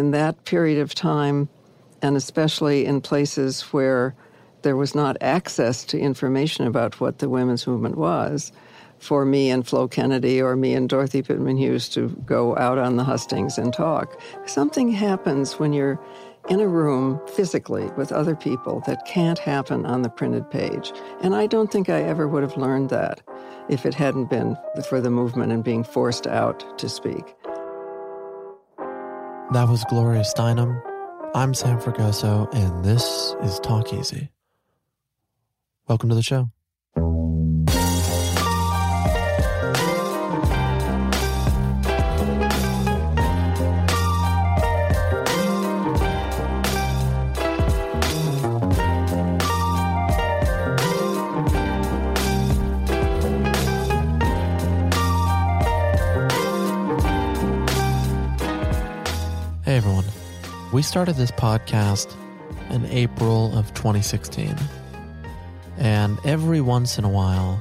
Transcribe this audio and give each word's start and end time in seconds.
in 0.00 0.12
that 0.12 0.46
period 0.46 0.80
of 0.80 0.94
time, 0.94 1.46
and 2.00 2.16
especially 2.16 2.86
in 2.86 3.02
places 3.02 3.60
where 3.64 4.14
there 4.62 4.74
was 4.74 4.94
not 4.94 5.14
access 5.20 5.84
to 5.84 5.98
information 5.98 6.66
about 6.66 7.00
what 7.00 7.18
the 7.18 7.28
women's 7.28 7.66
movement 7.66 7.98
was, 7.98 8.50
for 8.98 9.26
me 9.26 9.50
and 9.50 9.66
Flo 9.66 9.86
Kennedy 9.86 10.40
or 10.40 10.56
me 10.56 10.72
and 10.72 10.88
Dorothy 10.88 11.20
Pitman 11.20 11.58
Hughes 11.58 11.86
to 11.90 12.08
go 12.24 12.56
out 12.56 12.78
on 12.78 12.96
the 12.96 13.04
hustings 13.04 13.58
and 13.58 13.74
talk. 13.74 14.18
Something 14.46 14.90
happens 14.90 15.58
when 15.58 15.74
you're 15.74 16.00
in 16.48 16.60
a 16.60 16.66
room 16.66 17.20
physically 17.34 17.84
with 17.98 18.10
other 18.10 18.34
people 18.34 18.82
that 18.86 19.04
can't 19.06 19.38
happen 19.38 19.84
on 19.84 20.00
the 20.00 20.08
printed 20.08 20.50
page. 20.50 20.92
And 21.20 21.36
I 21.36 21.46
don't 21.46 21.70
think 21.70 21.90
I 21.90 22.02
ever 22.02 22.26
would 22.26 22.42
have 22.42 22.56
learned 22.56 22.88
that 22.88 23.20
if 23.68 23.84
it 23.84 23.92
hadn't 23.92 24.30
been 24.30 24.56
for 24.88 25.02
the 25.02 25.10
movement 25.10 25.52
and 25.52 25.62
being 25.62 25.84
forced 25.84 26.26
out 26.26 26.78
to 26.78 26.88
speak. 26.88 27.36
That 29.52 29.68
was 29.68 29.82
Gloria 29.86 30.22
Steinem. 30.22 30.80
I'm 31.34 31.54
Sam 31.54 31.80
Fragoso, 31.80 32.48
and 32.54 32.84
this 32.84 33.34
is 33.42 33.58
Talk 33.58 33.92
Easy. 33.92 34.30
Welcome 35.88 36.08
to 36.10 36.14
the 36.14 36.22
show. 36.22 36.52
We 60.72 60.82
started 60.82 61.16
this 61.16 61.32
podcast 61.32 62.14
in 62.70 62.86
April 62.86 63.58
of 63.58 63.74
2016. 63.74 64.54
And 65.78 66.16
every 66.24 66.60
once 66.60 66.96
in 66.96 67.04
a 67.04 67.08
while, 67.08 67.60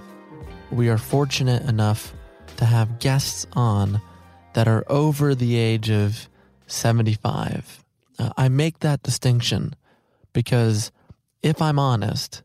we 0.72 0.90
are 0.90 1.00
fortunate 1.00 1.64
enough 1.64 2.14
to 2.58 2.66
have 2.66 3.00
guests 3.00 3.48
on 3.54 4.00
that 4.54 4.68
are 4.68 4.84
over 4.88 5.34
the 5.34 5.56
age 5.56 5.90
of 5.90 6.30
75. 6.68 7.84
Uh, 8.20 8.30
I 8.38 8.48
make 8.48 8.80
that 8.80 9.02
distinction 9.02 9.76
because 10.32 10.92
if 11.42 11.64
I'm 11.64 11.80
honest, 11.80 12.44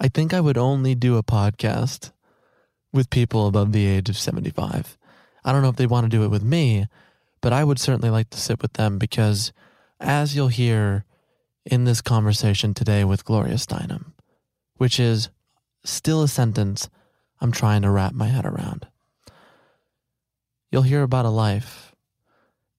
I 0.00 0.06
think 0.06 0.32
I 0.32 0.40
would 0.40 0.58
only 0.58 0.94
do 0.94 1.16
a 1.16 1.24
podcast 1.24 2.12
with 2.92 3.10
people 3.10 3.48
above 3.48 3.72
the 3.72 3.86
age 3.86 4.08
of 4.08 4.16
75. 4.16 4.96
I 5.44 5.52
don't 5.52 5.62
know 5.62 5.68
if 5.68 5.76
they 5.76 5.86
want 5.86 6.04
to 6.04 6.16
do 6.16 6.22
it 6.22 6.28
with 6.28 6.44
me, 6.44 6.86
but 7.40 7.52
I 7.52 7.64
would 7.64 7.80
certainly 7.80 8.10
like 8.10 8.30
to 8.30 8.38
sit 8.38 8.62
with 8.62 8.74
them 8.74 8.98
because, 8.98 9.52
as 10.00 10.34
you'll 10.34 10.48
hear 10.48 11.04
in 11.64 11.84
this 11.84 12.00
conversation 12.00 12.74
today 12.74 13.04
with 13.04 13.24
Gloria 13.24 13.54
Steinem, 13.54 14.12
which 14.76 14.98
is 14.98 15.28
still 15.84 16.22
a 16.22 16.28
sentence 16.28 16.88
I'm 17.40 17.52
trying 17.52 17.82
to 17.82 17.90
wrap 17.90 18.12
my 18.12 18.26
head 18.26 18.44
around, 18.44 18.86
you'll 20.70 20.82
hear 20.82 21.02
about 21.02 21.26
a 21.26 21.30
life. 21.30 21.94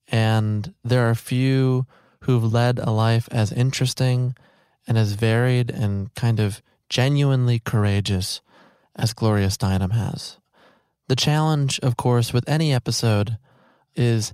And 0.08 0.74
there 0.84 1.10
are 1.10 1.16
few 1.16 1.86
who've 2.22 2.52
led 2.54 2.80
a 2.80 2.92
life 2.92 3.30
as 3.32 3.52
interesting 3.52 4.36
and 4.88 4.98
as 4.98 5.14
varied 5.14 5.72
and 5.72 6.14
kind 6.16 6.40
of 6.40 6.62
genuinely 6.90 7.60
courageous 7.60 8.42
as 8.96 9.14
Gloria 9.14 9.48
Steinem 9.48 9.92
has. 9.94 10.38
The 11.08 11.16
challenge, 11.16 11.80
of 11.80 11.98
course, 11.98 12.34
with 12.34 12.48
any 12.48 12.74
episode 12.74 13.38
is 13.96 14.34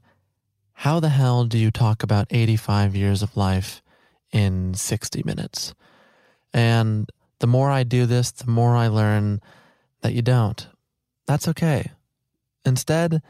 how 0.82 1.00
the 1.00 1.10
hell 1.10 1.46
do 1.46 1.58
you 1.58 1.72
talk 1.72 2.04
about 2.04 2.28
85 2.30 2.96
years 2.96 3.24
of 3.24 3.36
life 3.36 3.82
in 4.32 4.76
60 4.76 5.24
minutes? 5.26 5.74
And 6.54 7.10
the 7.40 7.48
more 7.48 7.72
I 7.72 7.82
do 7.82 8.06
this, 8.06 8.30
the 8.30 8.52
more 8.52 8.76
I 8.76 8.88
learn 8.88 9.42
that 10.02 10.14
you 10.14 10.22
don't. 10.22 10.68
That's 11.26 11.48
okay. 11.48 11.94
Instead, 12.64 13.24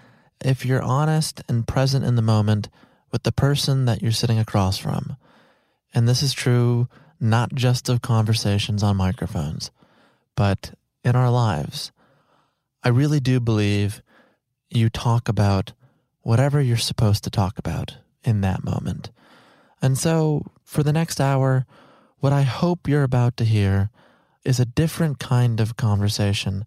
if 0.43 0.65
you're 0.65 0.81
honest 0.81 1.41
and 1.47 1.65
present 1.65 2.03
in 2.03 2.17
the 2.17 2.21
moment 2.21 2.67
with 3.13 3.23
the 3.23 3.31
person 3.31 3.85
that 3.85 4.01
you're 4.01 4.11
sitting 4.11 4.37
across 4.37 4.77
from, 4.77 5.15
and 5.93 6.05
this 6.05 6.21
is 6.21 6.33
true 6.33 6.89
not 7.17 7.55
just 7.55 7.87
of 7.87 8.01
conversations 8.01 8.83
on 8.83 8.97
microphones, 8.97 9.71
but 10.35 10.73
in 11.01 11.15
our 11.15 11.31
lives, 11.31 11.93
I 12.83 12.89
really 12.89 13.21
do 13.21 13.39
believe 13.39 14.01
you 14.69 14.89
talk 14.89 15.29
about 15.29 15.71
whatever 16.27 16.59
you're 16.59 16.75
supposed 16.75 17.23
to 17.23 17.29
talk 17.29 17.57
about 17.57 17.95
in 18.21 18.41
that 18.41 18.61
moment. 18.61 19.11
And 19.81 19.97
so, 19.97 20.43
for 20.65 20.83
the 20.83 20.91
next 20.91 21.21
hour, 21.21 21.65
what 22.19 22.33
I 22.33 22.41
hope 22.41 22.85
you're 22.85 23.03
about 23.03 23.37
to 23.37 23.45
hear 23.45 23.91
is 24.43 24.59
a 24.59 24.65
different 24.65 25.19
kind 25.19 25.61
of 25.61 25.77
conversation 25.77 26.65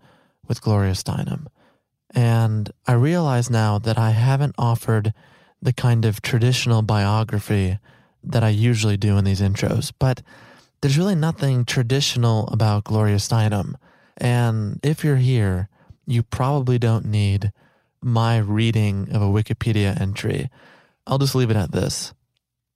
with 0.48 0.62
Gloria 0.62 0.92
Steinem. 0.92 1.46
And 2.14 2.72
I 2.86 2.94
realize 2.94 3.50
now 3.50 3.78
that 3.78 3.98
I 3.98 4.12
haven't 4.12 4.54
offered 4.56 5.12
the 5.60 5.74
kind 5.74 6.06
of 6.06 6.22
traditional 6.22 6.80
biography 6.80 7.78
that 8.24 8.42
I 8.42 8.48
usually 8.48 8.96
do 8.96 9.18
in 9.18 9.26
these 9.26 9.42
intros, 9.42 9.92
but 9.98 10.22
there's 10.80 10.96
really 10.96 11.14
nothing 11.14 11.66
traditional 11.66 12.48
about 12.48 12.84
Gloria 12.84 13.16
Steinem. 13.16 13.74
And 14.16 14.80
if 14.82 15.04
you're 15.04 15.16
here, 15.16 15.68
you 16.06 16.22
probably 16.22 16.78
don't 16.78 17.04
need 17.04 17.52
my 18.02 18.38
reading 18.38 19.08
of 19.12 19.22
a 19.22 19.26
Wikipedia 19.26 20.00
entry. 20.00 20.50
I'll 21.06 21.18
just 21.18 21.34
leave 21.34 21.50
it 21.50 21.56
at 21.56 21.72
this. 21.72 22.14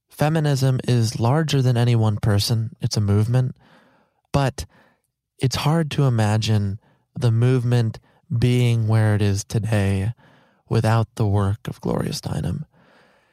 Feminism 0.08 0.80
is 0.86 1.18
larger 1.18 1.60
than 1.60 1.76
any 1.76 1.96
one 1.96 2.18
person, 2.18 2.76
it's 2.80 2.96
a 2.96 3.00
movement, 3.00 3.56
but 4.32 4.64
it's 5.38 5.56
hard 5.56 5.90
to 5.92 6.04
imagine 6.04 6.78
the 7.18 7.32
movement 7.32 7.98
being 8.38 8.86
where 8.86 9.14
it 9.14 9.22
is 9.22 9.44
today 9.44 10.12
without 10.68 11.08
the 11.16 11.26
work 11.26 11.66
of 11.66 11.80
Gloria 11.80 12.12
Steinem. 12.12 12.64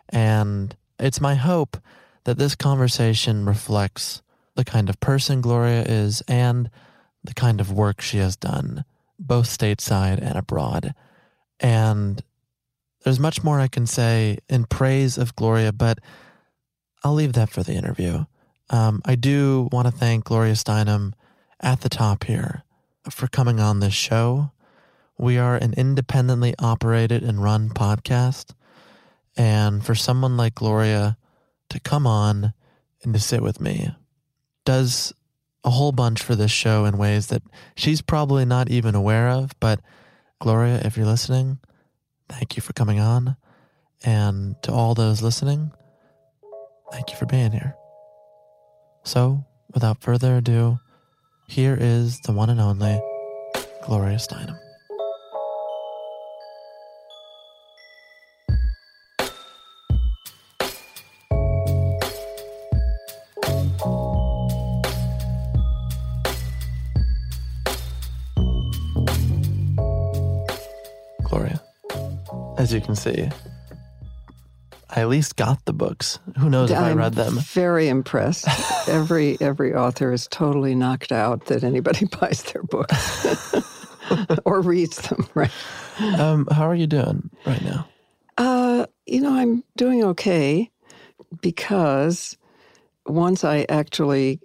And 0.09 0.75
it's 0.99 1.21
my 1.21 1.35
hope 1.35 1.77
that 2.23 2.37
this 2.37 2.55
conversation 2.55 3.45
reflects 3.45 4.21
the 4.55 4.65
kind 4.65 4.89
of 4.89 4.99
person 4.99 5.41
Gloria 5.41 5.83
is 5.83 6.21
and 6.27 6.69
the 7.23 7.33
kind 7.33 7.61
of 7.61 7.71
work 7.71 8.01
she 8.01 8.17
has 8.17 8.35
done, 8.35 8.85
both 9.19 9.45
stateside 9.45 10.19
and 10.21 10.37
abroad. 10.37 10.93
And 11.61 12.21
there's 13.03 13.19
much 13.19 13.43
more 13.43 13.59
I 13.59 13.67
can 13.67 13.85
say 13.87 14.39
in 14.49 14.65
praise 14.65 15.17
of 15.17 15.35
Gloria, 15.35 15.71
but 15.71 15.99
I'll 17.03 17.13
leave 17.13 17.33
that 17.33 17.49
for 17.49 17.63
the 17.63 17.73
interview. 17.73 18.25
Um, 18.69 19.01
I 19.05 19.15
do 19.15 19.69
want 19.71 19.87
to 19.87 19.91
thank 19.91 20.25
Gloria 20.25 20.53
Steinem 20.53 21.13
at 21.59 21.81
the 21.81 21.89
top 21.89 22.25
here 22.25 22.63
for 23.09 23.27
coming 23.27 23.59
on 23.59 23.79
this 23.79 23.93
show. 23.93 24.51
We 25.17 25.37
are 25.37 25.55
an 25.55 25.73
independently 25.77 26.55
operated 26.59 27.23
and 27.23 27.43
run 27.43 27.69
podcast. 27.69 28.53
And 29.37 29.85
for 29.85 29.95
someone 29.95 30.37
like 30.37 30.55
Gloria 30.55 31.17
to 31.69 31.79
come 31.79 32.05
on 32.05 32.53
and 33.03 33.13
to 33.13 33.19
sit 33.19 33.41
with 33.41 33.61
me 33.61 33.95
does 34.65 35.13
a 35.63 35.69
whole 35.69 35.91
bunch 35.91 36.21
for 36.21 36.35
this 36.35 36.51
show 36.51 36.85
in 36.85 36.97
ways 36.97 37.27
that 37.27 37.43
she's 37.75 38.01
probably 38.01 38.45
not 38.45 38.69
even 38.69 38.95
aware 38.95 39.29
of. 39.29 39.51
But 39.59 39.79
Gloria, 40.41 40.81
if 40.83 40.97
you're 40.97 41.05
listening, 41.05 41.59
thank 42.27 42.55
you 42.55 42.63
for 42.63 42.73
coming 42.73 42.99
on. 42.99 43.37
And 44.03 44.55
to 44.63 44.71
all 44.71 44.95
those 44.95 45.21
listening, 45.21 45.71
thank 46.91 47.11
you 47.11 47.15
for 47.17 47.27
being 47.27 47.51
here. 47.51 47.75
So, 49.03 49.45
without 49.71 50.01
further 50.01 50.37
ado, 50.37 50.79
here 51.47 51.77
is 51.79 52.19
the 52.21 52.31
one 52.31 52.49
and 52.49 52.59
only 52.59 52.99
Gloria 53.85 54.17
Steinem. 54.17 54.57
As 72.61 72.71
you 72.71 72.79
can 72.79 72.95
see, 72.95 73.27
I 74.91 75.01
at 75.01 75.09
least 75.09 75.35
got 75.35 75.65
the 75.65 75.73
books. 75.73 76.19
Who 76.37 76.47
knows 76.47 76.69
if 76.69 76.77
I 76.77 76.91
I'm 76.91 76.97
read 76.97 77.15
them? 77.15 77.39
Very 77.39 77.87
impressed. 77.87 78.47
every 78.87 79.35
every 79.41 79.73
author 79.73 80.13
is 80.13 80.27
totally 80.27 80.75
knocked 80.75 81.11
out 81.11 81.45
that 81.45 81.63
anybody 81.63 82.05
buys 82.19 82.43
their 82.43 82.61
books 82.61 83.55
or 84.45 84.61
reads 84.61 84.97
them. 85.09 85.27
Right? 85.33 85.51
Um, 86.19 86.47
how 86.51 86.69
are 86.69 86.75
you 86.75 86.85
doing 86.85 87.31
right 87.47 87.63
now? 87.63 87.87
Uh, 88.37 88.85
you 89.07 89.21
know, 89.21 89.33
I'm 89.33 89.63
doing 89.75 90.03
okay 90.03 90.69
because 91.41 92.37
once 93.07 93.43
I 93.43 93.65
actually 93.69 94.39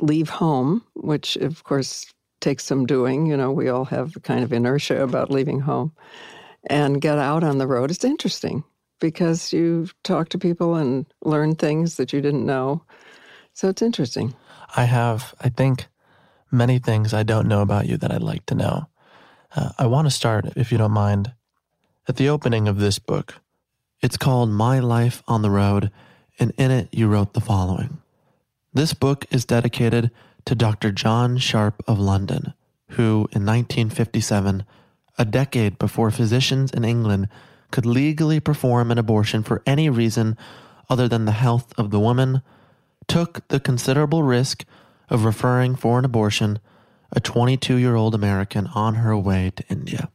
leave 0.00 0.28
home, 0.28 0.84
which 0.94 1.34
of 1.36 1.64
course 1.64 2.06
takes 2.40 2.64
some 2.64 2.86
doing, 2.86 3.26
you 3.26 3.36
know, 3.36 3.50
we 3.50 3.68
all 3.68 3.86
have 3.86 4.14
a 4.14 4.20
kind 4.20 4.44
of 4.44 4.52
inertia 4.52 5.02
about 5.02 5.32
leaving 5.32 5.58
home, 5.58 5.92
and 6.66 7.00
get 7.00 7.18
out 7.18 7.44
on 7.44 7.58
the 7.58 7.66
road, 7.66 7.90
it's 7.90 8.04
interesting 8.04 8.64
because 9.00 9.52
you 9.52 9.88
talk 10.02 10.28
to 10.30 10.38
people 10.38 10.74
and 10.74 11.06
learn 11.24 11.54
things 11.54 11.96
that 11.96 12.12
you 12.12 12.20
didn't 12.20 12.46
know. 12.46 12.82
So 13.52 13.68
it's 13.68 13.82
interesting. 13.82 14.34
I 14.74 14.84
have, 14.84 15.34
I 15.40 15.48
think, 15.48 15.86
many 16.50 16.78
things 16.78 17.14
I 17.14 17.22
don't 17.22 17.48
know 17.48 17.62
about 17.62 17.86
you 17.86 17.96
that 17.98 18.12
I'd 18.12 18.22
like 18.22 18.46
to 18.46 18.54
know. 18.54 18.88
Uh, 19.54 19.70
I 19.78 19.86
want 19.86 20.06
to 20.06 20.10
start, 20.10 20.46
if 20.56 20.72
you 20.72 20.78
don't 20.78 20.92
mind, 20.92 21.32
at 22.08 22.16
the 22.16 22.28
opening 22.28 22.68
of 22.68 22.78
this 22.78 22.98
book. 22.98 23.36
It's 24.00 24.16
called 24.16 24.50
My 24.50 24.78
Life 24.78 25.22
on 25.26 25.42
the 25.42 25.50
Road, 25.50 25.90
and 26.38 26.52
in 26.58 26.70
it 26.70 26.88
you 26.92 27.08
wrote 27.08 27.32
the 27.32 27.40
following 27.40 27.98
This 28.74 28.92
book 28.92 29.24
is 29.30 29.44
dedicated 29.44 30.10
to 30.44 30.54
Dr. 30.54 30.92
John 30.92 31.38
Sharp 31.38 31.82
of 31.86 31.98
London, 31.98 32.52
who, 32.90 33.28
in 33.32 33.44
1957, 33.44 34.64
a 35.18 35.24
decade 35.24 35.78
before 35.78 36.10
physicians 36.10 36.70
in 36.70 36.84
England 36.84 37.28
could 37.70 37.86
legally 37.86 38.40
perform 38.40 38.90
an 38.90 38.98
abortion 38.98 39.42
for 39.42 39.62
any 39.66 39.88
reason 39.88 40.36
other 40.88 41.08
than 41.08 41.24
the 41.24 41.32
health 41.32 41.72
of 41.78 41.90
the 41.90 42.00
woman, 42.00 42.42
took 43.08 43.46
the 43.48 43.60
considerable 43.60 44.22
risk 44.22 44.64
of 45.08 45.24
referring 45.24 45.74
for 45.74 45.98
an 45.98 46.04
abortion 46.04 46.58
a 47.12 47.20
22 47.20 47.76
year 47.76 47.94
old 47.94 48.14
American 48.14 48.66
on 48.68 48.96
her 48.96 49.16
way 49.16 49.52
to 49.54 49.64
India. 49.68 50.10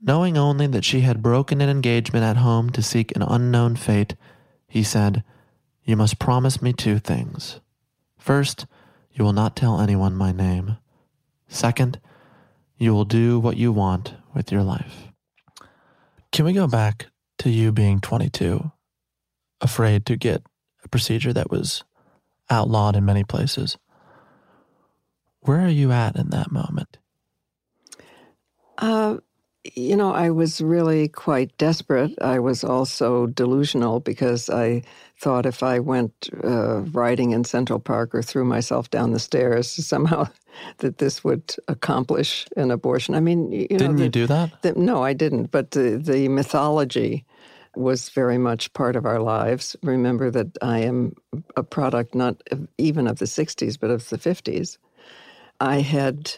Knowing 0.00 0.36
only 0.36 0.66
that 0.66 0.84
she 0.84 1.00
had 1.00 1.22
broken 1.22 1.60
an 1.60 1.68
engagement 1.68 2.24
at 2.24 2.36
home 2.36 2.70
to 2.70 2.82
seek 2.82 3.14
an 3.16 3.22
unknown 3.22 3.76
fate, 3.76 4.14
he 4.68 4.82
said, 4.82 5.24
You 5.84 5.96
must 5.96 6.18
promise 6.18 6.60
me 6.60 6.72
two 6.72 6.98
things. 6.98 7.60
First, 8.18 8.66
you 9.12 9.24
will 9.24 9.32
not 9.32 9.56
tell 9.56 9.80
anyone 9.80 10.14
my 10.14 10.32
name. 10.32 10.76
Second, 11.48 11.98
you 12.78 12.92
will 12.92 13.04
do 13.04 13.38
what 13.38 13.56
you 13.56 13.72
want 13.72 14.14
with 14.34 14.52
your 14.52 14.62
life. 14.62 15.08
Can 16.32 16.44
we 16.44 16.52
go 16.52 16.66
back 16.66 17.06
to 17.38 17.50
you 17.50 17.72
being 17.72 18.00
22, 18.00 18.70
afraid 19.60 20.04
to 20.06 20.16
get 20.16 20.42
a 20.84 20.88
procedure 20.88 21.32
that 21.32 21.50
was 21.50 21.84
outlawed 22.50 22.96
in 22.96 23.04
many 23.04 23.24
places? 23.24 23.78
Where 25.40 25.60
are 25.60 25.68
you 25.68 25.92
at 25.92 26.16
in 26.16 26.30
that 26.30 26.50
moment? 26.50 26.98
Uh, 28.78 29.18
you 29.74 29.96
know, 29.96 30.12
I 30.12 30.30
was 30.30 30.60
really 30.60 31.08
quite 31.08 31.56
desperate. 31.58 32.12
I 32.20 32.38
was 32.38 32.62
also 32.64 33.26
delusional 33.26 34.00
because 34.00 34.50
I 34.50 34.82
thought 35.18 35.46
if 35.46 35.62
I 35.62 35.78
went 35.78 36.28
uh, 36.44 36.80
riding 36.92 37.32
in 37.32 37.44
Central 37.44 37.78
Park 37.78 38.14
or 38.14 38.22
threw 38.22 38.44
myself 38.44 38.90
down 38.90 39.12
the 39.12 39.18
stairs, 39.18 39.68
somehow 39.68 40.28
that 40.78 40.98
this 40.98 41.24
would 41.24 41.56
accomplish 41.68 42.46
an 42.56 42.70
abortion. 42.70 43.14
I 43.14 43.20
mean, 43.20 43.50
you 43.52 43.66
know, 43.70 43.78
Didn't 43.78 43.96
the, 43.96 44.04
you 44.04 44.10
do 44.10 44.26
that? 44.26 44.62
the, 44.62 44.74
no, 44.74 45.02
I 45.02 45.12
didn't. 45.12 45.50
But 45.50 45.72
the, 45.72 45.96
the 45.96 46.28
mythology 46.28 47.24
was 47.74 48.08
very 48.08 48.38
much 48.38 48.72
part 48.72 48.96
of 48.96 49.04
our 49.04 49.20
lives. 49.20 49.76
Remember 49.82 50.30
that 50.30 50.56
I 50.62 50.78
am 50.80 51.14
a 51.56 51.62
product 51.62 52.14
not 52.14 52.42
of, 52.50 52.66
even 52.78 53.06
of 53.06 53.18
the 53.18 53.26
60s, 53.26 53.78
but 53.78 53.90
of 53.90 54.08
the 54.08 54.18
50s. 54.18 54.78
I 55.60 55.80
had 55.80 56.32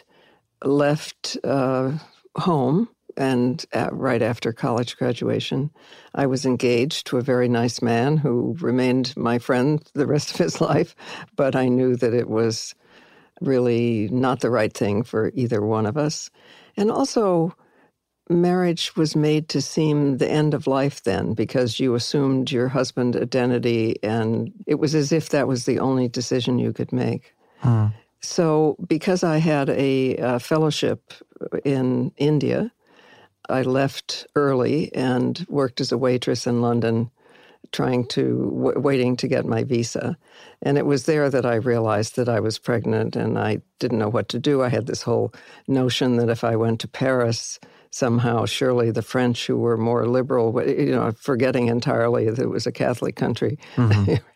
left 0.63 1.37
uh, 1.43 1.93
home 2.35 2.89
and 3.19 3.65
at, 3.73 3.93
right 3.93 4.21
after 4.21 4.53
college 4.53 4.97
graduation, 4.97 5.69
I 6.15 6.25
was 6.25 6.45
engaged 6.45 7.05
to 7.07 7.17
a 7.17 7.21
very 7.21 7.49
nice 7.49 7.81
man 7.81 8.15
who 8.17 8.55
remained 8.61 9.15
my 9.17 9.37
friend 9.37 9.83
the 9.93 10.07
rest 10.07 10.31
of 10.31 10.37
his 10.37 10.61
life. 10.69 10.95
But 11.35 11.55
I 11.55 11.67
knew 11.67 11.95
that 11.97 12.13
it 12.13 12.29
was 12.29 12.73
really 13.41 14.07
not 14.09 14.39
the 14.39 14.49
right 14.49 14.73
thing 14.73 15.03
for 15.03 15.31
either 15.35 15.61
one 15.61 15.85
of 15.85 15.97
us. 15.97 16.31
And 16.77 16.89
also, 16.89 17.53
marriage 18.29 18.95
was 18.95 19.15
made 19.15 19.49
to 19.49 19.61
seem 19.61 20.17
the 20.17 20.29
end 20.29 20.53
of 20.53 20.65
life 20.65 21.03
then 21.03 21.33
because 21.33 21.79
you 21.79 21.95
assumed 21.95 22.51
your 22.51 22.69
husband 22.69 23.17
identity, 23.17 23.97
and 24.01 24.53
it 24.65 24.75
was 24.75 24.95
as 24.95 25.11
if 25.11 25.29
that 25.29 25.47
was 25.47 25.65
the 25.65 25.79
only 25.79 26.07
decision 26.07 26.57
you 26.57 26.71
could 26.71 26.93
make. 26.93 27.35
Hmm. 27.57 27.87
So, 28.21 28.77
because 28.87 29.23
I 29.23 29.37
had 29.37 29.69
a, 29.69 30.17
uh 30.17 30.39
fellowship 30.39 31.13
in 31.65 32.11
India, 32.17 32.71
I 33.49 33.63
left 33.63 34.27
early 34.35 34.93
and 34.93 35.45
worked 35.49 35.81
as 35.81 35.91
a 35.91 35.97
waitress 35.97 36.47
in 36.47 36.61
London, 36.61 37.09
trying 37.71 38.05
to 38.07 38.51
w- 38.55 38.79
waiting 38.79 39.15
to 39.17 39.27
get 39.27 39.45
my 39.45 39.63
visa. 39.63 40.17
And 40.61 40.77
it 40.77 40.85
was 40.85 41.05
there 41.05 41.29
that 41.29 41.45
I 41.45 41.55
realized 41.55 42.15
that 42.15 42.29
I 42.29 42.39
was 42.39 42.57
pregnant, 42.57 43.15
and 43.15 43.37
I 43.37 43.61
didn't 43.79 43.99
know 43.99 44.09
what 44.09 44.29
to 44.29 44.39
do. 44.39 44.61
I 44.61 44.69
had 44.69 44.87
this 44.87 45.01
whole 45.01 45.33
notion 45.67 46.17
that 46.17 46.29
if 46.29 46.43
I 46.43 46.55
went 46.55 46.79
to 46.81 46.87
Paris, 46.87 47.59
somehow 47.91 48.45
surely 48.45 48.91
the 48.91 49.01
French, 49.01 49.47
who 49.47 49.57
were 49.57 49.77
more 49.77 50.07
liberal, 50.07 50.61
you 50.67 50.91
know, 50.91 51.11
forgetting 51.13 51.67
entirely 51.67 52.29
that 52.29 52.39
it 52.39 52.49
was 52.49 52.67
a 52.67 52.71
Catholic 52.71 53.15
country. 53.15 53.57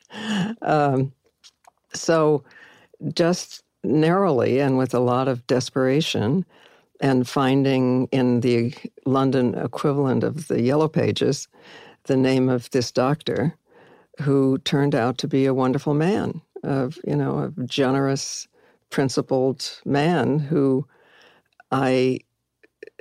um, 0.62 1.12
so, 1.94 2.44
just 3.14 3.64
narrowly 3.84 4.60
and 4.60 4.78
with 4.78 4.94
a 4.94 5.00
lot 5.00 5.28
of 5.28 5.46
desperation, 5.46 6.46
and 7.04 7.28
finding 7.28 8.08
in 8.14 8.40
the 8.40 8.74
London 9.06 9.54
equivalent 9.56 10.24
of 10.24 10.48
the 10.48 10.62
Yellow 10.62 10.88
Pages 10.88 11.50
the 12.06 12.16
name 12.16 12.48
of 12.50 12.70
this 12.72 12.92
doctor 12.92 13.56
who 14.22 14.58
turned 14.60 14.96
out 14.96 15.18
to 15.18 15.28
be 15.28 15.46
a 15.46 15.54
wonderful 15.54 15.94
man, 15.94 16.42
of 16.64 16.98
you 17.06 17.16
know, 17.16 17.40
a 17.40 17.66
generous, 17.66 18.48
principled 18.90 19.82
man 19.86 20.40
who 20.40 20.88
I 21.72 22.20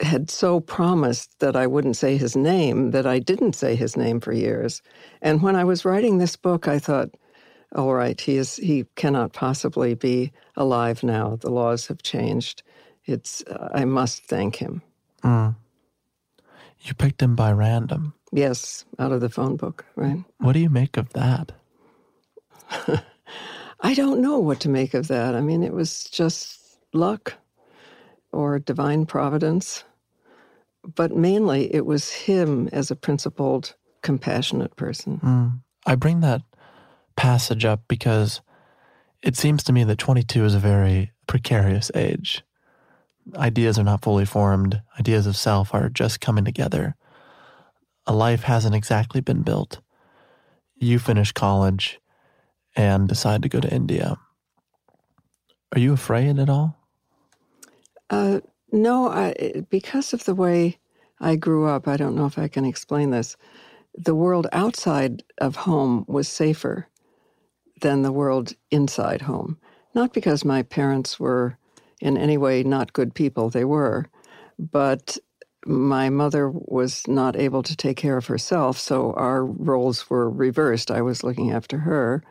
had 0.01 0.31
so 0.31 0.59
promised 0.59 1.39
that 1.39 1.55
I 1.55 1.67
wouldn't 1.67 1.97
say 1.97 2.17
his 2.17 2.35
name 2.35 2.91
that 2.91 3.07
I 3.07 3.21
didn't 3.21 3.55
say 3.55 3.77
his 3.77 3.97
name 3.97 4.19
for 4.21 4.33
years. 4.33 4.83
And 5.21 5.43
when 5.43 5.55
I 5.55 5.65
was 5.65 5.85
writing 5.85 6.19
this 6.19 6.35
book, 6.35 6.67
I 6.67 6.79
thought, 6.79 7.11
all 7.77 7.95
right, 7.95 8.21
he 8.21 8.37
is 8.37 8.57
he 8.57 8.85
cannot 8.97 9.33
possibly 9.33 9.95
be 9.95 10.33
alive 10.57 11.05
now. 11.05 11.37
The 11.37 11.51
laws 11.51 11.87
have 11.87 12.03
changed. 12.03 12.63
It's 13.05 13.43
uh, 13.45 13.69
I 13.73 13.85
must 13.85 14.25
thank 14.25 14.57
him. 14.57 14.83
Mm. 15.23 15.57
You 16.81 16.95
picked 16.95 17.23
him 17.23 17.37
by 17.37 17.53
random. 17.53 18.15
Yes, 18.33 18.85
out 18.99 19.13
of 19.13 19.21
the 19.21 19.29
phone 19.29 19.57
book, 19.57 19.85
right? 19.95 20.19
What 20.39 20.53
do 20.53 20.59
you 20.59 20.71
make 20.71 20.97
of 20.97 21.13
that? 21.13 21.53
I 23.81 23.95
don't 23.95 24.21
know 24.21 24.39
what 24.39 24.61
to 24.61 24.69
make 24.69 24.95
of 24.95 25.09
that. 25.09 25.35
I 25.35 25.41
mean, 25.41 25.63
it 25.63 25.73
was 25.73 26.05
just 26.05 26.79
luck 26.93 27.35
or 28.33 28.59
divine 28.59 29.07
providence, 29.07 29.85
but 30.95 31.15
mainly 31.15 31.73
it 31.75 31.85
was 31.85 32.11
him 32.11 32.69
as 32.73 32.91
a 32.91 32.97
principled, 32.97 33.75
compassionate 34.03 34.75
person. 34.77 35.21
Mm. 35.23 35.61
I 35.87 35.95
bring 35.97 36.21
that 36.21 36.43
passage 37.17 37.65
up 37.65 37.83
because 37.89 38.41
it 39.23 39.37
seems 39.37 39.63
to 39.65 39.73
me 39.73 39.85
that 39.85 39.99
22 39.99 40.45
is 40.45 40.55
a 40.55 40.59
very 40.59 41.13
precarious 41.27 41.91
age. 41.95 42.43
Ideas 43.37 43.79
are 43.79 43.85
not 43.85 44.03
fully 44.03 44.25
formed, 44.25 44.83
ideas 44.99 45.27
of 45.27 45.37
self 45.37 45.75
are 45.75 45.89
just 45.89 46.21
coming 46.21 46.45
together. 46.45 46.97
A 48.07 48.13
life 48.13 48.43
hasn't 48.43 48.75
exactly 48.75 49.21
been 49.21 49.43
built. 49.43 49.81
You 50.77 50.99
finish 50.99 51.33
college 51.33 52.01
and 52.75 53.09
decide 53.09 53.43
to 53.43 53.49
go 53.49 53.61
to 53.61 53.73
India. 53.73 54.19
Are 55.73 55.79
you 55.79 55.93
afraid 55.93 56.39
at 56.39 56.51
all? 56.51 56.77
Uh, 58.11 58.41
no, 58.73 59.09
I, 59.09 59.63
because 59.71 60.13
of 60.13 60.25
the 60.25 60.35
way 60.35 60.79
I 61.21 61.37
grew 61.37 61.67
up, 61.67 61.87
I 61.87 61.97
don't 61.97 62.17
know 62.17 62.27
if 62.27 62.39
I 62.39 62.49
can 62.49 62.65
explain 62.65 63.11
this. 63.11 63.37
The 63.95 64.15
world 64.15 64.47
outside 64.53 65.23
of 65.39 65.57
home 65.57 66.05
was 66.09 66.29
safer 66.29 66.89
than 67.81 68.03
the 68.03 68.13
world 68.13 68.55
inside 68.71 69.23
home. 69.23 69.59
Not 69.95 70.13
because 70.13 70.45
my 70.45 70.63
parents 70.63 71.21
were 71.21 71.59
in 72.03 72.19
any 72.19 72.37
way 72.37 72.65
not 72.65 72.93
good 72.93 73.15
people, 73.15 73.49
they 73.49 73.65
were, 73.65 74.07
but 74.59 75.17
my 75.65 76.11
mother 76.11 76.51
was 76.51 77.07
not 77.07 77.37
able 77.37 77.63
to 77.63 77.77
take 77.77 77.97
care 77.97 78.17
of 78.17 78.27
herself, 78.27 78.77
so 78.77 79.13
our 79.13 79.45
roles 79.45 80.11
were 80.11 80.29
reversed. 80.29 80.91
I 80.91 81.01
was 81.01 81.23
looking 81.23 81.53
after 81.53 81.79
her. 81.79 82.25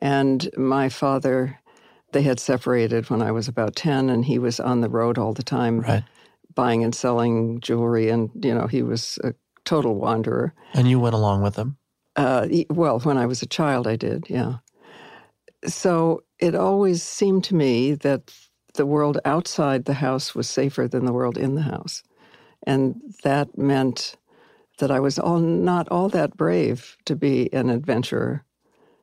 And 0.00 0.48
my 0.56 0.88
father, 0.88 1.60
they 2.12 2.22
had 2.22 2.40
separated 2.40 3.10
when 3.10 3.20
I 3.20 3.30
was 3.30 3.46
about 3.46 3.76
10, 3.76 4.08
and 4.08 4.24
he 4.24 4.38
was 4.38 4.58
on 4.58 4.80
the 4.80 4.88
road 4.88 5.18
all 5.18 5.34
the 5.34 5.42
time, 5.42 5.80
Right. 5.80 6.04
buying 6.54 6.82
and 6.82 6.94
selling 6.94 7.60
jewelry. 7.60 8.08
And, 8.08 8.30
you 8.42 8.54
know, 8.54 8.66
he 8.66 8.82
was 8.82 9.18
a 9.22 9.34
total 9.66 9.94
wanderer. 9.96 10.54
And 10.72 10.88
you 10.88 10.98
went 10.98 11.14
along 11.14 11.42
with 11.42 11.56
him? 11.56 11.76
Uh, 12.16 12.48
well, 12.70 12.98
when 13.00 13.18
I 13.18 13.26
was 13.26 13.42
a 13.42 13.46
child, 13.46 13.86
I 13.86 13.96
did, 13.96 14.24
yeah. 14.30 14.54
So 15.66 16.22
it 16.38 16.54
always 16.54 17.02
seemed 17.02 17.44
to 17.44 17.54
me 17.54 17.94
that 17.94 18.32
the 18.74 18.86
world 18.86 19.18
outside 19.24 19.84
the 19.84 19.94
house 19.94 20.34
was 20.34 20.48
safer 20.48 20.86
than 20.88 21.04
the 21.04 21.12
world 21.12 21.38
in 21.38 21.54
the 21.54 21.62
house. 21.62 22.02
And 22.66 23.00
that 23.22 23.56
meant 23.56 24.16
that 24.78 24.90
I 24.90 25.00
was 25.00 25.18
all 25.18 25.38
not 25.38 25.88
all 25.88 26.08
that 26.10 26.36
brave 26.36 26.96
to 27.04 27.14
be 27.14 27.52
an 27.52 27.70
adventurer. 27.70 28.44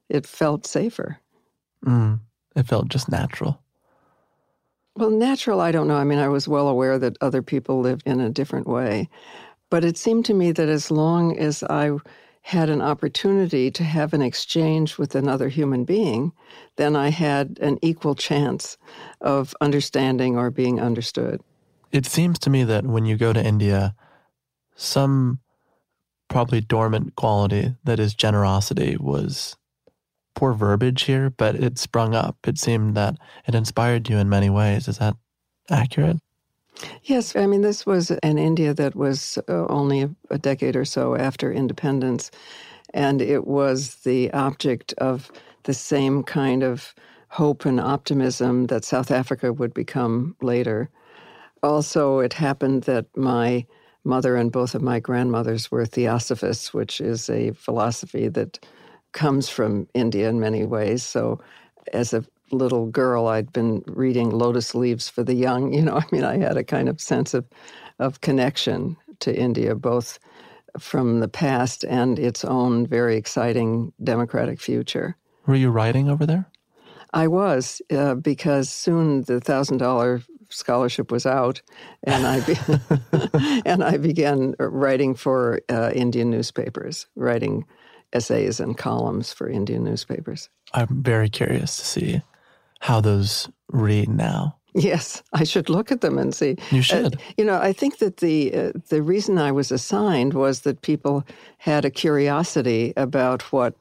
It 0.09 0.27
felt 0.27 0.65
safer. 0.65 1.19
Mm. 1.85 2.19
It 2.55 2.67
felt 2.67 2.89
just 2.89 3.09
natural. 3.09 3.61
Well, 4.95 5.09
natural, 5.09 5.61
I 5.61 5.71
don't 5.71 5.87
know. 5.87 5.95
I 5.95 6.03
mean, 6.03 6.19
I 6.19 6.27
was 6.27 6.49
well 6.49 6.67
aware 6.67 6.99
that 6.99 7.17
other 7.21 7.41
people 7.41 7.79
lived 7.79 8.03
in 8.05 8.19
a 8.19 8.29
different 8.29 8.67
way. 8.67 9.09
But 9.69 9.85
it 9.85 9.97
seemed 9.97 10.25
to 10.25 10.33
me 10.33 10.51
that 10.51 10.67
as 10.67 10.91
long 10.91 11.37
as 11.37 11.63
I 11.63 11.91
had 12.41 12.69
an 12.69 12.81
opportunity 12.81 13.69
to 13.71 13.83
have 13.83 14.13
an 14.13 14.21
exchange 14.21 14.98
with 14.98 15.15
another 15.15 15.48
human 15.48 15.86
being, 15.86 16.31
then 16.75 16.95
I 16.95 17.10
had 17.10 17.57
an 17.62 17.77
equal 17.81 18.15
chance 18.15 18.77
of 19.21 19.55
understanding 19.62 20.38
or 20.38 20.50
being 20.50 20.79
understood. 20.79 21.41
It 21.91 22.05
seems 22.05 22.39
to 22.39 22.50
me 22.50 22.63
that 22.63 22.86
when 22.86 23.05
you 23.05 23.15
go 23.15 23.31
to 23.31 23.43
India, 23.43 23.95
some 24.75 25.39
probably 26.29 26.62
dormant 26.62 27.15
quality 27.15 27.75
that 27.83 28.00
is 28.00 28.13
generosity 28.13 28.98
was 28.98 29.55
poor 30.33 30.53
verbiage 30.53 31.03
here, 31.03 31.29
but 31.29 31.55
it 31.55 31.77
sprung 31.77 32.15
up. 32.15 32.38
It 32.48 32.57
seemed 32.57 32.95
that 32.95 33.17
it 33.48 33.53
inspired 33.53 34.10
you 34.10 34.17
in 34.17 34.29
many 34.29 34.50
ways. 34.50 34.88
Is 34.88 34.98
that 34.98 35.15
accurate? 35.69 36.17
Yes, 37.03 37.35
I 37.35 37.47
mean, 37.47 37.61
this 37.61 37.85
was 37.85 38.11
an 38.11 38.37
India 38.37 38.73
that 38.73 38.95
was 38.95 39.37
uh, 39.49 39.65
only 39.67 40.01
a, 40.01 40.11
a 40.29 40.37
decade 40.37 40.75
or 40.75 40.85
so 40.85 41.15
after 41.15 41.51
independence, 41.51 42.31
and 42.93 43.21
it 43.21 43.47
was 43.47 43.95
the 44.03 44.31
object 44.33 44.93
of 44.97 45.31
the 45.63 45.73
same 45.73 46.23
kind 46.23 46.63
of 46.63 46.93
hope 47.29 47.65
and 47.65 47.79
optimism 47.79 48.67
that 48.67 48.85
South 48.85 49.11
Africa 49.11 49.53
would 49.53 49.73
become 49.73 50.35
later. 50.41 50.89
Also, 51.63 52.19
it 52.19 52.33
happened 52.33 52.83
that 52.83 53.05
my 53.15 53.65
mother 54.03 54.35
and 54.35 54.51
both 54.51 54.75
of 54.75 54.81
my 54.81 54.99
grandmothers 54.99 55.71
were 55.71 55.85
theosophists, 55.85 56.73
which 56.73 57.01
is 57.01 57.29
a 57.29 57.51
philosophy 57.51 58.27
that 58.29 58.59
comes 59.13 59.49
from 59.49 59.87
India 59.93 60.29
in 60.29 60.39
many 60.39 60.65
ways. 60.65 61.03
So, 61.03 61.39
as 61.93 62.13
a 62.13 62.23
little 62.51 62.88
girl, 62.88 63.27
I'd 63.27 63.51
been 63.53 63.84
reading 63.88 64.29
Lotus 64.29 64.75
Leaves 64.75 65.10
for 65.10 65.24
the 65.24 65.34
Young. 65.34 65.74
You 65.74 65.81
know, 65.81 65.96
I 65.98 66.05
mean, 66.12 66.24
I 66.24 66.38
had 66.38 66.58
a 66.58 66.63
kind 66.63 66.89
of 66.89 67.01
sense 67.01 67.34
of, 67.34 67.46
of 68.00 68.22
connection 68.22 68.98
to 69.20 69.36
India, 69.36 69.75
both 69.75 70.20
from 70.79 71.20
the 71.20 71.27
past 71.27 71.84
and 71.84 72.17
its 72.17 72.46
own 72.46 72.88
very 72.88 73.17
exciting 73.17 73.91
democratic 74.03 74.60
future. 74.60 75.17
Were 75.46 75.55
you 75.55 75.70
writing 75.70 76.10
over 76.10 76.25
there? 76.25 76.48
I 77.13 77.27
was, 77.27 77.81
uh, 77.91 78.15
because 78.15 78.70
soon 78.70 79.24
the 79.24 79.41
thousand 79.41 79.77
dollar 79.77 80.22
scholarship 80.50 81.12
was 81.12 81.25
out, 81.25 81.62
and 82.03 82.25
I 82.25 82.39
be- 82.41 83.62
and 83.65 83.84
I 83.84 83.98
began 83.98 84.55
writing 84.60 85.15
for 85.15 85.60
uh, 85.70 85.91
Indian 85.93 86.29
newspapers, 86.29 87.08
writing 87.15 87.65
essays 88.13 88.60
and 88.60 88.77
columns 88.77 89.34
for 89.34 89.50
Indian 89.50 89.84
newspapers. 89.84 90.50
I'm 90.74 91.03
very 91.03 91.29
curious 91.29 91.77
to 91.77 91.86
see 91.86 92.22
how 92.81 93.01
those 93.01 93.50
read 93.69 94.09
now. 94.09 94.57
Yes, 94.73 95.21
I 95.33 95.43
should 95.43 95.69
look 95.69 95.91
at 95.91 96.01
them 96.01 96.17
and 96.17 96.33
see. 96.33 96.55
You 96.71 96.81
should. 96.81 97.15
Uh, 97.15 97.17
you 97.38 97.45
know, 97.45 97.59
I 97.59 97.73
think 97.73 97.97
that 97.97 98.17
the 98.17 98.53
uh, 98.53 98.71
the 98.89 99.01
reason 99.01 99.38
I 99.38 99.51
was 99.51 99.71
assigned 99.71 100.33
was 100.33 100.61
that 100.61 100.81
people 100.81 101.23
had 101.57 101.85
a 101.85 101.89
curiosity 101.89 102.93
about 102.95 103.41
what 103.51 103.73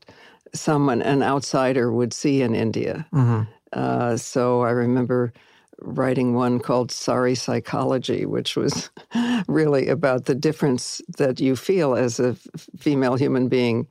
someone, 0.53 1.01
an 1.03 1.23
outsider, 1.23 1.93
would 1.93 2.13
see 2.13 2.43
in 2.43 2.55
India. 2.55 3.07
hmm 3.13 3.43
Uh, 3.73 4.17
so 4.17 4.63
I 4.67 4.73
remember 4.73 5.33
writing 5.79 6.35
one 6.35 6.59
called 6.59 6.91
Sari 6.91 7.35
Psychology, 7.37 8.27
which 8.27 8.57
was 8.57 8.91
really 9.49 9.89
about 9.89 10.25
the 10.25 10.35
difference 10.35 11.01
that 11.19 11.41
you 11.41 11.57
feel 11.57 11.95
as 11.95 12.21
a 12.21 12.31
f- 12.31 12.69
female 12.77 13.17
human 13.17 13.49
being 13.49 13.87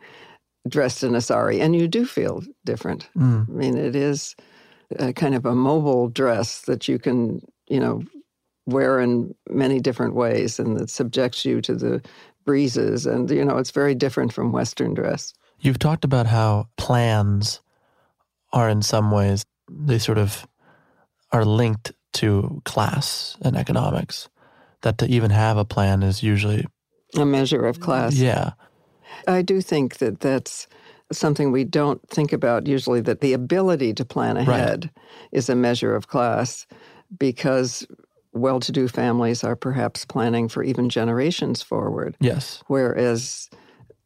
dressed 0.68 1.04
in 1.04 1.16
a 1.16 1.22
sari. 1.22 1.62
And 1.62 1.75
you 1.75 1.88
do 1.88 2.06
feel 2.06 2.44
different. 2.66 3.10
Mm. 3.16 3.48
I 3.50 3.51
mean, 3.51 3.78
it 3.78 3.96
is 3.96 4.36
a 4.98 5.13
kind 5.13 5.36
of 5.36 5.46
a 5.46 5.55
mobile 5.55 6.10
dress 6.10 6.62
that 6.62 6.88
you 6.88 6.98
can, 7.00 7.41
you 7.67 7.79
know, 7.79 8.03
wear 8.65 9.00
in 9.00 9.34
many 9.50 9.79
different 9.79 10.15
ways 10.15 10.60
and 10.60 10.77
that 10.77 10.89
subjects 10.89 11.46
you 11.46 11.62
to 11.62 11.75
the 11.75 12.01
breezes. 12.46 13.05
And, 13.05 13.29
you 13.29 13.43
know, 13.43 13.58
it's 13.58 13.72
very 13.72 13.96
different 13.96 14.34
from 14.34 14.51
Western 14.51 14.93
dress. 14.93 15.34
You've 15.60 15.79
talked 15.79 16.05
about 16.05 16.27
how 16.27 16.67
plans 16.77 17.62
are 18.53 18.69
in 18.69 18.81
some 18.81 19.12
ways, 19.12 19.46
they 19.69 20.00
sort 20.00 20.17
of 20.17 20.48
are 21.31 21.46
linked 21.46 21.91
to 22.13 22.62
class 22.65 23.38
and 23.41 23.55
economics. 23.55 24.29
That 24.81 24.98
to 25.00 25.08
even 25.08 25.31
have 25.31 25.58
a 25.58 25.65
plan 25.65 26.01
is 26.03 26.24
usually, 26.24 26.65
A 27.17 27.25
measure 27.25 27.65
of 27.65 27.79
class. 27.79 28.15
yeah. 28.15 28.51
I 29.27 29.41
do 29.41 29.62
think 29.62 29.98
that 29.98 30.22
that's 30.22 30.67
something 31.12 31.51
we 31.51 31.63
don't 31.63 32.01
think 32.10 32.32
about 32.34 32.68
usually 32.68 33.01
that 33.01 33.22
the 33.22 33.34
ability 33.34 33.94
to 33.94 34.06
plan 34.06 34.38
ahead 34.38 34.89
is 35.32 35.50
a 35.50 35.56
measure 35.56 35.96
of 35.96 36.08
class 36.08 36.68
because 37.18 37.86
well 38.34 38.60
to 38.60 38.72
do 38.72 38.88
families 38.88 39.44
are 39.44 39.56
perhaps 39.56 40.06
planning 40.06 40.48
for 40.48 40.63
even 40.63 40.88
generations 40.89 41.62
forward, 41.63 42.16
Yes. 42.20 42.63
whereas 42.68 43.50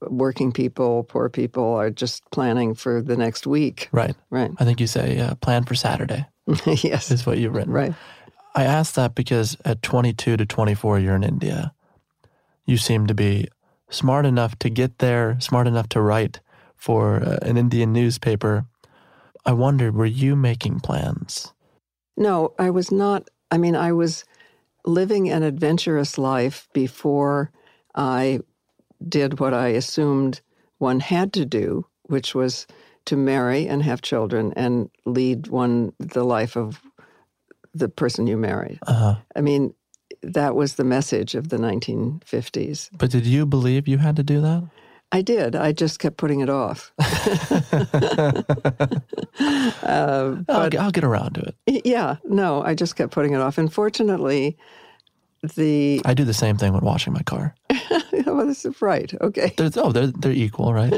working 0.10 0.52
people, 0.52 1.04
poor 1.04 1.30
people 1.30 1.74
are 1.74 1.90
just 1.90 2.24
planning 2.32 2.74
for 2.74 3.02
the 3.02 3.16
next 3.18 3.46
week. 3.48 3.90
Right. 3.92 4.16
Right. 4.30 4.52
I 4.58 4.66
think 4.66 4.80
you 4.80 4.88
say 4.88 5.20
uh, 5.20 5.36
plan 5.36 5.64
for 5.66 5.76
Saturday 5.76 6.26
yes. 6.66 7.12
is 7.12 7.26
what 7.26 7.38
you've 7.38 7.54
written. 7.54 7.74
Right. 7.74 7.94
I 8.56 8.64
asked 8.66 8.96
that 8.96 9.16
because 9.16 9.58
at 9.66 9.82
22 9.82 10.38
to 10.38 10.46
24, 10.46 11.00
you're 11.00 11.16
in 11.16 11.24
India. 11.24 11.74
You 12.66 12.78
seem 12.78 13.08
to 13.08 13.14
be 13.14 13.48
smart 13.90 14.26
enough 14.26 14.58
to 14.60 14.70
get 14.70 15.00
there, 15.00 15.38
smart 15.40 15.68
enough 15.68 15.90
to 15.90 16.02
write 16.02 16.40
for 16.84 17.24
uh, 17.24 17.38
an 17.44 17.56
Indian 17.56 17.94
newspaper. 17.94 18.66
I 19.46 19.54
wondered, 19.54 19.96
were 19.96 20.06
you 20.06 20.36
making 20.36 20.82
plans? 20.82 21.54
No, 22.18 22.54
I 22.60 22.72
was 22.72 22.92
not. 22.92 23.30
I 23.52 23.58
mean, 23.58 23.74
I 23.74 23.94
was 23.94 24.26
living 24.86 25.30
an 25.30 25.44
adventurous 25.44 26.18
life 26.18 26.68
before 26.74 27.52
I 27.96 28.42
did 29.08 29.40
what 29.40 29.54
I 29.54 29.70
assumed 29.70 30.42
one 30.78 31.00
had 31.00 31.32
to 31.34 31.46
do, 31.46 31.86
which 32.08 32.36
was 32.36 32.68
to 33.06 33.16
marry 33.16 33.66
and 33.66 33.82
have 33.82 34.02
children 34.02 34.52
and 34.58 34.90
lead 35.06 35.48
one 35.48 35.94
the 36.00 36.26
life 36.26 36.58
of 36.58 36.82
the 37.74 37.88
person 37.88 38.28
you 38.28 38.36
married. 38.36 38.80
Uh-huh. 38.86 39.16
I 39.38 39.40
mean, 39.40 39.74
that 40.22 40.54
was 40.54 40.76
the 40.76 40.84
message 40.84 41.34
of 41.34 41.48
the 41.48 41.58
1950s. 41.58 42.90
But 42.98 43.12
did 43.12 43.26
you 43.26 43.46
believe 43.46 43.88
you 43.88 44.00
had 44.00 44.18
to 44.18 44.24
do 44.24 44.42
that? 44.42 44.64
I 45.12 45.22
did. 45.22 45.56
I 45.56 45.72
just 45.74 46.00
kept 46.00 46.18
putting 46.18 46.40
it 46.40 46.50
off. 46.50 46.92
uh, 47.00 48.42
I'll, 50.50 50.70
get- 50.70 50.82
I'll 50.82 50.92
get 50.92 51.04
around 51.04 51.34
to 51.36 51.42
it. 51.68 51.86
yeah, 51.86 52.18
no, 52.26 52.64
I 52.64 52.74
just 52.76 52.96
kept 52.96 53.12
putting 53.14 53.34
it 53.34 53.40
off. 53.42 53.58
And 53.58 53.72
fortunately, 53.72 54.58
the 55.56 56.02
I 56.06 56.14
do 56.14 56.24
the 56.24 56.34
same 56.34 56.58
thing 56.58 56.74
when 56.74 56.82
washing 56.84 57.14
my 57.14 57.22
car. 57.24 57.54
well, 58.26 58.48
this 58.48 58.66
is 58.66 58.82
right. 58.82 59.14
Okay. 59.22 59.54
They're, 59.58 59.70
oh, 59.76 59.92
they're 59.92 60.08
they're 60.08 60.32
equal, 60.32 60.74
right? 60.74 60.94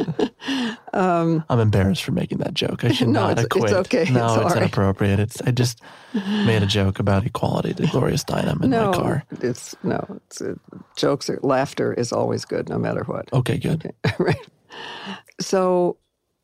I'm 0.95 1.59
embarrassed 1.59 2.03
for 2.03 2.11
making 2.11 2.37
that 2.39 2.53
joke. 2.53 2.83
I 2.85 2.91
should 2.93 3.07
Um, 3.07 3.13
No, 3.13 3.21
not 3.27 3.39
it's- 3.39 3.63
it's 3.63 3.73
okay. 3.73 4.05
No, 4.11 4.35
It's 4.35 4.45
it's, 4.45 4.55
inappropriate. 4.55 5.19
It's 5.19 5.41
I 5.41 5.51
just 5.51 5.81
made 6.13 6.63
a 6.63 6.67
joke 6.67 6.99
about 6.99 7.25
equality 7.25 7.73
to 7.73 7.87
Gloria 7.91 8.15
Steinem 8.17 8.63
in 8.63 8.69
no, 8.69 8.91
my 8.91 8.97
car. 8.97 9.23
it's 9.41 9.75
no. 9.83 10.05
It's 10.27 10.41
uh, 10.41 10.55
jokes. 10.95 11.29
Are, 11.29 11.39
laughter 11.43 11.93
is 11.93 12.11
always 12.13 12.45
good, 12.45 12.69
no 12.69 12.77
matter 12.77 13.03
what. 13.05 13.31
Okay, 13.33 13.57
good. 13.57 13.91
right. 14.19 14.37
So, 15.39 15.97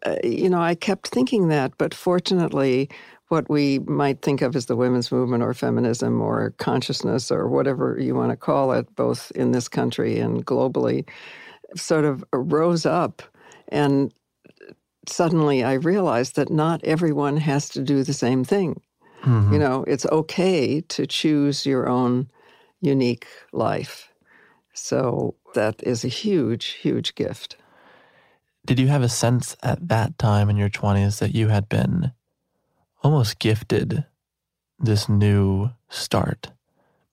uh, 0.05 0.15
you 0.23 0.49
know, 0.49 0.61
I 0.61 0.75
kept 0.75 1.07
thinking 1.09 1.47
that, 1.49 1.73
but 1.77 1.93
fortunately, 1.93 2.89
what 3.29 3.49
we 3.49 3.79
might 3.79 4.21
think 4.21 4.41
of 4.41 4.55
as 4.57 4.65
the 4.65 4.75
women's 4.75 5.11
movement 5.11 5.41
or 5.43 5.53
feminism 5.53 6.21
or 6.21 6.53
consciousness 6.57 7.31
or 7.31 7.47
whatever 7.47 7.97
you 7.99 8.13
want 8.13 8.31
to 8.31 8.35
call 8.35 8.73
it, 8.73 8.93
both 8.95 9.31
in 9.31 9.51
this 9.53 9.69
country 9.69 10.19
and 10.19 10.45
globally, 10.45 11.07
sort 11.77 12.03
of 12.03 12.23
rose 12.33 12.85
up. 12.85 13.21
And 13.69 14.13
suddenly 15.07 15.63
I 15.63 15.73
realized 15.73 16.35
that 16.35 16.51
not 16.51 16.83
everyone 16.83 17.37
has 17.37 17.69
to 17.69 17.81
do 17.81 18.03
the 18.03 18.13
same 18.13 18.43
thing. 18.43 18.81
Mhm. 19.23 19.51
You 19.53 19.59
know, 19.59 19.83
it's 19.87 20.05
okay 20.07 20.81
to 20.81 21.05
choose 21.07 21.65
your 21.65 21.87
own 21.87 22.29
unique 22.81 23.27
life. 23.53 24.11
So 24.73 25.35
that 25.53 25.81
is 25.83 26.03
a 26.03 26.07
huge, 26.07 26.65
huge 26.81 27.15
gift. 27.15 27.57
Did 28.65 28.79
you 28.79 28.87
have 28.87 29.01
a 29.01 29.09
sense 29.09 29.55
at 29.63 29.87
that 29.89 30.17
time 30.17 30.49
in 30.49 30.57
your 30.57 30.69
20s 30.69 31.19
that 31.19 31.33
you 31.33 31.49
had 31.49 31.67
been 31.67 32.11
almost 33.03 33.39
gifted 33.39 34.05
this 34.79 35.09
new 35.09 35.71
start? 35.89 36.51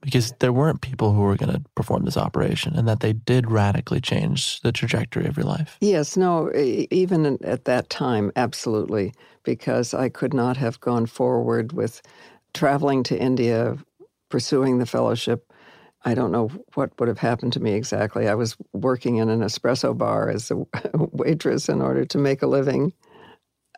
Because 0.00 0.32
there 0.38 0.52
weren't 0.52 0.80
people 0.80 1.12
who 1.12 1.22
were 1.22 1.36
going 1.36 1.52
to 1.52 1.60
perform 1.74 2.04
this 2.04 2.16
operation 2.16 2.76
and 2.76 2.86
that 2.86 3.00
they 3.00 3.12
did 3.12 3.50
radically 3.50 4.00
change 4.00 4.60
the 4.60 4.70
trajectory 4.70 5.26
of 5.26 5.36
your 5.36 5.46
life. 5.46 5.76
Yes, 5.80 6.16
no, 6.16 6.52
even 6.54 7.38
at 7.42 7.64
that 7.64 7.90
time, 7.90 8.30
absolutely, 8.36 9.12
because 9.42 9.94
I 9.94 10.08
could 10.08 10.32
not 10.32 10.56
have 10.56 10.80
gone 10.80 11.06
forward 11.06 11.72
with 11.72 12.00
traveling 12.54 13.02
to 13.04 13.18
India, 13.18 13.76
pursuing 14.28 14.78
the 14.78 14.86
fellowship. 14.86 15.52
I 16.04 16.14
don't 16.14 16.32
know 16.32 16.48
what 16.74 16.98
would 16.98 17.08
have 17.08 17.18
happened 17.18 17.52
to 17.54 17.60
me 17.60 17.72
exactly. 17.72 18.28
I 18.28 18.34
was 18.34 18.56
working 18.72 19.16
in 19.16 19.28
an 19.28 19.40
espresso 19.40 19.96
bar 19.96 20.30
as 20.30 20.50
a 20.50 20.56
waitress 20.94 21.68
in 21.68 21.82
order 21.82 22.04
to 22.04 22.18
make 22.18 22.42
a 22.42 22.46
living. 22.46 22.92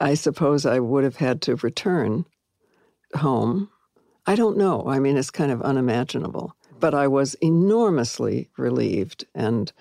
I 0.00 0.14
suppose 0.14 0.66
I 0.66 0.80
would 0.80 1.04
have 1.04 1.16
had 1.16 1.42
to 1.42 1.56
return 1.56 2.24
home. 3.14 3.70
I 4.30 4.36
don't 4.36 4.56
know. 4.56 4.84
I 4.86 5.00
mean, 5.00 5.16
it's 5.16 5.28
kind 5.32 5.50
of 5.50 5.60
unimaginable. 5.60 6.54
But 6.78 6.94
I 6.94 7.08
was 7.08 7.34
enormously 7.40 8.48
relieved 8.56 9.24
and 9.34 9.72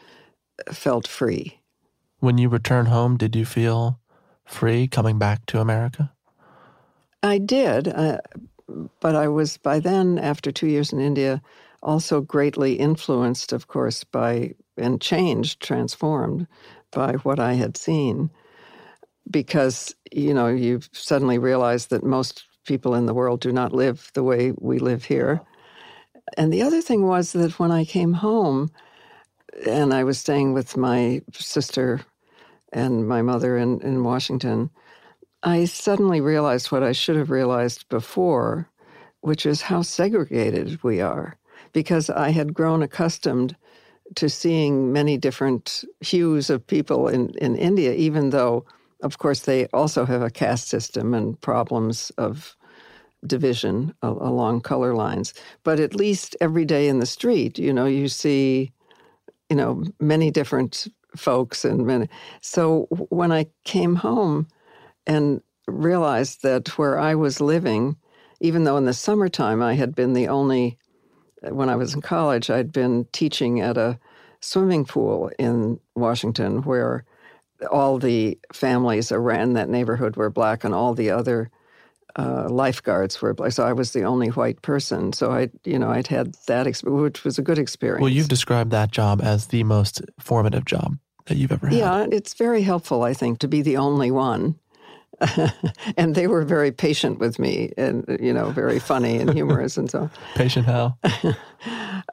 felt 0.72 1.08
free. 1.08 1.62
When 2.20 2.39
you 2.39 2.50
returned 2.50 2.88
home, 2.88 3.15
did 3.15 3.36
you 3.36 3.46
feel 3.46 4.00
free 4.46 4.88
coming 4.88 5.20
back 5.20 5.46
to 5.48 5.62
America? 5.62 6.12
I 7.22 7.38
did, 7.38 7.89
uh, 7.89 8.22
but 9.00 9.15
I 9.15 9.27
was 9.27 9.58
by 9.58 9.79
then, 9.79 10.18
after 10.18 10.51
two 10.51 10.68
years 10.68 10.91
in 10.91 11.00
India, 11.00 11.43
also 11.84 12.19
greatly 12.19 12.73
influenced, 12.73 13.54
of 13.54 13.67
course, 13.67 14.04
by 14.04 14.56
and 14.78 15.00
changed, 15.00 15.62
transformed 15.62 16.47
by 16.89 17.13
what 17.21 17.39
I 17.39 17.54
had 17.54 17.78
seen. 17.78 18.32
Because, 19.30 19.93
you 20.12 20.34
know, 20.34 20.47
you 20.47 20.82
suddenly 20.91 21.38
realize 21.38 21.88
that 21.88 22.04
most 22.04 22.45
people 22.65 22.95
in 22.95 23.06
the 23.06 23.13
world 23.13 23.41
do 23.41 23.52
not 23.52 23.74
live 23.74 24.12
the 24.13 24.24
way 24.24 24.54
we 24.60 24.80
live 24.80 25.06
here. 25.06 25.41
And 26.38 26.54
the 26.54 26.63
other 26.63 26.82
thing 26.82 27.08
was 27.08 27.34
that 27.34 27.60
when 27.60 27.72
I 27.72 27.86
came 27.86 28.13
home, 28.13 28.72
and 29.67 29.93
I 29.93 30.04
was 30.04 30.19
staying 30.19 30.54
with 30.54 30.78
my 30.78 31.22
sister 31.34 32.02
and 32.74 33.08
my 33.08 33.22
mother 33.22 33.58
in, 33.58 33.82
in 33.82 34.04
Washington, 34.04 34.69
I 35.43 35.65
suddenly 35.65 36.22
realized 36.22 36.72
what 36.72 36.84
I 36.84 36.91
should 36.91 37.15
have 37.15 37.32
realized 37.32 37.88
before, 37.89 38.69
which 39.22 39.45
is 39.45 39.62
how 39.63 39.82
segregated 39.82 40.84
we 40.84 41.02
are. 41.02 41.38
Because 41.74 42.10
I 42.10 42.32
had 42.32 42.54
grown 42.54 42.84
accustomed 42.84 43.56
to 44.15 44.30
seeing 44.30 44.93
many 44.93 45.17
different 45.17 45.84
hues 46.02 46.50
of 46.50 46.65
people 46.67 47.08
in, 47.08 47.30
in 47.38 47.56
India, 47.56 47.93
even 47.93 48.32
though, 48.32 48.65
of 49.03 49.17
course, 49.17 49.41
they 49.41 49.65
also 49.67 50.05
have 50.05 50.21
a 50.21 50.29
caste 50.29 50.67
system 50.67 51.13
and 51.13 51.39
problems 51.41 52.12
of 52.17 52.55
division 53.25 53.93
along 54.01 54.62
color 54.62 54.95
lines. 54.95 55.33
But 55.63 55.79
at 55.79 55.95
least 55.95 56.35
every 56.39 56.65
day 56.65 56.88
in 56.88 56.99
the 56.99 57.05
street, 57.05 57.59
you 57.59 57.73
know, 57.73 57.85
you 57.85 58.07
see, 58.07 58.71
you 59.49 59.55
know, 59.55 59.83
many 59.99 60.31
different 60.31 60.88
folks 61.17 61.65
and 61.65 61.85
many. 61.85 62.07
So 62.41 62.88
when 63.09 63.31
I 63.31 63.47
came 63.65 63.95
home, 63.95 64.47
and 65.09 65.41
realized 65.67 66.43
that 66.43 66.77
where 66.77 66.99
I 66.99 67.15
was 67.15 67.41
living, 67.41 67.97
even 68.39 68.63
though 68.63 68.77
in 68.77 68.85
the 68.85 68.93
summertime 68.93 69.62
I 69.62 69.73
had 69.73 69.95
been 69.95 70.13
the 70.13 70.27
only, 70.27 70.77
uh, 71.43 71.53
when 71.53 71.67
I 71.67 71.75
was 71.75 71.95
in 71.95 72.01
college, 72.01 72.49
I'd 72.49 72.71
been 72.71 73.07
teaching 73.12 73.59
at 73.59 73.75
a 73.75 73.99
swimming 74.39 74.85
pool 74.85 75.31
in 75.39 75.79
Washington 75.95 76.62
where 76.62 77.03
all 77.72 77.98
the 78.00 78.38
families 78.54 79.12
around 79.12 79.54
that 79.54 79.69
neighborhood 79.69 80.15
were 80.15 80.30
black 80.30 80.63
and 80.63 80.74
all 80.74 80.93
the 80.93 81.10
other 81.10 81.50
uh, 82.15 82.48
lifeguards 82.50 83.22
were 83.22 83.34
black. 83.34 83.52
So 83.52 83.65
I 83.65 83.74
was 83.74 83.91
the 83.91 84.04
only 84.04 84.30
white 84.30 84.62
person. 84.62 85.13
So 85.13 85.32
I, 85.32 85.50
you 85.63 85.78
know, 85.78 85.89
I'd 85.89 86.08
had 86.08 86.36
that, 86.48 86.67
experience, 86.67 87.02
which 87.02 87.24
was 87.24 87.38
a 87.38 87.41
good 87.41 87.60
experience. 87.60 88.02
Well, 88.02 88.12
you've 88.12 88.30
described 88.30 88.72
that 88.72 88.91
job 88.91 89.22
as 89.22 89.48
the 89.48 89.63
most 89.63 90.02
formative 90.19 90.65
job 90.65 90.98
that 91.26 91.38
you've 91.38 91.52
ever 91.52 91.67
had. 91.67 91.78
Yeah, 91.78 92.06
it's 92.12 92.34
very 92.34 92.62
helpful, 92.62 93.04
I 93.04 93.13
think, 93.13 93.39
to 93.39 93.48
be 93.48 93.62
the 93.62 93.78
only 93.78 94.12
one. 94.12 94.56
and 95.97 96.15
they 96.15 96.27
were 96.27 96.43
very 96.43 96.71
patient 96.71 97.19
with 97.19 97.39
me 97.39 97.71
and, 97.77 98.05
you 98.21 98.34
know, 98.34 98.51
very 98.51 98.79
funny 98.79 99.17
and 99.17 99.34
humorous 99.34 99.77
and 99.77 99.89
so 99.89 100.01
on. 100.01 100.12
Patient 100.36 100.65
how? 100.65 100.97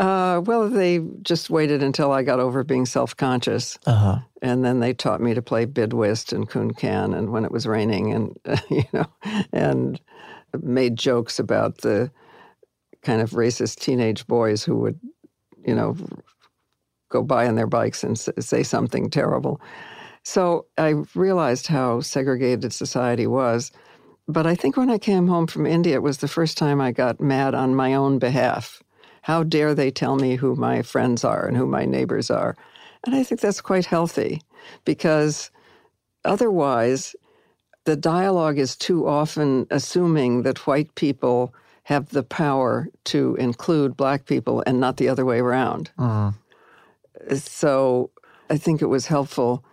Uh, 0.00 0.42
well, 0.44 0.68
they 0.68 0.98
just 1.22 1.48
waited 1.50 1.80
until 1.80 2.10
I 2.10 2.24
got 2.24 2.40
over 2.40 2.64
being 2.64 2.84
self 2.84 3.16
conscious. 3.16 3.78
Uh 3.86 3.94
huh. 3.94 4.18
And 4.42 4.64
then 4.64 4.80
they 4.80 4.92
taught 4.92 5.20
me 5.20 5.34
to 5.34 5.40
play 5.40 5.64
bid 5.64 5.92
whist 5.92 6.32
and 6.32 6.48
coon 6.48 6.74
can 6.74 7.14
and 7.14 7.30
when 7.30 7.44
it 7.44 7.52
was 7.52 7.64
raining 7.64 8.12
and, 8.12 8.36
you 8.68 8.84
know, 8.92 9.06
and 9.52 10.00
made 10.60 10.96
jokes 10.96 11.38
about 11.38 11.78
the 11.78 12.10
kind 13.02 13.22
of 13.22 13.30
racist 13.30 13.78
teenage 13.78 14.26
boys 14.26 14.64
who 14.64 14.76
would, 14.78 14.98
you 15.64 15.74
know, 15.74 15.96
go 17.08 17.22
by 17.22 17.46
on 17.46 17.54
their 17.54 17.68
bikes 17.68 18.02
and 18.02 18.18
say 18.18 18.62
something 18.62 19.08
terrible. 19.08 19.60
So 20.26 20.66
I 20.76 20.88
realized 21.14 21.68
how 21.68 22.00
segregated 22.00 22.72
society 22.72 23.28
was. 23.28 23.70
But 24.26 24.44
I 24.44 24.56
think 24.56 24.76
when 24.76 24.90
I 24.90 24.98
came 24.98 25.28
home 25.28 25.46
from 25.46 25.66
India, 25.66 25.94
it 25.94 26.02
was 26.02 26.18
the 26.18 26.26
first 26.26 26.58
time 26.58 26.80
I 26.80 26.90
got 26.90 27.20
mad 27.20 27.54
on 27.54 27.76
my 27.76 27.94
own 27.94 28.18
behalf. 28.18 28.82
How 29.22 29.44
dare 29.44 29.72
they 29.72 29.92
tell 29.92 30.16
me 30.16 30.34
who 30.34 30.56
my 30.56 30.82
friends 30.82 31.22
are 31.22 31.46
and 31.46 31.56
who 31.56 31.64
my 31.64 31.84
neighbors 31.84 32.28
are? 32.28 32.56
And 33.04 33.14
I 33.14 33.22
think 33.22 33.40
that's 33.40 33.60
quite 33.60 33.86
healthy 33.86 34.42
because 34.84 35.52
otherwise, 36.24 37.14
the 37.84 37.94
dialogue 37.94 38.58
is 38.58 38.74
too 38.74 39.06
often 39.06 39.68
assuming 39.70 40.42
that 40.42 40.66
white 40.66 40.92
people 40.96 41.54
have 41.84 42.08
the 42.08 42.24
power 42.24 42.88
to 43.04 43.36
include 43.36 43.96
black 43.96 44.26
people 44.26 44.64
and 44.66 44.80
not 44.80 44.96
the 44.96 45.08
other 45.08 45.24
way 45.24 45.38
around. 45.38 45.92
Mm. 45.96 46.34
So 47.36 48.10
I 48.50 48.56
think 48.56 48.82
it 48.82 48.86
was 48.86 49.06
helpful 49.06 49.64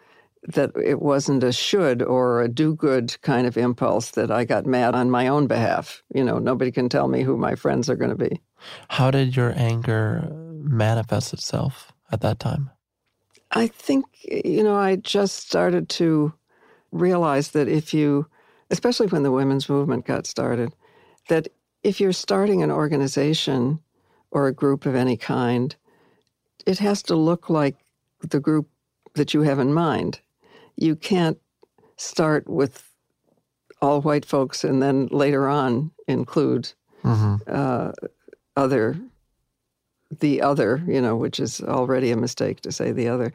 that 0.48 0.72
it 0.76 1.02
wasn't 1.02 1.44
a 1.44 1.52
should 1.52 2.02
or 2.02 2.42
a 2.42 2.50
do 2.50 2.76
good 2.76 3.20
kind 3.22 3.48
of 3.48 3.58
impulse 3.58 4.12
that 4.12 4.30
I 4.30 4.44
got 4.44 4.66
mad 4.66 4.94
on 4.96 5.10
my 5.10 5.28
own 5.28 5.48
behalf. 5.48 6.04
You 6.14 6.24
know, 6.24 6.38
nobody 6.38 6.72
can 6.72 6.90
tell 6.90 7.08
me 7.08 7.24
who 7.24 7.38
my 7.38 7.56
friends 7.56 7.90
are 7.90 7.96
going 7.96 8.10
to 8.10 8.30
be. 8.30 8.42
How 8.90 9.12
did 9.12 9.36
your 9.36 9.54
anger 9.56 10.30
manifest 10.34 11.34
itself 11.34 11.94
at 12.12 12.22
that 12.22 12.40
time? 12.40 12.70
I 13.52 13.68
think, 13.68 14.06
you 14.24 14.64
know, 14.64 14.76
I 14.76 14.98
just 14.98 15.48
started 15.48 15.88
to 15.90 16.34
realize 16.92 17.52
that 17.52 17.68
if 17.68 17.94
you, 17.94 18.28
especially 18.70 19.08
when 19.08 19.24
the 19.24 19.32
women's 19.32 19.70
movement 19.70 20.06
got 20.06 20.26
started, 20.26 20.74
that 21.30 21.48
if 21.84 22.02
you're 22.02 22.14
starting 22.14 22.64
an 22.64 22.72
organization 22.72 23.80
or 24.32 24.48
a 24.48 24.54
group 24.54 24.86
of 24.86 24.96
any 24.96 25.18
kind, 25.18 25.76
it 26.66 26.80
has 26.80 27.04
to 27.04 27.16
look 27.16 27.50
like 27.50 27.78
the 28.22 28.40
group 28.40 28.68
that 29.16 29.34
you 29.34 29.42
have 29.42 29.60
in 29.60 29.74
mind. 29.74 30.20
You 30.76 30.96
can't 30.96 31.38
start 31.98 32.48
with 32.50 32.90
all 33.82 34.02
white 34.02 34.26
folks 34.26 34.64
and 34.64 34.82
then 34.82 35.08
later 35.12 35.48
on 35.48 35.92
include 36.08 36.72
uh, 37.48 37.92
other, 38.56 38.98
the 40.20 40.42
other, 40.42 40.82
you 40.88 41.02
know, 41.02 41.16
which 41.16 41.40
is 41.40 41.62
already 41.62 42.12
a 42.12 42.18
mistake 42.18 42.62
to 42.62 42.72
say 42.72 42.92
the 42.92 43.08
other. 43.08 43.34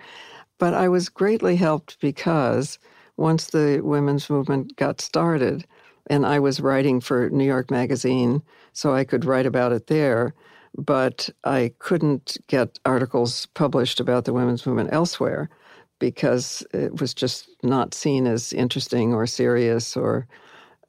But 0.59 0.74
I 0.74 0.88
was 0.88 1.09
greatly 1.09 1.57
helped 1.57 2.01
because 2.01 2.79
once 3.16 3.48
the 3.48 3.81
women's 3.83 4.31
movement 4.31 4.77
got 4.77 5.01
started, 5.01 5.66
and 6.09 6.24
I 6.24 6.38
was 6.38 6.61
writing 6.61 7.01
for 7.01 7.29
New 7.31 7.44
York 7.44 7.70
Magazine, 7.70 8.42
so 8.72 8.94
I 8.94 9.05
could 9.05 9.24
write 9.24 9.46
about 9.46 9.72
it 9.72 9.88
there, 9.88 10.35
but 10.77 11.29
I 11.44 11.72
couldn't 11.79 12.38
get 12.46 12.79
articles 12.85 13.46
published 13.55 14.01
about 14.01 14.24
the 14.24 14.33
women's 14.33 14.64
movement 14.64 14.90
elsewhere 14.92 15.51
because 15.98 16.66
it 16.72 17.00
was 17.00 17.14
just 17.14 17.48
not 17.62 17.94
seen 17.94 18.26
as 18.26 18.52
interesting 18.52 19.14
or 19.14 19.26
serious 19.26 19.96
or 19.96 20.26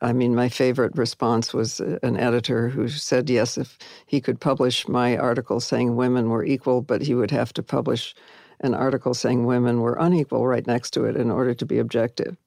I 0.02 0.14
mean, 0.14 0.34
my 0.34 0.48
favorite 0.48 0.96
response 0.96 1.54
was 1.54 1.82
an 1.82 2.18
editor 2.18 2.70
who 2.70 2.88
said, 2.88 3.30
yes, 3.30 3.58
if 3.58 3.78
he 4.06 4.22
could 4.22 4.40
publish 4.40 4.88
my 4.88 5.18
article 5.18 5.60
saying 5.60 5.96
women 5.98 6.30
were 6.30 6.46
equal, 6.46 6.82
but 6.82 7.02
he 7.02 7.14
would 7.14 7.32
have 7.32 7.52
to 7.54 7.64
publish 7.64 8.16
an 8.62 8.74
article 8.74 9.14
saying 9.14 9.46
women 9.46 9.82
were 9.82 9.98
unequal 10.00 10.48
right 10.48 10.66
next 10.66 10.92
to 10.92 11.04
it 11.06 11.18
in 11.18 11.30
order 11.30 11.54
to 11.54 11.66
be 11.66 11.80
objective. 11.80 12.38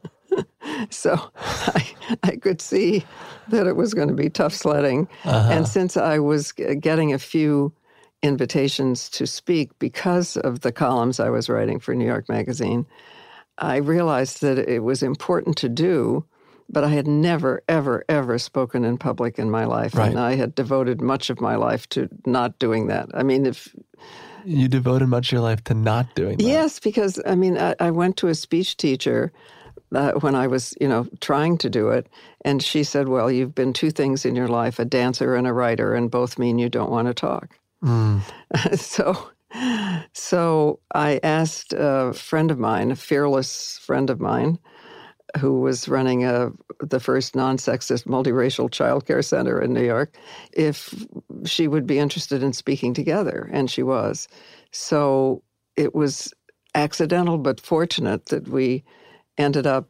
so 0.90 1.30
I, 1.36 1.86
I 2.22 2.36
could 2.36 2.60
see 2.60 3.04
that 3.48 3.66
it 3.66 3.76
was 3.76 3.94
going 3.94 4.08
to 4.08 4.14
be 4.14 4.30
tough 4.30 4.54
sledding. 4.54 5.08
Uh-huh. 5.24 5.52
And 5.52 5.66
since 5.66 5.96
I 5.96 6.18
was 6.18 6.52
getting 6.52 7.12
a 7.12 7.18
few 7.18 7.72
invitations 8.22 9.08
to 9.10 9.26
speak 9.26 9.70
because 9.78 10.36
of 10.36 10.60
the 10.60 10.72
columns 10.72 11.20
I 11.20 11.30
was 11.30 11.48
writing 11.48 11.78
for 11.78 11.94
New 11.94 12.06
York 12.06 12.28
Magazine, 12.28 12.86
I 13.58 13.76
realized 13.76 14.40
that 14.42 14.58
it 14.58 14.82
was 14.82 15.02
important 15.02 15.56
to 15.58 15.68
do, 15.68 16.24
but 16.68 16.84
I 16.84 16.88
had 16.88 17.06
never, 17.06 17.62
ever, 17.68 18.04
ever 18.08 18.38
spoken 18.38 18.84
in 18.84 18.98
public 18.98 19.38
in 19.38 19.50
my 19.50 19.64
life. 19.64 19.94
Right. 19.94 20.10
And 20.10 20.18
I 20.18 20.34
had 20.36 20.54
devoted 20.54 21.00
much 21.00 21.30
of 21.30 21.40
my 21.40 21.56
life 21.56 21.88
to 21.90 22.08
not 22.26 22.58
doing 22.58 22.86
that. 22.88 23.08
I 23.14 23.22
mean, 23.22 23.46
if 23.46 23.74
you 24.44 24.68
devoted 24.68 25.08
much 25.08 25.28
of 25.28 25.32
your 25.32 25.42
life 25.42 25.62
to 25.64 25.74
not 25.74 26.14
doing 26.14 26.38
that. 26.38 26.44
Yes, 26.44 26.78
because 26.78 27.20
I 27.26 27.34
mean, 27.34 27.58
I, 27.58 27.74
I 27.80 27.90
went 27.90 28.16
to 28.18 28.28
a 28.28 28.34
speech 28.34 28.76
teacher 28.76 29.32
uh, 29.94 30.12
when 30.12 30.34
I 30.34 30.46
was, 30.46 30.74
you 30.80 30.88
know, 30.88 31.06
trying 31.20 31.58
to 31.58 31.70
do 31.70 31.88
it, 31.88 32.08
and 32.44 32.62
she 32.62 32.84
said, 32.84 33.08
"Well, 33.08 33.30
you've 33.30 33.54
been 33.54 33.72
two 33.72 33.90
things 33.90 34.24
in 34.24 34.34
your 34.34 34.48
life: 34.48 34.78
a 34.78 34.84
dancer 34.84 35.34
and 35.34 35.46
a 35.46 35.52
writer, 35.52 35.94
and 35.94 36.10
both 36.10 36.38
mean 36.38 36.58
you 36.58 36.68
don't 36.68 36.90
want 36.90 37.08
to 37.08 37.14
talk." 37.14 37.58
So, 38.76 39.30
so 40.12 40.80
I 40.94 41.20
asked 41.22 41.72
a 41.76 42.12
friend 42.12 42.50
of 42.50 42.58
mine, 42.58 42.90
a 42.90 42.96
fearless 42.96 43.78
friend 43.78 44.10
of 44.10 44.20
mine, 44.20 44.58
who 45.38 45.60
was 45.60 45.88
running 45.88 46.24
a 46.24 46.50
the 46.80 47.00
first 47.00 47.34
non-sexist 47.34 48.04
multiracial 48.04 48.70
child 48.70 49.06
care 49.06 49.22
center 49.22 49.60
in 49.60 49.72
New 49.72 49.84
York, 49.84 50.16
if 50.52 51.06
she 51.44 51.66
would 51.68 51.86
be 51.86 51.98
interested 51.98 52.42
in 52.42 52.52
speaking 52.52 52.94
together, 52.94 53.50
and 53.52 53.70
she 53.70 53.82
was. 53.82 54.28
So 54.70 55.42
it 55.76 55.94
was 55.94 56.32
accidental 56.74 57.38
but 57.38 57.60
fortunate 57.60 58.26
that 58.26 58.48
we 58.48 58.84
ended 59.38 59.66
up 59.66 59.88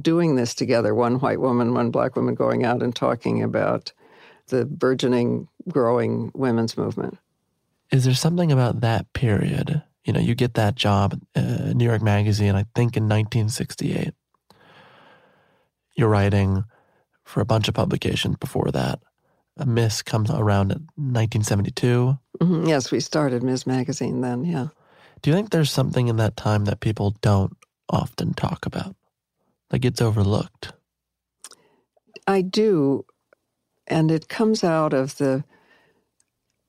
doing 0.00 0.36
this 0.36 0.54
together 0.54 0.94
one 0.94 1.20
white 1.20 1.40
woman, 1.40 1.74
one 1.74 1.90
black 1.90 2.16
woman 2.16 2.34
going 2.34 2.64
out 2.64 2.82
and 2.82 2.94
talking 2.94 3.42
about 3.42 3.92
the 4.50 4.64
burgeoning, 4.66 5.48
growing 5.68 6.30
women's 6.34 6.76
movement. 6.76 7.18
Is 7.90 8.04
there 8.04 8.14
something 8.14 8.52
about 8.52 8.80
that 8.80 9.12
period? 9.12 9.82
You 10.04 10.12
know, 10.12 10.20
you 10.20 10.34
get 10.34 10.54
that 10.54 10.76
job, 10.76 11.20
uh, 11.34 11.72
New 11.74 11.84
York 11.84 12.02
Magazine, 12.02 12.54
I 12.54 12.64
think 12.74 12.96
in 12.96 13.04
1968. 13.04 14.12
You're 15.94 16.08
writing 16.08 16.64
for 17.24 17.40
a 17.40 17.44
bunch 17.44 17.68
of 17.68 17.74
publications 17.74 18.36
before 18.36 18.70
that. 18.72 19.00
A 19.56 19.66
Ms. 19.66 20.02
comes 20.02 20.30
around 20.30 20.72
in 20.72 20.78
1972. 20.96 22.18
Mm-hmm. 22.40 22.66
Yes, 22.66 22.90
we 22.90 23.00
started 23.00 23.42
Ms. 23.42 23.66
Magazine 23.66 24.20
then, 24.20 24.44
yeah. 24.44 24.68
Do 25.22 25.30
you 25.30 25.36
think 25.36 25.50
there's 25.50 25.70
something 25.70 26.08
in 26.08 26.16
that 26.16 26.36
time 26.36 26.64
that 26.64 26.80
people 26.80 27.14
don't 27.20 27.56
often 27.90 28.32
talk 28.32 28.64
about, 28.64 28.96
that 29.68 29.80
gets 29.80 30.00
overlooked? 30.00 30.72
I 32.26 32.40
do. 32.42 33.04
And 33.90 34.10
it 34.10 34.28
comes 34.28 34.64
out 34.64 34.94
of 34.94 35.18
the, 35.18 35.44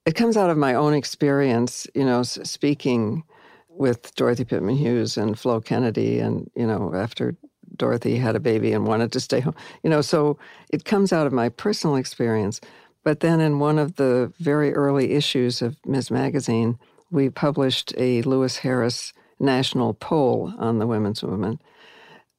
it 0.06 0.16
comes 0.16 0.36
out 0.36 0.50
of 0.50 0.58
my 0.58 0.74
own 0.74 0.94
experience, 0.94 1.88
you 1.96 2.04
know, 2.04 2.24
speaking 2.24 3.24
with 3.70 4.14
Dorothy 4.16 4.44
Pitman 4.44 4.76
Hughes 4.76 5.18
and 5.18 5.40
Flo 5.40 5.62
Kennedy, 5.62 6.20
and, 6.20 6.50
you 6.56 6.68
know, 6.68 6.94
after 6.94 7.38
Dorothy 7.78 8.18
had 8.18 8.36
a 8.36 8.40
baby 8.40 8.74
and 8.74 8.86
wanted 8.86 9.12
to 9.14 9.20
stay 9.20 9.40
home. 9.40 9.56
You 9.84 9.90
know, 9.90 10.02
so 10.02 10.38
it 10.74 10.84
comes 10.84 11.14
out 11.14 11.28
of 11.28 11.32
my 11.32 11.50
personal 11.50 11.96
experience. 11.96 12.60
But 13.04 13.22
then 13.22 13.40
in 13.40 13.60
one 13.60 13.80
of 13.80 13.96
the 13.96 14.34
very 14.40 14.74
early 14.74 15.14
issues 15.14 15.62
of 15.62 15.78
Ms. 15.86 16.12
Magazine, 16.12 16.78
we 17.12 17.30
published 17.30 17.94
a 17.98 18.22
Louis 18.24 18.58
Harris 18.58 19.14
national 19.40 19.94
poll 19.94 20.54
on 20.58 20.80
the 20.80 20.88
women's 20.88 21.24
movement 21.24 21.62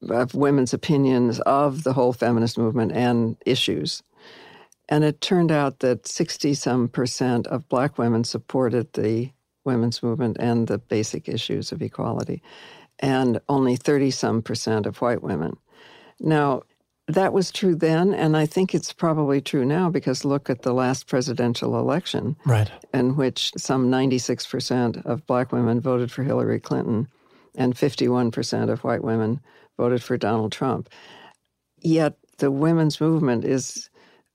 of 0.08 0.34
women's 0.34 0.74
opinions 0.74 1.40
of 1.40 1.84
the 1.84 1.92
whole 1.92 2.12
feminist 2.12 2.58
movement 2.58 2.92
and 2.92 3.36
issues. 3.46 4.02
And 4.88 5.04
it 5.04 5.20
turned 5.20 5.52
out 5.52 5.78
that 5.80 6.06
60 6.06 6.54
some 6.54 6.88
percent 6.88 7.46
of 7.46 7.68
black 7.68 7.98
women 7.98 8.24
supported 8.24 8.92
the 8.92 9.30
women's 9.64 10.02
movement 10.02 10.36
and 10.40 10.66
the 10.66 10.78
basic 10.78 11.28
issues 11.28 11.72
of 11.72 11.82
equality, 11.82 12.42
and 12.98 13.40
only 13.48 13.76
30 13.76 14.10
some 14.10 14.42
percent 14.42 14.86
of 14.86 15.00
white 15.00 15.22
women. 15.22 15.56
Now, 16.20 16.62
that 17.08 17.32
was 17.32 17.50
true 17.50 17.74
then, 17.74 18.14
and 18.14 18.36
I 18.36 18.46
think 18.46 18.74
it's 18.74 18.92
probably 18.92 19.40
true 19.40 19.64
now 19.64 19.90
because 19.90 20.24
look 20.24 20.48
at 20.48 20.62
the 20.62 20.72
last 20.72 21.06
presidential 21.08 21.78
election, 21.78 22.36
right. 22.44 22.70
in 22.94 23.16
which 23.16 23.52
some 23.56 23.90
96% 23.90 25.04
of 25.04 25.26
black 25.26 25.52
women 25.52 25.80
voted 25.80 26.12
for 26.12 26.22
Hillary 26.22 26.60
Clinton 26.60 27.08
and 27.56 27.74
51% 27.74 28.70
of 28.70 28.84
white 28.84 29.02
women 29.02 29.40
voted 29.76 30.02
for 30.02 30.16
Donald 30.16 30.52
Trump. 30.52 30.88
Yet 31.80 32.16
the 32.38 32.50
women's 32.50 33.00
movement 33.00 33.44
is 33.44 33.90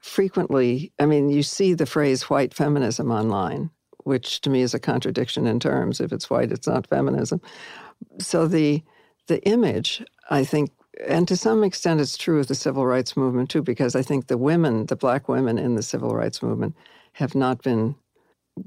frequently, 0.07 0.91
I 0.99 1.05
mean, 1.05 1.29
you 1.29 1.43
see 1.43 1.73
the 1.73 1.85
phrase 1.85 2.29
white 2.29 2.53
feminism 2.53 3.11
online, 3.11 3.69
which 4.03 4.41
to 4.41 4.49
me 4.49 4.61
is 4.61 4.73
a 4.73 4.79
contradiction 4.79 5.45
in 5.45 5.59
terms. 5.59 5.99
If 5.99 6.11
it's 6.11 6.29
white, 6.29 6.51
it's 6.51 6.67
not 6.67 6.87
feminism. 6.87 7.41
So 8.19 8.47
the 8.47 8.83
the 9.27 9.43
image, 9.43 10.03
I 10.29 10.45
think, 10.45 10.71
and 11.05 11.27
to 11.27 11.35
some 11.35 11.63
extent 11.63 11.99
it's 11.99 12.17
true 12.17 12.39
of 12.39 12.47
the 12.47 12.55
civil 12.55 12.85
rights 12.85 13.17
movement 13.17 13.49
too, 13.49 13.61
because 13.61 13.95
I 13.95 14.01
think 14.01 14.27
the 14.27 14.37
women, 14.37 14.85
the 14.85 14.95
black 14.95 15.27
women 15.27 15.57
in 15.57 15.75
the 15.75 15.83
civil 15.83 16.15
rights 16.15 16.41
movement, 16.41 16.75
have 17.13 17.35
not 17.35 17.61
been 17.61 17.95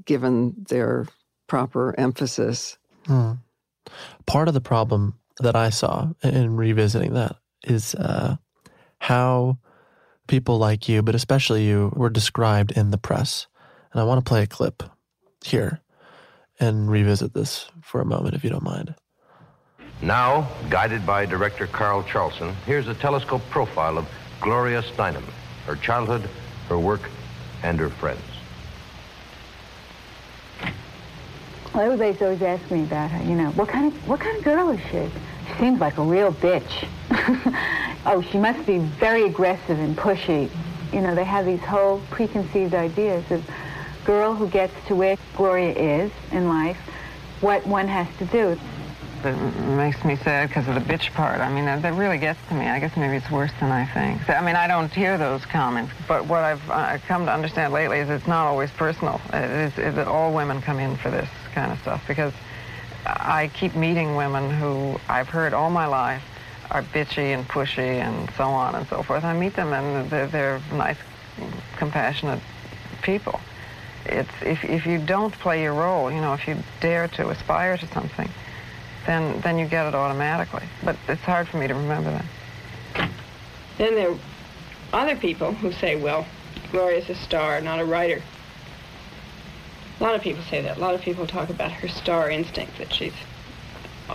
given 0.05 0.53
their 0.69 1.07
proper 1.47 1.95
emphasis. 1.99 2.77
Hmm. 3.07 3.33
Part 4.27 4.47
of 4.47 4.53
the 4.53 4.61
problem 4.61 5.15
that 5.39 5.55
I 5.55 5.71
saw 5.71 6.09
in 6.21 6.55
revisiting 6.55 7.13
that 7.13 7.37
is 7.63 7.95
uh, 7.95 8.37
how 8.99 9.57
people 10.27 10.57
like 10.57 10.87
you, 10.87 11.01
but 11.01 11.15
especially 11.15 11.65
you, 11.65 11.91
were 11.95 12.09
described 12.09 12.71
in 12.71 12.91
the 12.91 12.97
press. 12.97 13.47
And 13.91 14.01
I 14.01 14.03
want 14.03 14.23
to 14.23 14.29
play 14.29 14.43
a 14.43 14.47
clip 14.47 14.83
here 15.43 15.81
and 16.59 16.89
revisit 16.89 17.33
this 17.33 17.69
for 17.81 18.01
a 18.01 18.05
moment, 18.05 18.35
if 18.35 18.43
you 18.43 18.49
don't 18.49 18.63
mind. 18.63 18.95
Now, 20.01 20.49
guided 20.69 21.05
by 21.05 21.25
director 21.25 21.67
Carl 21.67 22.03
Charlson, 22.03 22.55
here's 22.65 22.87
a 22.87 22.93
telescope 22.95 23.41
profile 23.49 23.97
of 23.97 24.07
Gloria 24.39 24.81
Steinem, 24.81 25.23
her 25.65 25.75
childhood, 25.75 26.27
her 26.69 26.79
work, 26.79 27.01
and 27.63 27.77
her 27.79 27.89
friends. 27.89 28.21
Well, 31.73 31.83
everybody's 31.83 32.21
always 32.21 32.41
asking 32.41 32.77
me 32.77 32.83
about 32.83 33.11
her. 33.11 33.23
You 33.23 33.35
know, 33.35 33.51
what 33.51 33.69
kind 33.69 33.93
of 33.93 34.07
what 34.07 34.19
kind 34.19 34.37
of 34.37 34.43
girl 34.43 34.69
is 34.69 34.79
she? 34.91 35.09
She 35.47 35.59
seems 35.59 35.79
like 35.79 35.97
a 35.97 36.03
real 36.03 36.33
bitch. 36.33 36.87
oh, 38.05 38.21
she 38.21 38.37
must 38.37 38.65
be 38.65 38.79
very 38.79 39.23
aggressive 39.23 39.79
and 39.79 39.97
pushy. 39.97 40.49
You 40.93 41.01
know, 41.01 41.15
they 41.15 41.23
have 41.23 41.45
these 41.45 41.61
whole 41.61 42.01
preconceived 42.09 42.73
ideas 42.73 43.29
of 43.31 43.43
girl 44.05 44.35
who 44.35 44.47
gets 44.47 44.73
to 44.87 44.95
where 44.95 45.17
Gloria 45.35 45.73
is 45.73 46.11
in 46.31 46.49
life, 46.49 46.77
what 47.39 47.65
one 47.65 47.87
has 47.87 48.07
to 48.17 48.25
do 48.25 48.59
that 49.23 49.35
makes 49.77 50.03
me 50.03 50.15
sad 50.15 50.49
because 50.49 50.67
of 50.67 50.75
the 50.75 50.81
bitch 50.81 51.13
part. 51.13 51.39
I 51.41 51.51
mean, 51.51 51.65
that, 51.65 51.81
that, 51.83 51.93
really 51.93 52.17
gets 52.17 52.39
to 52.49 52.55
me. 52.55 52.67
I 52.67 52.79
guess 52.79 52.95
maybe 52.97 53.17
it's 53.17 53.29
worse 53.29 53.51
than 53.59 53.71
I 53.71 53.85
think. 53.85 54.29
I 54.29 54.41
mean, 54.41 54.55
I 54.55 54.67
don't 54.67 54.91
hear 54.91 55.17
those 55.17 55.45
comments, 55.45 55.93
but 56.07 56.25
what 56.25 56.43
I've 56.43 56.69
uh, 56.69 56.97
come 57.07 57.25
to 57.25 57.33
understand 57.33 57.73
lately 57.73 57.99
is 57.99 58.09
it's 58.09 58.27
not 58.27 58.47
always 58.47 58.71
personal. 58.71 59.21
It 59.33 59.77
is, 59.77 59.95
that 59.95 60.07
all 60.07 60.33
women 60.33 60.61
come 60.61 60.79
in 60.79 60.97
for 60.97 61.11
this 61.11 61.29
kind 61.53 61.71
of 61.71 61.79
stuff 61.79 62.03
because 62.07 62.33
I 63.05 63.51
keep 63.53 63.75
meeting 63.75 64.15
women 64.15 64.49
who 64.49 64.99
I've 65.07 65.29
heard 65.29 65.53
all 65.53 65.69
my 65.69 65.85
life 65.85 66.23
are 66.71 66.81
bitchy 66.81 67.33
and 67.35 67.47
pushy 67.47 67.99
and 67.99 68.29
so 68.37 68.45
on 68.45 68.75
and 68.75 68.87
so 68.87 69.03
forth. 69.03 69.23
I 69.23 69.33
meet 69.37 69.55
them 69.55 69.73
and 69.73 70.09
they're, 70.09 70.27
they're 70.27 70.61
nice, 70.71 70.97
compassionate 71.77 72.39
people. 73.01 73.39
It's 74.05 74.31
if, 74.41 74.63
if 74.63 74.85
you 74.85 74.97
don't 74.97 75.33
play 75.33 75.61
your 75.61 75.73
role, 75.73 76.11
you 76.11 76.21
know, 76.21 76.33
if 76.33 76.47
you 76.47 76.57
dare 76.79 77.07
to 77.09 77.29
aspire 77.29 77.77
to 77.77 77.87
something, 77.87 78.29
then 79.05 79.41
then 79.41 79.59
you 79.59 79.67
get 79.67 79.85
it 79.85 79.93
automatically. 79.93 80.63
But 80.83 80.95
it's 81.07 81.21
hard 81.21 81.47
for 81.47 81.57
me 81.57 81.67
to 81.67 81.73
remember 81.73 82.11
that. 82.11 83.09
Then 83.77 83.95
there 83.95 84.11
are 84.11 84.17
other 84.93 85.15
people 85.15 85.53
who 85.53 85.71
say, 85.71 85.95
well, 85.95 86.25
Gloria's 86.71 87.09
a 87.09 87.15
star, 87.15 87.61
not 87.61 87.79
a 87.79 87.85
writer. 87.85 88.21
A 89.99 90.03
lot 90.03 90.15
of 90.15 90.21
people 90.21 90.43
say 90.43 90.61
that. 90.61 90.77
A 90.77 90.79
lot 90.79 90.95
of 90.95 91.01
people 91.01 91.27
talk 91.27 91.49
about 91.49 91.71
her 91.71 91.87
star 91.87 92.29
instinct, 92.29 92.77
that 92.79 92.91
she's 92.91 93.13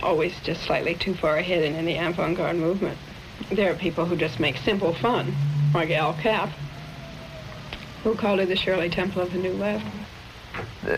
always 0.03 0.39
just 0.41 0.63
slightly 0.63 0.95
too 0.95 1.13
far 1.13 1.37
ahead 1.37 1.63
in 1.63 1.85
the 1.85 1.97
avant-garde 1.97 2.55
movement. 2.55 2.97
There 3.51 3.71
are 3.71 3.75
people 3.75 4.05
who 4.05 4.15
just 4.15 4.39
make 4.39 4.57
simple 4.57 4.93
fun, 4.93 5.33
like 5.73 5.91
Al 5.91 6.13
Capp, 6.15 6.49
who 8.03 8.15
called 8.15 8.39
her 8.39 8.45
the 8.45 8.55
Shirley 8.55 8.89
Temple 8.89 9.21
of 9.21 9.31
the 9.31 9.39
New 9.39 9.53
Left. 9.53 9.85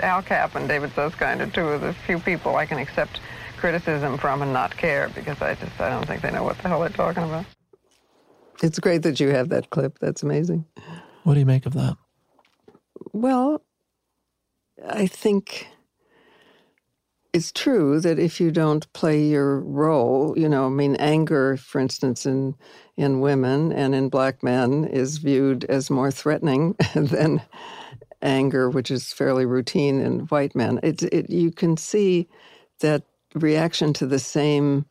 Al 0.01 0.21
Capp 0.21 0.55
and 0.55 0.67
David 0.67 0.91
Susskind 0.93 1.41
are 1.41 1.47
two 1.47 1.67
of 1.67 1.81
the 1.81 1.93
few 1.93 2.19
people 2.19 2.55
I 2.55 2.65
can 2.65 2.77
accept 2.77 3.19
criticism 3.57 4.17
from 4.17 4.41
and 4.41 4.53
not 4.53 4.75
care 4.77 5.09
because 5.09 5.41
I 5.41 5.55
just 5.55 5.79
I 5.79 5.89
don't 5.89 6.05
think 6.05 6.21
they 6.21 6.31
know 6.31 6.43
what 6.43 6.57
the 6.59 6.69
hell 6.69 6.79
they're 6.79 6.89
talking 6.89 7.23
about. 7.23 7.45
It's 8.62 8.79
great 8.79 9.03
that 9.03 9.19
you 9.19 9.29
have 9.29 9.49
that 9.49 9.69
clip. 9.69 9.99
That's 9.99 10.23
amazing. 10.23 10.65
What 11.23 11.33
do 11.33 11.39
you 11.39 11.45
make 11.45 11.65
of 11.65 11.73
that? 11.73 11.97
Well, 13.13 13.62
I 14.88 15.07
think 15.07 15.67
it's 17.34 17.52
true 17.52 18.00
that 18.00 18.18
if 18.18 18.39
you 18.39 18.52
don't 18.52 18.92
play 18.94 19.24
your 19.24 19.60
role, 19.60 20.34
you 20.38 20.50
know, 20.50 20.65
I 20.65 20.70
mean, 20.70 20.96
anger, 20.96 21.58
for 21.58 21.80
instance, 21.80 22.26
in 22.26 22.56
in 22.98 23.22
women 23.22 23.72
and 23.72 23.96
in 23.96 24.10
black 24.10 24.44
men 24.44 24.84
is 24.86 25.20
viewed 25.20 25.63
as 25.65 25.89
more 25.89 26.12
threatening 26.12 26.76
than 26.96 27.42
anger, 28.22 28.70
which 28.70 28.92
is 28.92 29.13
fairly 29.13 29.46
routine 29.46 30.02
in 30.02 30.22
white 30.22 30.56
men. 30.56 30.80
It, 30.84 31.04
it 31.04 31.30
you 31.30 31.52
can 31.52 31.78
see 31.78 32.28
that 32.80 33.04
reaction 33.36 33.94
to 33.94 34.08
the 34.08 34.20
same 34.20 34.86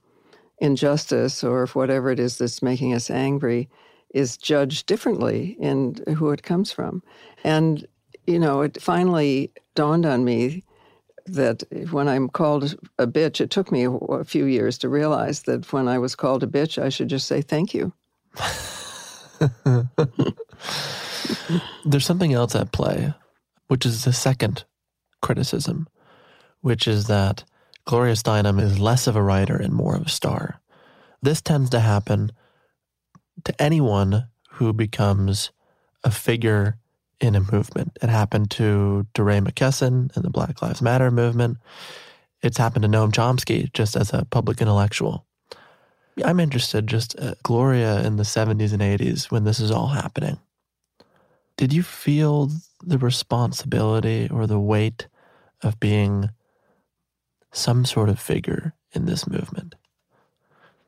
injustice 0.61 1.45
or 1.45 1.67
whatever 1.69 2.11
it 2.11 2.21
is 2.21 2.39
that's 2.39 2.63
making 2.63 2.95
us 2.95 3.11
angry 3.11 3.69
is 4.15 4.37
judged 4.37 4.87
differently 4.87 5.57
in 5.61 5.97
who 6.17 6.31
it 6.31 6.43
comes 6.43 6.73
from. 6.73 7.03
And, 7.45 7.87
you 8.27 8.39
know, 8.39 8.63
it 8.63 8.81
finally 8.81 9.53
dawned 9.75 10.07
on 10.07 10.25
me 10.25 10.65
that 11.35 11.63
when 11.91 12.09
I'm 12.09 12.29
called 12.29 12.77
a 12.99 13.07
bitch, 13.07 13.41
it 13.41 13.51
took 13.51 13.71
me 13.73 13.87
a, 13.87 14.25
few 14.25 14.45
years 14.45 14.79
to 14.79 14.89
realize 14.89 15.43
that 15.43 15.73
when 15.73 15.89
I 15.89 15.99
was 15.99 16.15
called 16.15 16.43
a 16.43 16.47
bitch, 16.47 16.83
I 16.83 16.89
should 16.89 17.09
just 17.09 17.27
say 17.27 17.41
thank 17.43 17.75
you. 17.75 17.93
There's 21.85 22.07
something 22.07 22.33
else 22.33 22.55
at 22.55 22.73
play, 22.73 23.15
which 23.69 23.87
is 23.87 24.05
the 24.05 24.13
second 24.13 24.65
criticism, 25.23 25.89
which 26.61 26.87
is 26.89 27.07
that 27.07 27.45
Gloria 27.85 28.15
Steinem 28.15 28.61
is 28.61 28.79
less 28.79 29.07
of 29.07 29.17
a 29.17 29.23
writer 29.23 29.57
and 29.57 29.73
more 29.73 29.95
of 29.95 30.07
a 30.07 30.11
star. 30.11 30.61
This 31.23 31.41
tends 31.41 31.71
to 31.71 31.81
happen 31.81 32.33
to 33.45 33.63
anyone 33.63 34.29
who 34.53 34.73
becomes 34.73 35.51
a 36.05 36.11
figure 36.11 36.79
in 37.21 37.35
a 37.35 37.41
movement. 37.53 37.97
It 38.03 38.09
happened 38.09 38.51
to 38.53 39.07
DeRay 39.15 39.41
McKesson 39.41 40.17
in 40.17 40.23
the 40.23 40.31
Black 40.31 40.63
Lives 40.63 40.83
Matter 40.83 41.11
movement. 41.11 41.59
It's 42.43 42.59
happened 42.59 42.83
to 42.83 42.89
Noam 42.89 43.11
Chomsky 43.11 43.73
just 43.73 43.97
as 43.97 44.13
a 44.13 44.25
public 44.31 44.61
intellectual. 44.61 45.27
I'm 46.25 46.41
interested 46.41 46.87
just 46.87 47.19
uh, 47.19 47.35
Gloria 47.43 48.05
in 48.05 48.17
the 48.17 48.25
70s 48.25 48.73
and 48.73 48.83
80s 48.83 49.31
when 49.31 49.45
this 49.45 49.61
is 49.61 49.71
all 49.71 49.89
happening. 49.89 50.39
Did 51.57 51.73
you 51.73 51.83
feel 51.83 52.51
the 52.85 52.99
responsibility 52.99 54.29
or 54.31 54.47
the 54.47 54.61
weight 54.61 55.09
of 55.63 55.81
being 55.81 56.31
some 57.53 57.85
sort 57.85 58.09
of 58.09 58.19
figure 58.19 58.75
in 58.93 59.07
this 59.07 59.27
movement. 59.27 59.75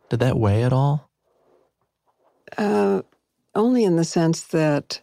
Did 0.08 0.20
that 0.20 0.38
weigh 0.38 0.62
at 0.62 0.72
all? 0.72 1.10
Uh, 2.56 3.02
only 3.54 3.84
in 3.84 3.96
the 3.96 4.04
sense 4.04 4.42
that 4.42 5.00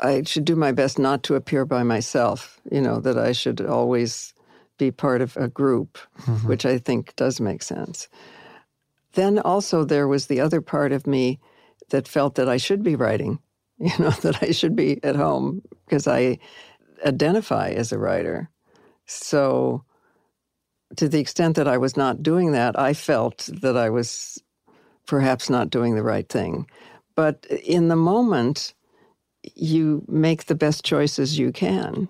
I 0.00 0.22
should 0.24 0.44
do 0.44 0.56
my 0.56 0.72
best 0.72 0.98
not 0.98 1.22
to 1.24 1.34
appear 1.34 1.64
by 1.64 1.82
myself, 1.82 2.60
you 2.70 2.80
know, 2.80 3.00
that 3.00 3.18
I 3.18 3.32
should 3.32 3.60
always 3.60 4.32
be 4.78 4.90
part 4.90 5.20
of 5.20 5.36
a 5.36 5.48
group, 5.48 5.98
mm-hmm. 6.20 6.46
which 6.48 6.64
I 6.64 6.78
think 6.78 7.16
does 7.16 7.40
make 7.40 7.62
sense. 7.62 8.08
Then 9.14 9.38
also, 9.40 9.84
there 9.84 10.06
was 10.06 10.26
the 10.26 10.40
other 10.40 10.60
part 10.60 10.92
of 10.92 11.06
me 11.06 11.40
that 11.90 12.06
felt 12.06 12.36
that 12.36 12.48
I 12.48 12.58
should 12.58 12.82
be 12.82 12.94
writing, 12.94 13.40
you 13.78 13.92
know, 13.98 14.10
that 14.10 14.42
I 14.42 14.52
should 14.52 14.76
be 14.76 15.02
at 15.02 15.16
home 15.16 15.62
because 15.84 16.06
I 16.06 16.38
identify 17.04 17.70
as 17.70 17.92
a 17.92 17.98
writer. 17.98 18.50
So 19.06 19.84
to 20.96 21.08
the 21.08 21.20
extent 21.20 21.56
that 21.56 21.68
I 21.68 21.78
was 21.78 21.96
not 21.96 22.22
doing 22.22 22.52
that, 22.52 22.78
I 22.78 22.94
felt 22.94 23.48
that 23.60 23.76
I 23.76 23.90
was 23.90 24.42
perhaps 25.06 25.48
not 25.50 25.70
doing 25.70 25.94
the 25.94 26.02
right 26.02 26.28
thing. 26.28 26.66
But 27.14 27.46
in 27.46 27.88
the 27.88 27.96
moment, 27.96 28.74
you 29.54 30.04
make 30.08 30.46
the 30.46 30.54
best 30.54 30.84
choices 30.84 31.38
you 31.38 31.52
can. 31.52 32.08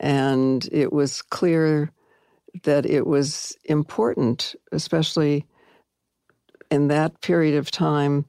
And 0.00 0.68
it 0.70 0.92
was 0.92 1.22
clear 1.22 1.90
that 2.64 2.86
it 2.86 3.06
was 3.06 3.56
important, 3.64 4.54
especially 4.72 5.46
in 6.70 6.88
that 6.88 7.20
period 7.20 7.56
of 7.56 7.70
time, 7.70 8.24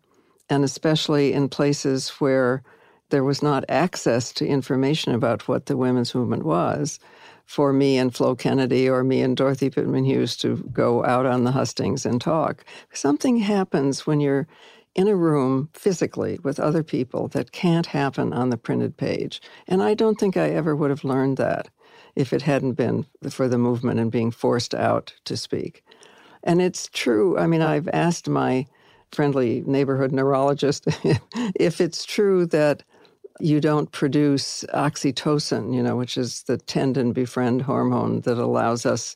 and 0.49 0.63
especially 0.63 1.33
in 1.33 1.49
places 1.49 2.09
where 2.19 2.63
there 3.09 3.23
was 3.23 3.41
not 3.41 3.65
access 3.69 4.31
to 4.33 4.45
information 4.47 5.13
about 5.13 5.47
what 5.47 5.65
the 5.65 5.77
women's 5.77 6.13
movement 6.13 6.43
was, 6.43 6.99
for 7.45 7.73
me 7.73 7.97
and 7.97 8.15
Flo 8.15 8.35
Kennedy 8.35 8.87
or 8.87 9.03
me 9.03 9.21
and 9.21 9.35
Dorothy 9.35 9.71
Pitman 9.71 10.05
Hughes 10.05 10.37
to 10.37 10.57
go 10.71 11.03
out 11.03 11.25
on 11.25 11.43
the 11.43 11.51
hustings 11.51 12.05
and 12.05 12.21
talk. 12.21 12.63
Something 12.93 13.37
happens 13.37 14.05
when 14.05 14.19
you're 14.19 14.47
in 14.95 15.07
a 15.07 15.15
room 15.15 15.69
physically 15.73 16.39
with 16.43 16.59
other 16.59 16.83
people 16.83 17.27
that 17.29 17.51
can't 17.51 17.87
happen 17.87 18.33
on 18.33 18.49
the 18.49 18.57
printed 18.57 18.97
page. 18.97 19.41
And 19.67 19.81
I 19.83 19.93
don't 19.93 20.19
think 20.19 20.37
I 20.37 20.49
ever 20.49 20.75
would 20.75 20.89
have 20.89 21.03
learned 21.03 21.37
that 21.37 21.69
if 22.15 22.33
it 22.33 22.41
hadn't 22.41 22.73
been 22.73 23.05
for 23.29 23.47
the 23.47 23.57
movement 23.57 23.99
and 23.99 24.11
being 24.11 24.31
forced 24.31 24.75
out 24.75 25.13
to 25.25 25.37
speak. 25.37 25.83
And 26.43 26.61
it's 26.61 26.89
true. 26.91 27.37
I 27.37 27.47
mean, 27.47 27.61
I've 27.61 27.87
asked 27.89 28.27
my 28.27 28.65
friendly 29.11 29.63
neighborhood 29.65 30.11
neurologist 30.11 30.85
if 31.55 31.81
it's 31.81 32.05
true 32.05 32.45
that 32.47 32.83
you 33.39 33.61
don't 33.61 33.91
produce 33.91 34.65
oxytocin, 34.73 35.73
you 35.73 35.81
know, 35.81 35.95
which 35.95 36.17
is 36.17 36.43
the 36.43 36.57
tend 36.57 36.97
and 36.97 37.13
befriend 37.13 37.61
hormone 37.61 38.21
that 38.21 38.37
allows 38.37 38.85
us 38.85 39.15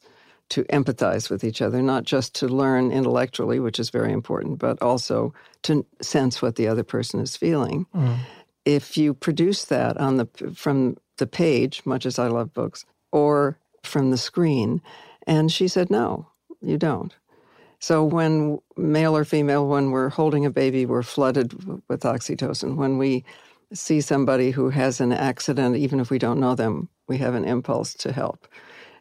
to 0.53 0.63
empathize 0.65 1.29
with 1.29 1.43
each 1.43 1.61
other, 1.61 1.81
not 1.81 2.03
just 2.03 2.35
to 2.35 2.47
learn 2.47 2.91
intellectually, 2.91 3.59
which 3.59 3.79
is 3.79 3.89
very 3.89 4.13
important, 4.13 4.59
but 4.59 4.79
also 4.81 5.33
to 5.63 5.83
sense 5.99 6.41
what 6.41 6.55
the 6.55 6.67
other 6.67 6.83
person 6.83 7.19
is 7.19 7.35
feeling. 7.35 7.87
Mm. 7.95 8.19
If 8.65 8.95
you 8.95 9.13
produce 9.15 9.65
that 9.65 9.97
on 9.97 10.17
the 10.17 10.27
from 10.55 10.95
the 11.17 11.27
page, 11.27 11.81
much 11.85 12.05
as 12.05 12.19
I 12.19 12.27
love 12.27 12.53
books, 12.53 12.85
or 13.11 13.57
from 13.83 14.11
the 14.11 14.17
screen, 14.17 14.81
and 15.27 15.51
she 15.51 15.67
said, 15.67 15.89
no, 15.89 16.27
you 16.61 16.77
don't. 16.77 17.15
So 17.79 18.03
when 18.03 18.59
male 18.77 19.17
or 19.17 19.25
female, 19.25 19.67
when 19.67 19.91
we're 19.91 20.09
holding 20.09 20.45
a 20.45 20.51
baby, 20.51 20.85
we're 20.85 21.03
flooded 21.03 21.53
with 21.89 22.01
oxytocin. 22.03 22.75
When 22.75 22.97
we 22.97 23.25
see 23.73 24.01
somebody 24.01 24.51
who 24.51 24.69
has 24.69 25.01
an 25.01 25.11
accident, 25.11 25.75
even 25.75 25.99
if 25.99 26.09
we 26.09 26.19
don't 26.19 26.39
know 26.39 26.55
them, 26.55 26.89
we 27.07 27.17
have 27.17 27.33
an 27.33 27.43
impulse 27.43 27.93
to 27.95 28.13
help. 28.13 28.47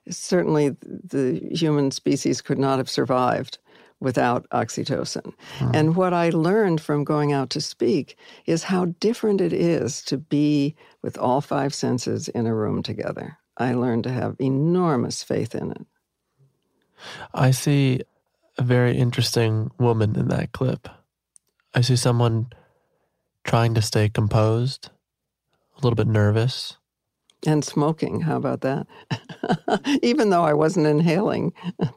Certainly, 0.09 0.77
the 0.81 1.41
human 1.53 1.91
species 1.91 2.41
could 2.41 2.59
not 2.59 2.79
have 2.79 2.91
survived 2.91 3.59
without 4.01 4.49
oxytocin. 4.51 5.33
Hmm. 5.59 5.71
And 5.73 5.97
what 5.97 6.13
I 6.13 6.31
learned 6.31 6.81
from 6.81 7.05
going 7.05 7.33
out 7.33 7.51
to 7.51 7.61
speak 7.61 8.19
is 8.47 8.65
how 8.65 8.87
different 8.99 9.41
it 9.41 9.53
is 9.53 10.03
to 10.05 10.19
be 10.19 10.75
with 11.03 11.17
all 11.17 11.41
five 11.41 11.73
senses 11.73 12.29
in 12.29 12.47
a 12.47 12.55
room 12.55 12.83
together. 12.83 13.39
I 13.57 13.75
learned 13.75 14.05
to 14.05 14.11
have 14.11 14.37
enormous 14.41 15.23
faith 15.23 15.55
in 15.55 15.71
it. 15.71 15.87
I 17.33 17.53
see 17.53 18.01
a 18.59 18.63
very 18.63 18.97
interesting 18.97 19.71
woman 19.79 20.17
in 20.17 20.29
that 20.29 20.53
clip. 20.53 20.89
I 21.75 21.81
see 21.81 21.97
someone 21.97 22.49
trying 23.45 23.75
to 23.75 23.83
stay 23.83 24.09
composed, 24.09 24.91
a 25.77 25.81
little 25.81 25.97
bit 25.97 26.07
nervous. 26.07 26.77
And 27.45 27.65
smoking. 27.65 28.21
How 28.21 28.37
about 28.37 28.61
that? 28.61 28.87
Even 30.03 30.31
though 30.31 30.45
I 30.45 30.55
wasn't 30.55 30.87
inhaling. 30.87 31.53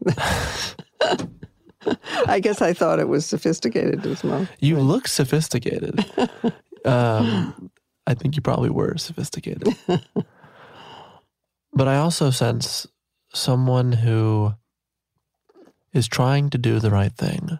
I 2.27 2.39
guess 2.39 2.61
I 2.61 2.73
thought 2.73 2.99
it 2.99 3.07
was 3.07 3.27
sophisticated 3.27 4.01
to 4.03 4.15
smoke. 4.15 4.47
You 4.59 4.79
look 4.79 5.07
sophisticated. 5.07 6.03
um, 6.85 7.69
I 8.07 8.15
think 8.15 8.35
you 8.35 8.41
probably 8.41 8.71
were 8.71 8.97
sophisticated. 8.97 9.75
but 11.73 11.87
I 11.87 11.97
also 11.97 12.31
sense 12.31 12.87
someone 13.33 13.91
who 13.91 14.53
is 15.93 16.07
trying 16.07 16.49
to 16.49 16.57
do 16.57 16.79
the 16.79 16.91
right 16.91 17.13
thing, 17.13 17.59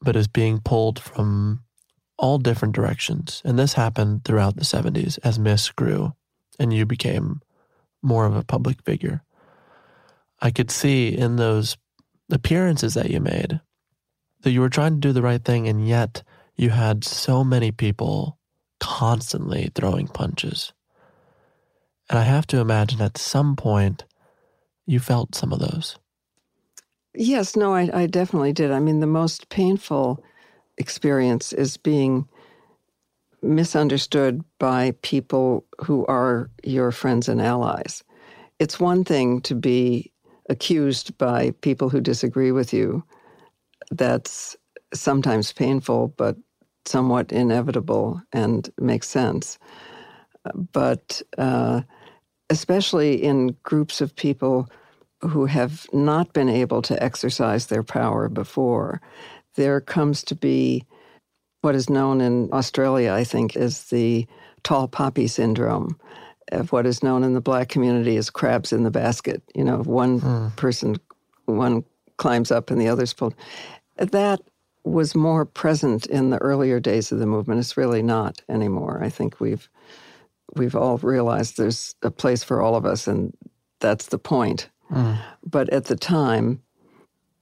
but 0.00 0.16
is 0.16 0.28
being 0.28 0.60
pulled 0.60 0.98
from 0.98 1.62
all 2.18 2.38
different 2.38 2.74
directions. 2.74 3.42
And 3.44 3.58
this 3.58 3.74
happened 3.74 4.24
throughout 4.24 4.56
the 4.56 4.64
70s 4.64 5.18
as 5.24 5.38
Ms. 5.38 5.70
grew 5.70 6.14
and 6.58 6.72
you 6.72 6.86
became 6.86 7.40
more 8.02 8.26
of 8.26 8.36
a 8.36 8.44
public 8.44 8.82
figure. 8.82 9.22
I 10.40 10.50
could 10.50 10.70
see 10.70 11.08
in 11.08 11.36
those 11.36 11.76
appearances 12.30 12.94
that 12.94 13.10
you 13.10 13.20
made 13.20 13.60
that 14.42 14.50
you 14.50 14.60
were 14.60 14.68
trying 14.68 14.94
to 14.94 15.00
do 15.00 15.12
the 15.12 15.22
right 15.22 15.44
thing, 15.44 15.66
and 15.68 15.86
yet 15.86 16.22
you 16.56 16.70
had 16.70 17.04
so 17.04 17.42
many 17.42 17.72
people 17.72 18.38
constantly 18.80 19.70
throwing 19.74 20.08
punches. 20.08 20.72
And 22.10 22.18
I 22.18 22.22
have 22.22 22.46
to 22.48 22.58
imagine 22.58 23.00
at 23.00 23.16
some 23.16 23.56
point 23.56 24.04
you 24.86 24.98
felt 24.98 25.34
some 25.34 25.52
of 25.52 25.60
those. 25.60 25.96
Yes, 27.14 27.56
no, 27.56 27.74
I, 27.74 27.88
I 27.92 28.06
definitely 28.06 28.52
did. 28.52 28.70
I 28.70 28.80
mean, 28.80 29.00
the 29.00 29.06
most 29.06 29.48
painful 29.48 30.22
experience 30.78 31.52
is 31.52 31.76
being 31.76 32.28
misunderstood 33.42 34.42
by 34.58 34.94
people 35.02 35.64
who 35.80 36.06
are 36.06 36.50
your 36.62 36.92
friends 36.92 37.28
and 37.28 37.40
allies. 37.40 38.02
It's 38.58 38.80
one 38.80 39.04
thing 39.04 39.40
to 39.42 39.54
be 39.54 40.12
accused 40.48 41.16
by 41.18 41.52
people 41.60 41.88
who 41.88 42.00
disagree 42.00 42.52
with 42.52 42.72
you. 42.72 43.04
That's 43.90 44.56
sometimes 44.94 45.52
painful, 45.52 46.14
but 46.16 46.36
somewhat 46.84 47.32
inevitable 47.32 48.20
and 48.32 48.68
makes 48.78 49.08
sense. 49.08 49.58
But 50.72 51.22
uh, 51.38 51.82
especially 52.50 53.22
in 53.22 53.56
groups 53.62 54.00
of 54.00 54.14
people 54.16 54.68
who 55.20 55.46
have 55.46 55.86
not 55.92 56.32
been 56.32 56.48
able 56.48 56.82
to 56.82 57.00
exercise 57.02 57.66
their 57.66 57.82
power 57.82 58.28
before, 58.28 59.00
there 59.54 59.80
comes 59.80 60.22
to 60.24 60.34
be 60.34 60.84
what 61.62 61.74
is 61.74 61.88
known 61.88 62.20
in 62.20 62.52
Australia, 62.52 63.12
I 63.12 63.24
think, 63.24 63.56
as 63.56 63.84
the 63.84 64.26
tall 64.62 64.86
poppy 64.86 65.26
syndrome, 65.26 65.98
of 66.50 66.70
what 66.70 66.86
is 66.86 67.02
known 67.02 67.24
in 67.24 67.32
the 67.32 67.40
black 67.40 67.68
community 67.68 68.16
as 68.16 68.30
crabs 68.30 68.72
in 68.72 68.82
the 68.82 68.90
basket. 68.90 69.42
You 69.54 69.64
know, 69.64 69.78
one 69.78 70.20
mm. 70.20 70.56
person, 70.56 70.96
one 71.46 71.84
climbs 72.18 72.50
up 72.50 72.70
and 72.70 72.80
the 72.80 72.88
other's 72.88 73.14
pulled. 73.14 73.34
That 73.96 74.40
was 74.84 75.14
more 75.14 75.44
present 75.44 76.06
in 76.06 76.30
the 76.30 76.38
earlier 76.38 76.80
days 76.80 77.12
of 77.12 77.20
the 77.20 77.26
movement. 77.26 77.60
It's 77.60 77.76
really 77.76 78.02
not 78.02 78.42
anymore. 78.48 79.00
I 79.02 79.08
think 79.08 79.40
we've 79.40 79.68
we've 80.54 80.74
all 80.76 80.98
realized 80.98 81.56
there's 81.56 81.94
a 82.02 82.10
place 82.10 82.44
for 82.44 82.60
all 82.60 82.74
of 82.74 82.84
us, 82.84 83.06
and 83.06 83.32
that's 83.80 84.06
the 84.06 84.18
point. 84.18 84.68
Mm. 84.90 85.18
But 85.44 85.70
at 85.70 85.86
the 85.86 85.96
time, 85.96 86.60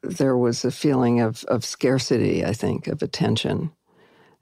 there 0.03 0.37
was 0.37 0.65
a 0.65 0.71
feeling 0.71 1.21
of, 1.21 1.45
of 1.45 1.65
scarcity, 1.65 2.45
I 2.45 2.53
think, 2.53 2.87
of 2.87 3.03
attention. 3.03 3.73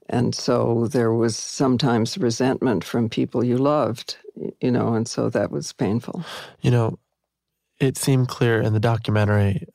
And 0.09 0.35
so 0.35 0.87
there 0.88 1.12
was 1.12 1.37
sometimes 1.37 2.16
resentment 2.16 2.83
from 2.83 3.09
people 3.09 3.44
you 3.44 3.59
loved, 3.59 4.16
you 4.61 4.71
know, 4.71 4.94
and 4.94 5.07
so 5.07 5.29
that 5.31 5.51
was 5.51 5.73
painful. 5.73 6.25
You 6.61 6.71
know, 6.71 6.99
it 7.79 7.99
seemed 7.99 8.29
clear 8.29 8.61
in 8.61 8.73
the 8.73 8.81
documentary, 8.81 9.66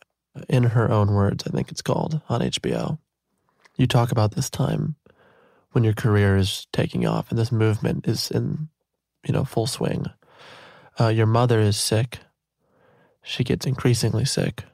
in 0.50 0.64
her 0.64 0.92
own 0.92 1.14
words, 1.14 1.44
I 1.46 1.52
think 1.52 1.72
it's 1.72 1.84
called 1.84 2.22
on 2.30 2.42
HBO. 2.42 2.98
You 3.78 3.86
talk 3.86 4.12
about 4.12 4.36
this 4.36 4.50
time 4.50 4.96
when 5.72 5.84
your 5.84 5.94
career 5.94 6.36
is 6.38 6.68
taking 6.74 7.06
off 7.06 7.30
and 7.30 7.38
this 7.38 7.52
movement 7.52 8.08
is 8.08 8.32
in, 8.32 8.70
you 9.26 9.34
know, 9.34 9.44
full 9.44 9.68
swing. 9.68 10.08
Uh, 11.00 11.08
your 11.08 11.26
mother 11.28 11.60
is 11.60 11.78
sick. 11.78 12.20
She 13.24 13.44
gets 13.44 13.66
increasingly 13.66 14.26
sick, 14.26 14.66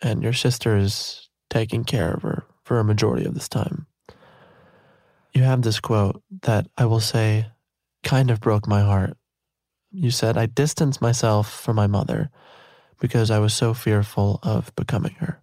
and 0.00 0.22
your 0.22 0.32
sister 0.32 0.76
is 0.76 1.28
taking 1.50 1.84
care 1.84 2.12
of 2.12 2.22
her 2.22 2.44
for 2.64 2.78
a 2.78 2.84
majority 2.84 3.26
of 3.26 3.34
this 3.34 3.48
time 3.48 3.86
you 5.36 5.42
have 5.42 5.62
this 5.62 5.80
quote 5.80 6.22
that 6.42 6.66
I 6.78 6.86
will 6.86 7.00
say 7.00 7.46
kind 8.02 8.30
of 8.30 8.40
broke 8.40 8.66
my 8.66 8.80
heart. 8.80 9.16
You 9.90 10.10
said, 10.10 10.38
I 10.38 10.46
distanced 10.46 11.02
myself 11.02 11.52
from 11.52 11.76
my 11.76 11.86
mother 11.86 12.30
because 13.00 13.30
I 13.30 13.38
was 13.38 13.52
so 13.52 13.74
fearful 13.74 14.40
of 14.42 14.74
becoming 14.76 15.14
her. 15.16 15.42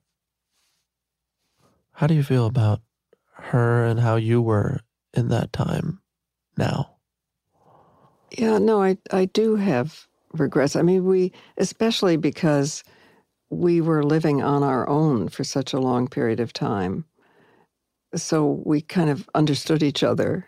How 1.92 2.08
do 2.08 2.16
you 2.16 2.24
feel 2.24 2.48
about 2.48 2.82
her 3.34 3.86
and 3.86 4.00
how 4.00 4.16
you 4.16 4.42
were 4.42 4.80
in 5.14 5.28
that 5.30 5.54
time 5.54 6.02
now? 6.58 6.96
Yeah, 8.32 8.58
no, 8.58 8.82
I, 8.82 8.98
I 9.12 9.26
do 9.26 9.58
have 9.58 10.08
regrets. 10.34 10.76
I 10.76 10.82
mean, 10.82 11.06
we, 11.06 11.32
especially 11.58 12.18
because 12.18 12.84
we 13.52 13.80
were 13.80 14.04
living 14.04 14.42
on 14.42 14.64
our 14.64 14.90
own 14.90 15.30
for 15.30 15.44
such 15.44 15.72
a 15.72 15.80
long 15.80 16.08
period 16.08 16.40
of 16.40 16.52
time 16.52 17.06
so 18.16 18.62
we 18.66 18.82
kind 18.82 19.10
of 19.10 19.30
understood 19.36 19.84
each 19.84 20.04
other. 20.04 20.46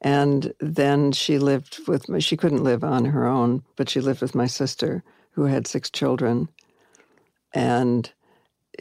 And 0.00 0.52
then 0.60 1.12
she 1.12 1.38
lived 1.38 1.80
with 1.88 2.08
me. 2.08 2.20
She 2.20 2.36
couldn't 2.36 2.64
live 2.64 2.84
on 2.84 3.06
her 3.06 3.26
own, 3.26 3.62
but 3.76 3.88
she 3.88 4.00
lived 4.00 4.20
with 4.20 4.34
my 4.34 4.46
sister, 4.46 5.02
who 5.32 5.44
had 5.46 5.66
six 5.66 5.90
children. 5.90 6.48
And 7.54 8.12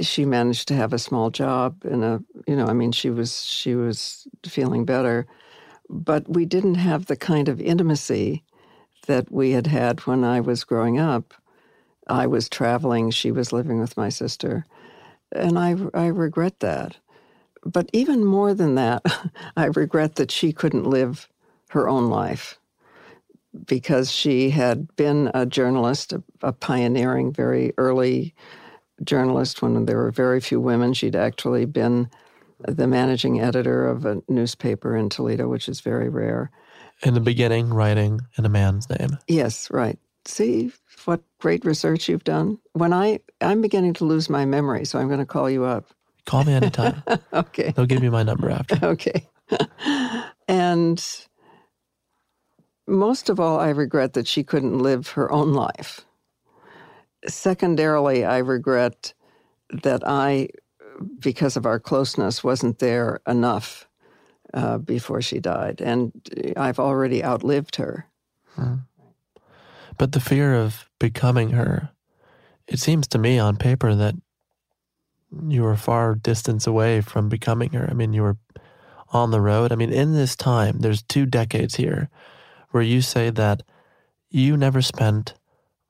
she 0.02 0.26
managed 0.26 0.68
to 0.68 0.76
have 0.76 0.92
a 0.92 1.00
small 1.00 1.30
job 1.30 1.84
and 1.86 2.04
a, 2.04 2.24
you 2.48 2.56
know, 2.56 2.66
I 2.66 2.74
mean, 2.74 2.92
she 2.92 3.10
was 3.10 3.44
she 3.46 3.76
was 3.76 4.28
feeling 4.46 4.86
better, 4.86 5.28
but 5.90 6.28
we 6.28 6.46
didn't 6.46 6.76
have 6.76 7.06
the 7.06 7.16
kind 7.16 7.48
of 7.48 7.62
intimacy 7.62 8.44
that 9.08 9.32
we 9.32 9.52
had 9.52 9.68
had 9.68 10.02
when 10.02 10.24
I 10.24 10.40
was 10.40 10.64
growing 10.64 11.00
up. 11.00 11.34
I 12.08 12.28
was 12.28 12.50
traveling; 12.50 13.12
she 13.12 13.32
was 13.32 13.54
living 13.54 13.80
with 13.80 13.96
my 13.96 14.10
sister, 14.10 14.66
and 15.32 15.58
I 15.60 15.76
I 15.94 16.08
regret 16.08 16.60
that 16.60 16.98
but 17.66 17.90
even 17.94 18.26
more 18.26 18.54
than 18.54 18.76
that, 18.76 19.04
I 19.58 19.66
regret 19.66 20.16
that 20.16 20.32
she 20.32 20.54
couldn't 20.54 20.86
live 20.86 21.30
her 21.70 21.90
own 21.90 22.10
life 22.10 22.60
because 23.66 24.12
she 24.12 24.50
had 24.50 24.94
been 24.96 25.30
a 25.34 25.46
journalist, 25.46 26.14
a, 26.14 26.24
a, 26.42 26.52
pioneering, 26.52 27.32
very 27.32 27.74
early 27.78 28.34
journalist 29.04 29.62
when 29.62 29.86
there 29.86 29.98
were 29.98 30.12
very 30.12 30.40
few 30.40 30.60
women. 30.60 30.94
She'd 30.94 31.16
actually 31.16 31.66
been 31.66 32.10
the 32.68 32.88
managing 32.88 33.42
editor 33.42 33.88
of 33.88 34.06
a 34.06 34.22
newspaper 34.28 34.96
in 34.96 35.10
Toledo, 35.10 35.48
which 35.48 35.68
is 35.68 35.82
very 35.82 36.10
rare. 36.10 36.50
In 37.04 37.14
the 37.14 37.20
beginning, 37.20 37.74
writing 37.74 38.22
in 38.38 38.46
a 38.46 38.50
man's 38.50 38.90
name. 38.90 39.18
Yes, 39.28 39.70
right. 39.70 40.00
See 40.26 40.72
what 41.06 41.22
great 41.40 41.66
research 41.66 42.08
you've 42.08 42.24
done. 42.24 42.58
When 42.74 42.94
I 42.94 43.20
I'm 43.42 43.62
beginning 43.62 43.94
to 43.96 44.06
lose 44.06 44.30
my 44.30 44.46
memory, 44.46 44.86
so 44.86 45.00
I'm 45.00 45.08
going 45.08 45.20
to 45.20 45.26
call 45.26 45.50
you 45.50 45.66
up. 45.66 45.88
Call 46.26 46.44
me 46.44 46.54
anytime. 46.54 47.04
okay. 47.34 47.72
They'll 47.76 47.86
give 47.86 48.02
me 48.02 48.10
my 48.10 48.24
number 48.24 48.50
after. 48.50 48.80
Okay. 48.84 49.28
and 50.48 51.04
most 52.88 53.30
of 53.30 53.40
all, 53.40 53.60
I 53.60 53.70
regret 53.70 54.14
that 54.14 54.28
she 54.28 54.44
couldn't 54.44 54.80
live 54.80 55.10
her 55.10 55.32
own 55.32 55.54
life. 55.54 56.02
Secondarily, 57.28 58.26
I 58.26 58.40
regret 58.40 59.14
that 59.84 60.02
I, 60.06 60.50
because 61.20 61.56
of 61.56 61.66
our 61.66 61.80
closeness, 61.80 62.44
wasn't 62.44 62.80
there 62.80 63.20
enough 63.28 63.88
uh, 64.54 64.78
before 64.78 65.22
she 65.22 65.40
died. 65.40 65.82
And 65.82 66.12
I've 66.58 66.80
already 66.80 67.24
outlived 67.24 67.76
her. 67.78 68.08
Hmm. 68.56 68.76
But 69.98 70.12
the 70.12 70.20
fear 70.20 70.56
of 70.56 70.90
becoming 71.00 71.52
her, 71.52 71.90
it 72.68 72.80
seems 72.80 73.08
to 73.10 73.18
me 73.18 73.40
on 73.40 73.58
paper 73.58 73.94
that 73.96 74.16
you 75.48 75.64
were 75.64 75.76
far 75.76 76.16
distance 76.16 76.68
away 76.68 77.02
from 77.02 77.30
becoming 77.30 77.72
her. 77.74 77.88
I 77.90 77.94
mean, 77.94 78.14
you 78.14 78.24
were 78.24 78.38
on 79.10 79.32
the 79.32 79.42
road. 79.42 79.72
I 79.72 79.76
mean, 79.76 79.94
in 79.94 80.14
this 80.14 80.36
time, 80.36 80.80
there's 80.80 81.04
two 81.04 81.26
decades 81.26 81.76
here 81.76 82.10
where 82.72 82.84
you 82.84 83.02
say 83.02 83.30
that 83.30 83.64
you 84.30 84.58
never 84.58 84.82
spent 84.82 85.36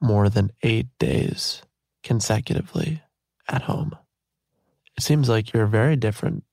more 0.02 0.30
than 0.30 0.52
eight 0.64 0.88
days 1.00 1.64
consecutively 2.04 3.02
at 3.48 3.64
home. 3.64 3.96
It 4.98 5.04
seems 5.04 5.30
like 5.30 5.54
you're 5.54 5.66
very 5.66 5.96
different 5.96 6.44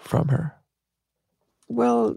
from 0.00 0.28
her. 0.28 0.54
Well, 1.68 2.16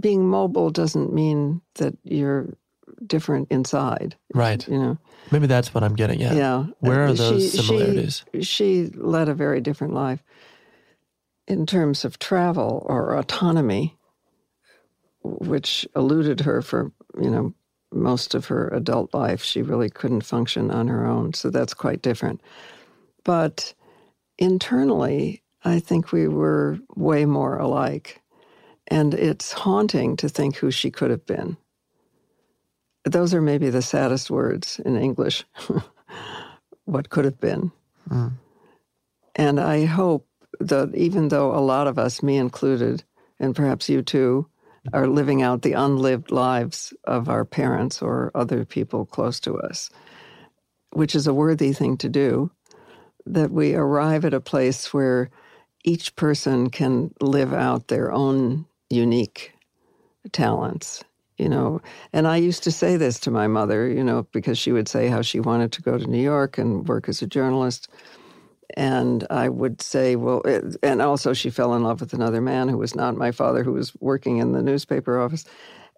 being 0.00 0.26
mobile 0.26 0.70
doesn't 0.70 1.12
mean 1.12 1.60
that 1.74 1.94
you're 2.02 2.48
different 3.06 3.48
inside. 3.50 4.16
Right. 4.34 4.66
You 4.68 4.78
know. 4.78 4.98
Maybe 5.30 5.46
that's 5.46 5.74
what 5.74 5.84
I'm 5.84 5.94
getting 5.94 6.22
at. 6.22 6.36
Yeah. 6.36 6.66
Where 6.80 7.06
are 7.06 7.12
those 7.12 7.52
she, 7.52 7.62
similarities? 7.62 8.24
She, 8.34 8.42
she 8.42 8.86
led 8.94 9.28
a 9.28 9.34
very 9.34 9.60
different 9.60 9.94
life 9.94 10.22
in 11.46 11.66
terms 11.66 12.04
of 12.04 12.18
travel 12.18 12.84
or 12.88 13.16
autonomy, 13.16 13.96
which 15.22 15.86
eluded 15.96 16.40
her 16.40 16.62
for, 16.62 16.92
you 17.20 17.30
know, 17.30 17.54
most 17.92 18.34
of 18.34 18.46
her 18.46 18.68
adult 18.68 19.12
life. 19.12 19.42
She 19.42 19.62
really 19.62 19.90
couldn't 19.90 20.22
function 20.22 20.70
on 20.70 20.88
her 20.88 21.06
own. 21.06 21.34
So 21.34 21.50
that's 21.50 21.74
quite 21.74 22.02
different. 22.02 22.40
But 23.24 23.74
internally, 24.38 25.42
I 25.64 25.78
think 25.78 26.10
we 26.10 26.26
were 26.26 26.78
way 26.96 27.24
more 27.24 27.58
alike. 27.58 28.20
And 28.88 29.14
it's 29.14 29.52
haunting 29.52 30.16
to 30.16 30.28
think 30.28 30.56
who 30.56 30.70
she 30.70 30.90
could 30.90 31.10
have 31.10 31.24
been 31.24 31.56
those 33.04 33.34
are 33.34 33.42
maybe 33.42 33.70
the 33.70 33.82
saddest 33.82 34.30
words 34.30 34.80
in 34.84 34.96
English. 34.96 35.44
what 36.84 37.10
could 37.10 37.24
have 37.24 37.40
been. 37.40 37.72
Mm. 38.08 38.32
And 39.34 39.60
I 39.60 39.84
hope 39.84 40.26
that 40.60 40.94
even 40.94 41.28
though 41.28 41.54
a 41.54 41.60
lot 41.60 41.86
of 41.86 41.98
us, 41.98 42.22
me 42.22 42.36
included, 42.36 43.02
and 43.40 43.56
perhaps 43.56 43.88
you 43.88 44.02
too, 44.02 44.46
are 44.92 45.06
living 45.06 45.42
out 45.42 45.62
the 45.62 45.72
unlived 45.72 46.30
lives 46.30 46.92
of 47.04 47.28
our 47.28 47.44
parents 47.44 48.02
or 48.02 48.30
other 48.34 48.64
people 48.64 49.06
close 49.06 49.40
to 49.40 49.58
us, 49.58 49.90
which 50.92 51.14
is 51.14 51.26
a 51.26 51.34
worthy 51.34 51.72
thing 51.72 51.96
to 51.98 52.08
do, 52.08 52.50
that 53.24 53.50
we 53.50 53.74
arrive 53.74 54.24
at 54.24 54.34
a 54.34 54.40
place 54.40 54.92
where 54.92 55.30
each 55.84 56.14
person 56.16 56.68
can 56.68 57.14
live 57.20 57.52
out 57.52 57.88
their 57.88 58.12
own 58.12 58.66
unique 58.90 59.52
talents 60.32 61.02
you 61.42 61.48
know 61.48 61.80
and 62.12 62.28
i 62.28 62.36
used 62.36 62.62
to 62.62 62.70
say 62.70 62.96
this 62.96 63.18
to 63.18 63.30
my 63.30 63.48
mother 63.48 63.88
you 63.88 64.04
know 64.04 64.22
because 64.32 64.58
she 64.58 64.70
would 64.70 64.88
say 64.88 65.08
how 65.08 65.20
she 65.20 65.40
wanted 65.40 65.72
to 65.72 65.82
go 65.82 65.98
to 65.98 66.06
new 66.06 66.22
york 66.22 66.56
and 66.56 66.88
work 66.88 67.08
as 67.08 67.20
a 67.20 67.26
journalist. 67.26 67.88
And 68.74 69.26
i 69.28 69.48
would 69.48 69.82
say 69.82 70.16
well 70.16 70.40
it, 70.42 70.76
and 70.82 71.02
also 71.02 71.32
she 71.34 71.50
fell 71.50 71.74
in 71.74 71.82
love 71.82 72.00
with 72.00 72.12
another 72.14 72.40
man 72.40 72.68
who 72.68 72.78
was 72.78 72.94
not 72.94 73.16
my 73.16 73.32
father 73.32 73.64
who 73.64 73.72
was 73.72 73.92
working 74.00 74.38
in 74.38 74.52
the 74.52 74.62
newspaper 74.62 75.20
office. 75.20 75.44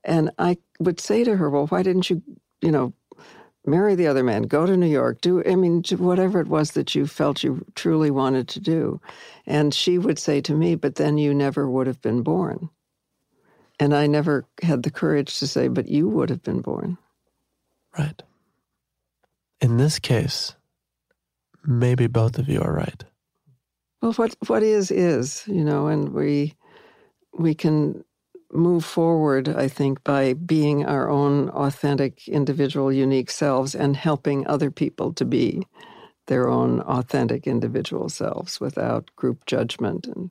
And 0.02 0.30
i 0.38 0.56
would 0.80 0.98
say 0.98 1.22
to 1.24 1.36
her 1.36 1.50
well 1.50 1.66
why 1.66 1.82
didn't 1.82 2.08
you 2.10 2.22
you 2.62 2.72
know 2.72 2.92
marry 3.66 3.94
the 3.94 4.08
other 4.08 4.24
man 4.24 4.42
go 4.42 4.66
to 4.66 4.76
new 4.76 4.94
york 5.00 5.20
do 5.20 5.42
i 5.44 5.54
mean 5.54 5.84
whatever 5.98 6.40
it 6.40 6.48
was 6.48 6.72
that 6.72 6.94
you 6.94 7.06
felt 7.06 7.44
you 7.44 7.64
truly 7.74 8.10
wanted 8.10 8.48
to 8.48 8.60
do. 8.60 9.00
And 9.46 9.72
she 9.74 9.98
would 9.98 10.18
say 10.18 10.40
to 10.40 10.54
me 10.54 10.74
but 10.74 10.96
then 10.96 11.18
you 11.18 11.34
never 11.34 11.70
would 11.70 11.86
have 11.86 12.00
been 12.00 12.22
born 12.22 12.70
and 13.78 13.94
I 13.94 14.06
never 14.06 14.44
had 14.62 14.82
the 14.82 14.90
courage 14.90 15.38
to 15.38 15.46
say, 15.46 15.68
but 15.68 15.88
you 15.88 16.08
would 16.08 16.30
have 16.30 16.42
been 16.42 16.60
born. 16.60 16.98
Right. 17.98 18.22
In 19.60 19.76
this 19.76 19.98
case, 19.98 20.54
maybe 21.64 22.06
both 22.06 22.38
of 22.38 22.48
you 22.48 22.60
are 22.60 22.72
right. 22.72 23.04
Well, 24.02 24.12
what 24.12 24.36
what 24.46 24.62
is 24.62 24.90
is, 24.90 25.44
you 25.46 25.64
know, 25.64 25.86
and 25.86 26.10
we 26.10 26.54
we 27.38 27.54
can 27.54 28.04
move 28.52 28.84
forward, 28.84 29.48
I 29.48 29.68
think, 29.68 30.04
by 30.04 30.34
being 30.34 30.84
our 30.84 31.10
own 31.10 31.48
authentic, 31.50 32.28
individual, 32.28 32.92
unique 32.92 33.30
selves 33.30 33.74
and 33.74 33.96
helping 33.96 34.46
other 34.46 34.70
people 34.70 35.12
to 35.14 35.24
be 35.24 35.66
their 36.26 36.48
own 36.48 36.80
authentic 36.82 37.46
individual 37.46 38.08
selves 38.08 38.60
without 38.60 39.10
group 39.16 39.44
judgment 39.46 40.06
and 40.06 40.30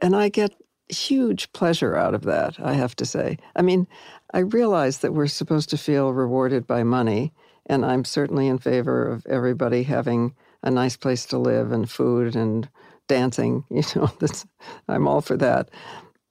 and 0.00 0.16
I 0.16 0.28
get 0.28 0.52
huge 0.88 1.52
pleasure 1.52 1.96
out 1.96 2.14
of 2.14 2.22
that, 2.22 2.58
I 2.60 2.74
have 2.74 2.96
to 2.96 3.06
say. 3.06 3.38
I 3.56 3.62
mean, 3.62 3.86
I 4.32 4.40
realize 4.40 4.98
that 4.98 5.14
we're 5.14 5.26
supposed 5.26 5.70
to 5.70 5.78
feel 5.78 6.12
rewarded 6.12 6.66
by 6.66 6.82
money, 6.82 7.32
and 7.66 7.84
I'm 7.84 8.04
certainly 8.04 8.48
in 8.48 8.58
favor 8.58 9.06
of 9.06 9.26
everybody 9.26 9.82
having 9.82 10.34
a 10.62 10.70
nice 10.70 10.96
place 10.96 11.26
to 11.26 11.38
live 11.38 11.72
and 11.72 11.90
food 11.90 12.36
and 12.36 12.68
dancing. 13.08 13.64
You 13.70 13.82
know, 13.96 14.12
that's, 14.18 14.46
I'm 14.88 15.08
all 15.08 15.20
for 15.20 15.36
that. 15.38 15.70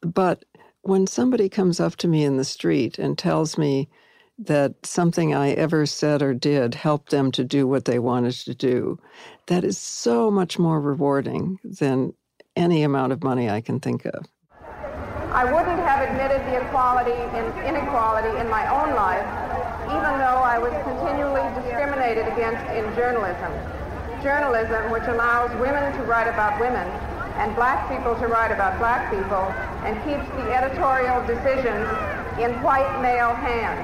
But 0.01 0.45
when 0.81 1.07
somebody 1.07 1.49
comes 1.49 1.79
up 1.79 1.95
to 1.97 2.07
me 2.07 2.23
in 2.23 2.37
the 2.37 2.43
street 2.43 2.99
and 2.99 3.17
tells 3.17 3.57
me 3.57 3.89
that 4.39 4.73
something 4.85 5.33
I 5.33 5.51
ever 5.51 5.85
said 5.85 6.21
or 6.21 6.33
did 6.33 6.75
helped 6.75 7.11
them 7.11 7.31
to 7.33 7.43
do 7.43 7.67
what 7.67 7.85
they 7.85 7.99
wanted 7.99 8.33
to 8.33 8.55
do, 8.55 8.99
that 9.47 9.63
is 9.63 9.77
so 9.77 10.29
much 10.31 10.59
more 10.59 10.81
rewarding 10.81 11.59
than 11.63 12.13
any 12.55 12.83
amount 12.83 13.13
of 13.13 13.23
money 13.23 13.49
I 13.49 13.61
can 13.61 13.79
think 13.79 14.05
of. 14.05 14.25
I 15.33 15.49
wouldn't 15.49 15.81
have 15.81 16.05
admitted 16.05 16.45
the 16.45 16.61
equality 16.61 17.17
in 17.33 17.49
inequality 17.65 18.37
in 18.37 18.45
my 18.53 18.69
own 18.69 18.93
life, 18.93 19.25
even 19.89 20.21
though 20.21 20.45
I 20.45 20.61
was 20.61 20.69
continually 20.85 21.41
discriminated 21.57 22.29
against 22.29 22.61
in 22.69 22.85
journalism. 22.93 23.49
Journalism, 24.21 24.93
which 24.93 25.09
allows 25.09 25.49
women 25.57 25.89
to 25.97 26.03
write 26.05 26.29
about 26.29 26.61
women 26.61 26.85
and 27.41 27.55
black 27.55 27.89
people 27.89 28.13
to 28.21 28.27
write 28.29 28.53
about 28.53 28.77
black 28.77 29.09
people 29.09 29.49
and 29.81 29.97
keeps 30.05 30.21
the 30.37 30.53
editorial 30.53 31.25
decisions 31.25 31.89
in 32.37 32.61
white 32.61 33.01
male 33.01 33.33
hands. 33.33 33.81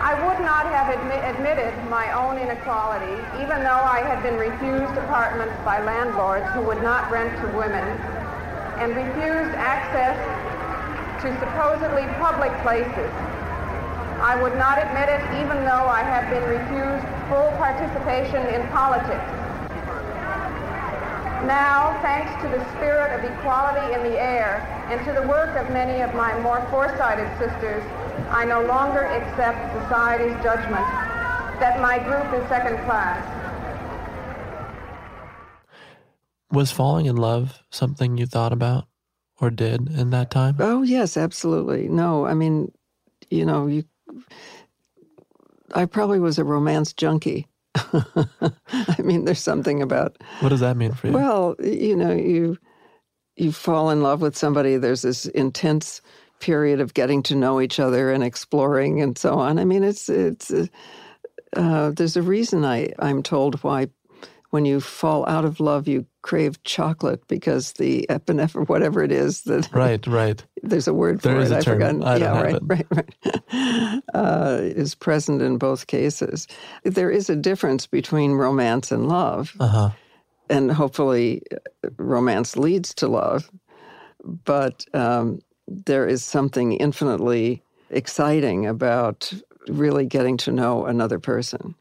I 0.00 0.16
would 0.16 0.40
not 0.40 0.64
have 0.72 0.88
admi- 0.96 1.28
admitted 1.28 1.76
my 1.92 2.08
own 2.16 2.40
inequality, 2.40 3.20
even 3.36 3.60
though 3.60 3.84
I 3.84 4.00
had 4.00 4.22
been 4.24 4.40
refused 4.40 4.96
apartments 4.96 5.60
by 5.60 5.84
landlords 5.84 6.48
who 6.56 6.62
would 6.62 6.82
not 6.82 7.12
rent 7.12 7.36
to 7.44 7.46
women 7.52 7.84
and 8.80 8.96
refused 8.96 9.52
access 9.60 10.16
to 11.26 11.34
supposedly 11.40 12.06
public 12.22 12.54
places. 12.62 13.10
I 14.22 14.38
would 14.40 14.54
not 14.54 14.78
admit 14.78 15.10
it 15.10 15.22
even 15.42 15.66
though 15.66 15.90
I 15.90 16.06
had 16.06 16.30
been 16.30 16.46
refused 16.46 17.02
full 17.26 17.50
participation 17.58 18.46
in 18.54 18.62
politics. 18.70 19.26
Now, 21.50 21.98
thanks 22.00 22.30
to 22.42 22.48
the 22.48 22.62
spirit 22.74 23.10
of 23.18 23.26
equality 23.26 23.94
in 23.94 24.02
the 24.06 24.18
air 24.18 24.62
and 24.88 25.04
to 25.04 25.12
the 25.12 25.26
work 25.26 25.56
of 25.56 25.68
many 25.70 26.00
of 26.00 26.14
my 26.14 26.38
more 26.40 26.64
foresighted 26.70 27.26
sisters, 27.38 27.82
I 28.30 28.44
no 28.44 28.62
longer 28.62 29.04
accept 29.04 29.58
society's 29.82 30.34
judgment 30.42 30.86
that 31.58 31.80
my 31.80 31.98
group 31.98 32.26
is 32.40 32.48
second 32.48 32.78
class. 32.86 33.18
Was 36.52 36.70
falling 36.70 37.06
in 37.06 37.16
love 37.16 37.62
something 37.70 38.16
you 38.16 38.26
thought 38.26 38.52
about? 38.52 38.86
Or 39.40 39.50
did 39.50 39.88
in 39.90 40.10
that 40.10 40.30
time? 40.30 40.56
Oh, 40.58 40.82
yes, 40.82 41.16
absolutely. 41.16 41.88
No, 41.88 42.26
I 42.26 42.34
mean, 42.34 42.72
you 43.30 43.44
know, 43.44 43.66
you 43.66 43.84
I 45.74 45.84
probably 45.84 46.20
was 46.20 46.38
a 46.38 46.44
romance 46.44 46.92
junkie. 46.92 47.46
I 47.74 48.96
mean, 49.02 49.24
there's 49.24 49.40
something 49.40 49.82
about 49.82 50.16
What 50.40 50.50
does 50.50 50.60
that 50.60 50.76
mean 50.76 50.92
for 50.92 51.08
you? 51.08 51.12
Well, 51.12 51.56
you 51.62 51.96
know, 51.96 52.12
you 52.12 52.56
you 53.36 53.52
fall 53.52 53.90
in 53.90 54.02
love 54.02 54.22
with 54.22 54.36
somebody, 54.36 54.76
there's 54.76 55.02
this 55.02 55.26
intense 55.26 56.00
period 56.40 56.80
of 56.80 56.94
getting 56.94 57.22
to 57.24 57.34
know 57.34 57.60
each 57.60 57.78
other 57.78 58.10
and 58.10 58.22
exploring 58.24 59.02
and 59.02 59.18
so 59.18 59.34
on. 59.34 59.58
I 59.58 59.64
mean, 59.64 59.84
it's 59.84 60.08
it's 60.08 60.50
uh, 61.54 61.90
there's 61.90 62.16
a 62.16 62.22
reason 62.22 62.64
I 62.64 62.92
I'm 62.98 63.22
told 63.22 63.62
why 63.62 63.88
when 64.56 64.64
you 64.64 64.80
fall 64.80 65.28
out 65.28 65.44
of 65.44 65.60
love, 65.60 65.86
you 65.86 66.06
crave 66.22 66.62
chocolate 66.64 67.20
because 67.28 67.74
the 67.74 68.06
epinephrine, 68.08 68.66
whatever 68.70 69.02
it 69.02 69.12
is, 69.12 69.42
that 69.42 69.68
right, 69.74 70.06
right. 70.06 70.42
There's 70.62 70.88
a 70.88 70.94
word 70.94 71.20
for 71.20 71.28
there 71.28 71.40
it. 71.42 71.52
I 71.52 71.60
forgot. 71.60 72.02
I 72.02 72.16
yeah, 72.16 72.40
right, 72.40 72.54
it. 72.54 72.62
right, 72.64 72.86
right. 72.90 74.02
Uh, 74.14 74.58
is 74.62 74.94
present 74.94 75.42
in 75.42 75.58
both 75.58 75.88
cases. 75.88 76.48
There 76.84 77.10
is 77.10 77.28
a 77.28 77.36
difference 77.36 77.86
between 77.86 78.32
romance 78.32 78.90
and 78.90 79.10
love, 79.10 79.54
uh-huh. 79.60 79.90
and 80.48 80.72
hopefully, 80.72 81.42
uh, 81.52 81.90
romance 81.98 82.56
leads 82.56 82.94
to 82.94 83.08
love. 83.08 83.50
But 84.24 84.86
um, 84.94 85.40
there 85.68 86.08
is 86.08 86.24
something 86.24 86.72
infinitely 86.72 87.62
exciting 87.90 88.64
about 88.64 89.34
really 89.68 90.06
getting 90.06 90.38
to 90.38 90.50
know 90.50 90.86
another 90.86 91.18
person. 91.18 91.74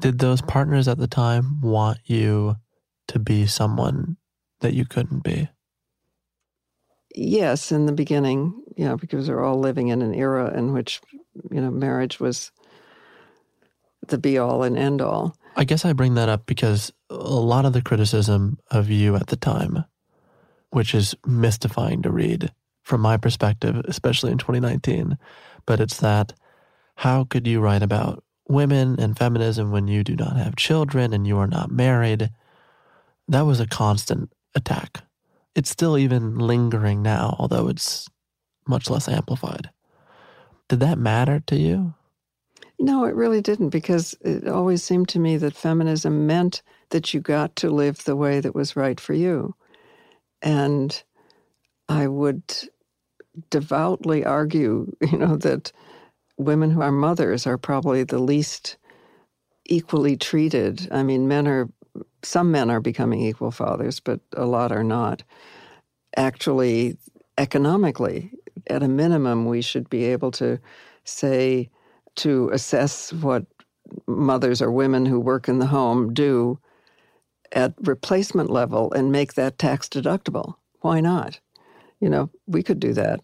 Did 0.00 0.18
those 0.18 0.40
partners 0.40 0.88
at 0.88 0.98
the 0.98 1.06
time 1.06 1.60
want 1.60 1.98
you 2.04 2.56
to 3.08 3.18
be 3.18 3.46
someone 3.46 4.16
that 4.60 4.74
you 4.74 4.86
couldn't 4.86 5.22
be? 5.22 5.48
Yes, 7.14 7.72
in 7.72 7.86
the 7.86 7.92
beginning, 7.92 8.62
yeah, 8.76 8.94
because 8.94 9.28
we're 9.28 9.44
all 9.44 9.58
living 9.58 9.88
in 9.88 10.00
an 10.00 10.14
era 10.14 10.56
in 10.56 10.72
which, 10.72 11.00
you 11.50 11.60
know, 11.60 11.70
marriage 11.70 12.20
was 12.20 12.52
the 14.08 14.18
be 14.18 14.38
all 14.38 14.62
and 14.62 14.78
end 14.78 15.02
all. 15.02 15.36
I 15.56 15.64
guess 15.64 15.84
I 15.84 15.92
bring 15.92 16.14
that 16.14 16.28
up 16.28 16.46
because 16.46 16.92
a 17.10 17.14
lot 17.14 17.64
of 17.64 17.72
the 17.72 17.82
criticism 17.82 18.58
of 18.70 18.88
you 18.88 19.16
at 19.16 19.26
the 19.26 19.36
time, 19.36 19.84
which 20.70 20.94
is 20.94 21.14
mystifying 21.26 22.02
to 22.02 22.10
read 22.10 22.52
from 22.82 23.00
my 23.00 23.16
perspective, 23.16 23.76
especially 23.86 24.32
in 24.32 24.38
2019, 24.38 25.18
but 25.66 25.80
it's 25.80 25.98
that 25.98 26.32
how 26.96 27.24
could 27.24 27.46
you 27.46 27.60
write 27.60 27.82
about 27.82 28.22
women 28.50 28.98
and 28.98 29.16
feminism 29.16 29.70
when 29.70 29.88
you 29.88 30.02
do 30.04 30.16
not 30.16 30.36
have 30.36 30.56
children 30.56 31.12
and 31.12 31.26
you 31.26 31.38
are 31.38 31.46
not 31.46 31.70
married. 31.70 32.30
That 33.28 33.42
was 33.42 33.60
a 33.60 33.66
constant 33.66 34.32
attack. 34.54 35.02
It's 35.54 35.70
still 35.70 35.96
even 35.96 36.38
lingering 36.38 37.02
now, 37.02 37.36
although 37.38 37.68
it's 37.68 38.08
much 38.66 38.90
less 38.90 39.08
amplified. 39.08 39.70
Did 40.68 40.80
that 40.80 40.98
matter 40.98 41.40
to 41.46 41.56
you? 41.56 41.94
No, 42.78 43.04
it 43.04 43.14
really 43.14 43.40
didn't 43.40 43.70
because 43.70 44.16
it 44.22 44.48
always 44.48 44.82
seemed 44.82 45.08
to 45.10 45.18
me 45.18 45.36
that 45.36 45.54
feminism 45.54 46.26
meant 46.26 46.62
that 46.90 47.12
you 47.12 47.20
got 47.20 47.54
to 47.56 47.70
live 47.70 48.04
the 48.04 48.16
way 48.16 48.40
that 48.40 48.54
was 48.54 48.76
right 48.76 48.98
for 48.98 49.12
you. 49.12 49.54
And 50.42 51.02
I 51.88 52.06
would 52.06 52.42
devoutly 53.50 54.24
argue, 54.24 54.90
you 55.00 55.18
know, 55.18 55.36
that 55.36 55.72
women 56.40 56.70
who 56.70 56.80
are 56.80 56.92
mothers 56.92 57.46
are 57.46 57.58
probably 57.58 58.04
the 58.04 58.18
least 58.18 58.76
equally 59.66 60.16
treated. 60.16 60.88
I 60.90 61.02
mean, 61.02 61.28
men 61.28 61.46
are, 61.46 61.68
some 62.22 62.50
men 62.50 62.70
are 62.70 62.80
becoming 62.80 63.20
equal 63.20 63.50
fathers, 63.50 64.00
but 64.00 64.20
a 64.34 64.46
lot 64.46 64.72
are 64.72 64.84
not. 64.84 65.22
Actually, 66.16 66.96
economically, 67.38 68.32
at 68.66 68.82
a 68.82 68.88
minimum, 68.88 69.46
we 69.46 69.62
should 69.62 69.88
be 69.88 70.04
able 70.04 70.30
to 70.32 70.58
say, 71.04 71.70
to 72.16 72.50
assess 72.52 73.12
what 73.12 73.46
mothers 74.06 74.60
or 74.60 74.70
women 74.70 75.06
who 75.06 75.18
work 75.18 75.48
in 75.48 75.58
the 75.58 75.66
home 75.66 76.12
do 76.12 76.58
at 77.52 77.74
replacement 77.80 78.50
level 78.50 78.92
and 78.92 79.10
make 79.12 79.34
that 79.34 79.58
tax 79.58 79.88
deductible. 79.88 80.54
Why 80.80 81.00
not? 81.00 81.40
You 82.00 82.08
know, 82.08 82.30
we 82.46 82.62
could 82.62 82.80
do 82.80 82.92
that 82.94 83.20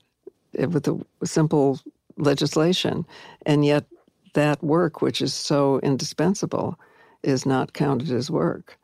with 0.55 0.87
a 0.89 0.99
simple 1.25 1.81
legislation. 2.17 3.07
And 3.45 3.65
yet, 3.65 3.85
that 4.35 4.63
work, 4.63 5.01
which 5.01 5.23
is 5.23 5.33
so 5.33 5.81
indispensable, 5.81 6.79
is 7.23 7.47
not 7.47 7.73
counted 7.73 8.11
as 8.11 8.31
work. 8.31 8.79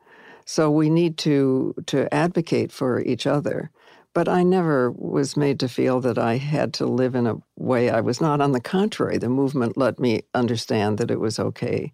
So 0.45 0.69
we 0.69 0.89
need 0.89 1.17
to, 1.19 1.75
to 1.87 2.13
advocate 2.13 2.71
for 2.71 3.01
each 3.01 3.25
other. 3.27 3.69
But 4.13 4.27
I 4.27 4.43
never 4.43 4.91
was 4.91 5.35
made 5.35 5.59
to 5.61 5.69
feel 5.69 5.99
that 6.01 6.17
I 6.17 6.37
had 6.37 6.73
to 6.75 6.85
live 6.85 7.15
in 7.15 7.25
a 7.25 7.37
way 7.55 7.89
I 7.89 8.01
was 8.01 8.21
not. 8.21 8.41
On 8.41 8.51
the 8.51 8.61
contrary, 8.61 9.17
the 9.17 9.29
movement 9.29 9.77
let 9.77 9.99
me 9.99 10.23
understand 10.33 10.99
that 10.99 11.09
it 11.09 11.19
was 11.19 11.39
okay 11.39 11.93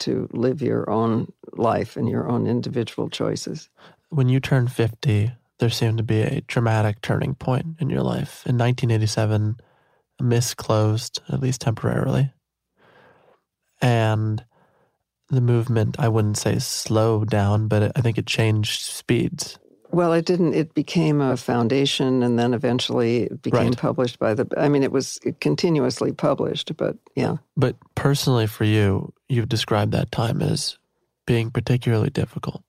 to 0.00 0.28
live 0.32 0.62
your 0.62 0.88
own 0.88 1.30
life 1.52 1.96
and 1.96 2.08
your 2.08 2.28
own 2.28 2.46
individual 2.46 3.10
choices. 3.10 3.68
When 4.08 4.28
you 4.28 4.40
turned 4.40 4.72
50, 4.72 5.32
there 5.58 5.70
seemed 5.70 5.98
to 5.98 6.04
be 6.04 6.22
a 6.22 6.40
dramatic 6.42 7.02
turning 7.02 7.34
point 7.34 7.76
in 7.78 7.90
your 7.90 8.02
life. 8.02 8.46
In 8.46 8.56
1987, 8.56 9.60
Ms. 10.20 10.54
closed, 10.54 11.20
at 11.28 11.40
least 11.40 11.60
temporarily. 11.60 12.32
And 13.80 14.44
the 15.28 15.40
movement, 15.40 15.96
I 15.98 16.08
wouldn't 16.08 16.36
say 16.36 16.58
slowed 16.58 17.30
down, 17.30 17.68
but 17.68 17.92
I 17.96 18.00
think 18.00 18.18
it 18.18 18.26
changed 18.26 18.82
speeds. 18.82 19.58
Well, 19.92 20.12
it 20.12 20.24
didn't. 20.24 20.54
It 20.54 20.74
became 20.74 21.20
a 21.20 21.36
foundation, 21.36 22.22
and 22.22 22.38
then 22.38 22.54
eventually 22.54 23.22
it 23.24 23.42
became 23.42 23.68
Right. 23.68 23.76
published 23.76 24.20
by 24.20 24.34
the. 24.34 24.46
I 24.56 24.68
mean, 24.68 24.84
it 24.84 24.92
was 24.92 25.18
continuously 25.40 26.12
published, 26.12 26.76
but 26.76 26.96
yeah. 27.16 27.38
But 27.56 27.76
personally, 27.96 28.46
for 28.46 28.62
you, 28.64 29.12
you've 29.28 29.48
described 29.48 29.90
that 29.92 30.12
time 30.12 30.42
as 30.42 30.78
being 31.26 31.50
particularly 31.50 32.10
difficult. 32.10 32.62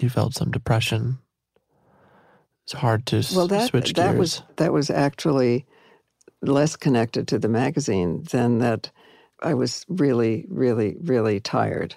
You 0.00 0.08
felt 0.08 0.34
some 0.34 0.50
depression. 0.50 1.18
It's 2.64 2.72
hard 2.72 3.06
to 3.06 3.22
Well, 3.34 3.46
that 3.48 3.68
switch 3.68 3.92
that 3.94 4.10
gears. 4.10 4.18
was 4.18 4.42
that 4.56 4.72
was 4.72 4.90
actually 4.90 5.64
less 6.42 6.76
connected 6.76 7.28
to 7.28 7.38
the 7.38 7.48
magazine 7.48 8.24
than 8.30 8.58
that. 8.58 8.90
I 9.42 9.54
was 9.54 9.84
really, 9.88 10.46
really, 10.48 10.96
really 11.00 11.38
tired. 11.40 11.94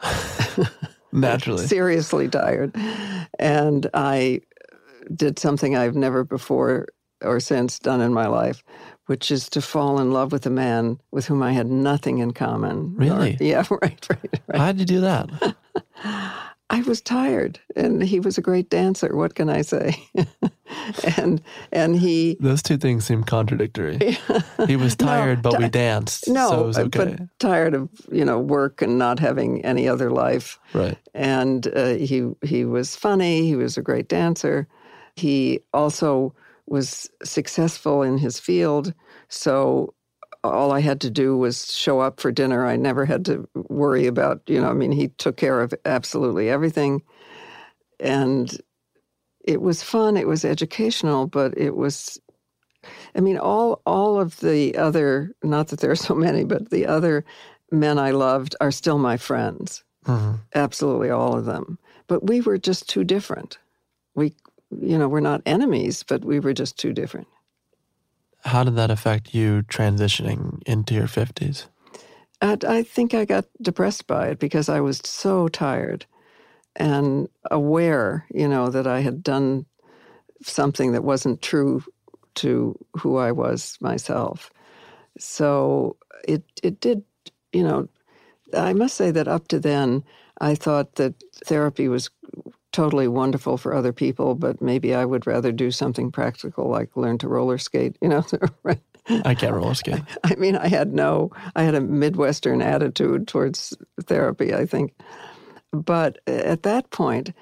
Naturally. 1.12 1.66
seriously 1.66 2.28
tired, 2.28 2.74
and 3.38 3.88
I 3.94 4.40
did 5.14 5.38
something 5.38 5.74
I've 5.76 5.96
never 5.96 6.22
before 6.22 6.88
or 7.22 7.40
since 7.40 7.78
done 7.78 8.00
in 8.00 8.12
my 8.12 8.26
life, 8.26 8.62
which 9.06 9.30
is 9.30 9.48
to 9.50 9.62
fall 9.62 9.98
in 9.98 10.12
love 10.12 10.32
with 10.32 10.44
a 10.46 10.50
man 10.50 10.98
with 11.10 11.26
whom 11.26 11.42
I 11.42 11.52
had 11.52 11.66
nothing 11.66 12.18
in 12.18 12.32
common. 12.32 12.94
Or- 12.98 13.00
Really? 13.00 13.36
yeah, 13.40 13.64
right, 13.70 14.06
right, 14.10 14.40
right. 14.48 14.58
How'd 14.58 14.78
you 14.78 14.84
do 14.84 15.00
that? 15.00 15.56
I 16.70 16.82
was 16.82 17.00
tired, 17.00 17.58
and 17.76 18.02
he 18.02 18.20
was 18.20 18.36
a 18.36 18.42
great 18.42 18.68
dancer. 18.68 19.16
What 19.16 19.34
can 19.34 19.48
I 19.48 19.62
say? 19.62 19.96
and 21.16 21.40
and 21.72 21.96
he 21.96 22.36
Those 22.40 22.62
two 22.62 22.76
things 22.76 23.06
seem 23.06 23.24
contradictory. 23.24 23.98
He 24.66 24.76
was 24.76 24.94
tired, 24.94 25.40
but 25.40 25.58
we 25.58 25.68
danced. 25.68 26.28
no, 26.28 26.50
so 26.50 26.60
it 26.60 26.66
was 26.66 26.78
uh, 26.78 26.82
okay. 26.82 27.16
but 27.16 27.38
tired 27.38 27.74
of 27.74 27.88
you 28.12 28.24
know 28.24 28.38
work 28.38 28.82
and 28.82 28.98
not 28.98 29.18
having 29.18 29.64
any 29.64 29.88
other 29.88 30.10
life. 30.10 30.58
right. 30.74 30.98
And 31.14 31.68
uh, 31.74 31.94
he 31.94 32.30
he 32.42 32.64
was 32.64 32.96
funny. 32.96 33.46
He 33.46 33.56
was 33.56 33.78
a 33.78 33.82
great 33.82 34.08
dancer. 34.08 34.68
He 35.16 35.60
also 35.72 36.34
was 36.66 37.10
successful 37.24 38.02
in 38.02 38.18
his 38.18 38.38
field. 38.38 38.92
So 39.28 39.94
all 40.44 40.72
I 40.72 40.80
had 40.80 41.00
to 41.02 41.10
do 41.10 41.36
was 41.36 41.74
show 41.74 42.00
up 42.00 42.20
for 42.20 42.32
dinner. 42.32 42.66
I 42.66 42.76
never 42.76 43.04
had 43.04 43.24
to 43.26 43.48
worry 43.54 44.06
about, 44.06 44.42
you 44.46 44.60
know, 44.60 44.68
I 44.70 44.74
mean, 44.74 44.92
he 44.92 45.08
took 45.08 45.36
care 45.36 45.60
of 45.60 45.74
absolutely 45.84 46.48
everything. 46.50 47.02
And 48.00 48.56
it 49.44 49.60
was 49.60 49.82
fun, 49.82 50.16
it 50.16 50.28
was 50.28 50.44
educational, 50.44 51.26
but 51.26 51.56
it 51.58 51.76
was 51.76 52.18
I 53.14 53.20
mean, 53.20 53.38
all 53.38 53.82
all 53.86 54.20
of 54.20 54.38
the 54.40 54.76
other 54.76 55.32
not 55.42 55.68
that 55.68 55.80
there 55.80 55.90
are 55.90 55.96
so 55.96 56.14
many, 56.14 56.44
but 56.44 56.70
the 56.70 56.86
other 56.86 57.24
men 57.72 57.98
I 57.98 58.12
loved 58.12 58.56
are 58.60 58.70
still 58.70 58.98
my 58.98 59.16
friends. 59.16 59.84
Mhm. 60.06 60.38
Absolutely 60.54 61.10
all 61.10 61.36
of 61.36 61.44
them. 61.44 61.78
But 62.06 62.26
we 62.26 62.40
were 62.40 62.58
just 62.58 62.88
too 62.88 63.04
different. 63.04 63.58
We 64.14 64.34
you 64.70 64.98
know, 64.98 65.08
we're 65.08 65.20
not 65.20 65.42
enemies, 65.46 66.02
but 66.02 66.24
we 66.24 66.40
were 66.40 66.52
just 66.52 66.78
too 66.78 66.92
different. 66.92 67.26
How 68.44 68.64
did 68.64 68.76
that 68.76 68.90
affect 68.90 69.34
you 69.34 69.62
transitioning 69.64 70.62
into 70.66 70.94
your 70.94 71.08
50s? 71.08 71.66
I, 72.42 72.58
I 72.66 72.82
think 72.82 73.14
I 73.14 73.24
got 73.24 73.46
depressed 73.62 74.06
by 74.06 74.28
it 74.28 74.38
because 74.38 74.68
I 74.68 74.80
was 74.80 75.00
so 75.04 75.48
tired 75.48 76.06
and 76.76 77.28
aware, 77.50 78.26
you 78.32 78.48
know, 78.48 78.70
that 78.70 78.86
I 78.86 79.00
had 79.00 79.22
done 79.22 79.66
something 80.42 80.92
that 80.92 81.04
wasn't 81.04 81.42
true 81.42 81.82
to 82.36 82.78
who 82.98 83.16
I 83.16 83.32
was 83.32 83.78
myself. 83.80 84.50
So 85.18 85.96
it 86.26 86.44
it 86.62 86.80
did, 86.80 87.04
you 87.52 87.64
know, 87.64 87.88
I 88.54 88.72
must 88.74 88.96
say 88.96 89.10
that 89.10 89.28
up 89.28 89.48
to 89.48 89.60
then 89.60 90.04
I 90.40 90.54
thought 90.54 90.96
that 90.96 91.14
therapy 91.44 91.88
was 91.88 92.10
totally 92.72 93.08
wonderful 93.08 93.56
for 93.56 93.74
other 93.74 93.92
people, 93.92 94.34
but 94.34 94.60
maybe 94.60 94.94
I 94.94 95.04
would 95.04 95.26
rather 95.26 95.52
do 95.52 95.70
something 95.70 96.10
practical 96.10 96.68
like 96.68 96.96
learn 96.96 97.18
to 97.18 97.28
roller 97.28 97.58
skate, 97.58 97.96
you 98.00 98.08
know. 98.08 98.24
I 99.24 99.34
can't 99.34 99.54
roller 99.54 99.74
skate. 99.74 100.02
I 100.24 100.34
mean, 100.36 100.56
I 100.56 100.68
had 100.68 100.92
no, 100.92 101.30
I 101.56 101.62
had 101.62 101.74
a 101.74 101.80
Midwestern 101.80 102.60
attitude 102.60 103.26
towards 103.26 103.76
therapy, 104.02 104.54
I 104.54 104.66
think. 104.66 104.94
But 105.72 106.18
at 106.26 106.62
that 106.64 106.90
point, 106.90 107.32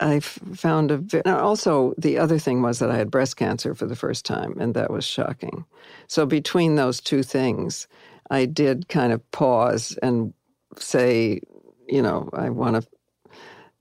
I 0.00 0.20
found 0.20 0.90
a. 0.90 1.02
now 1.24 1.38
Also, 1.38 1.94
the 1.96 2.18
other 2.18 2.38
thing 2.38 2.62
was 2.62 2.78
that 2.78 2.90
I 2.90 2.96
had 2.96 3.10
breast 3.10 3.36
cancer 3.36 3.74
for 3.74 3.86
the 3.86 3.96
first 3.96 4.24
time, 4.24 4.56
and 4.58 4.74
that 4.74 4.90
was 4.90 5.04
shocking. 5.04 5.64
So, 6.08 6.26
between 6.26 6.74
those 6.74 7.00
two 7.00 7.22
things, 7.22 7.86
I 8.30 8.46
did 8.46 8.88
kind 8.88 9.12
of 9.12 9.30
pause 9.30 9.96
and 10.02 10.34
say, 10.78 11.40
you 11.88 12.02
know, 12.02 12.28
I 12.32 12.50
want 12.50 12.76
to 12.76 12.88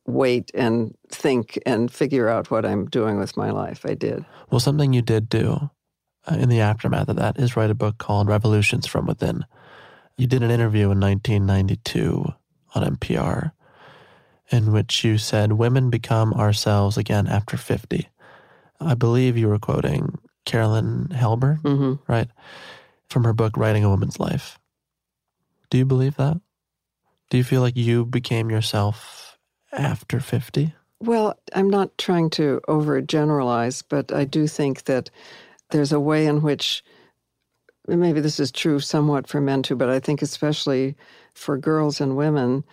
wait 0.05 0.51
and 0.53 0.95
think 1.09 1.57
and 1.65 1.91
figure 1.91 2.29
out 2.29 2.51
what 2.51 2.65
I'm 2.65 2.85
doing 2.85 3.17
with 3.17 3.37
my 3.37 3.51
life. 3.51 3.85
I 3.85 3.93
did. 3.93 4.25
Well, 4.49 4.59
something 4.59 4.93
you 4.93 5.01
did 5.01 5.29
do 5.29 5.69
uh, 6.29 6.35
in 6.35 6.49
the 6.49 6.59
aftermath 6.59 7.09
of 7.09 7.15
that 7.17 7.39
is 7.39 7.55
write 7.55 7.69
a 7.69 7.75
book 7.75 7.97
called 7.97 8.27
Revolutions 8.27 8.85
from 8.85 9.05
Within. 9.05 9.45
You 10.17 10.27
did 10.27 10.43
an 10.43 10.51
interview 10.51 10.91
in 10.91 10.99
1992 10.99 12.33
on 12.75 12.95
NPR 12.97 13.51
in 14.51 14.71
which 14.71 15.03
you 15.03 15.17
said, 15.17 15.53
Women 15.53 15.89
become 15.89 16.33
ourselves 16.33 16.97
again 16.97 17.27
after 17.27 17.57
50. 17.57 18.09
I 18.79 18.93
believe 18.93 19.37
you 19.37 19.47
were 19.47 19.59
quoting 19.59 20.19
Carolyn 20.45 21.07
Heilbrun, 21.11 21.59
hmm 21.61 21.93
right? 22.07 22.27
From 23.09 23.23
her 23.23 23.33
book, 23.33 23.55
Writing 23.57 23.83
a 23.83 23.89
Woman's 23.89 24.19
Life. 24.19 24.59
Do 25.69 25.77
you 25.77 25.85
believe 25.85 26.17
that? 26.17 26.39
Do 27.29 27.37
you 27.37 27.43
feel 27.43 27.61
like 27.61 27.77
you 27.77 28.05
became 28.05 28.49
yourself 28.49 29.22
after 29.73 30.19
50? 30.19 30.73
Well, 30.99 31.37
I'm 31.53 31.69
not 31.69 31.97
trying 31.97 32.29
to 32.31 32.61
overgeneralize, 32.67 33.83
but 33.87 34.13
I 34.13 34.23
do 34.23 34.47
think 34.47 34.85
that 34.85 35.09
there's 35.71 35.91
a 35.91 35.99
way 35.99 36.25
in 36.25 36.41
which 36.41 36.83
maybe 37.87 38.21
this 38.21 38.39
is 38.39 38.51
true 38.51 38.79
somewhat 38.79 39.27
for 39.27 39.41
men 39.41 39.63
too, 39.63 39.75
but 39.75 39.89
I 39.89 39.99
think 39.99 40.21
especially 40.21 40.95
for 41.33 41.57
girls 41.57 41.99
and 41.99 42.15
women, 42.15 42.63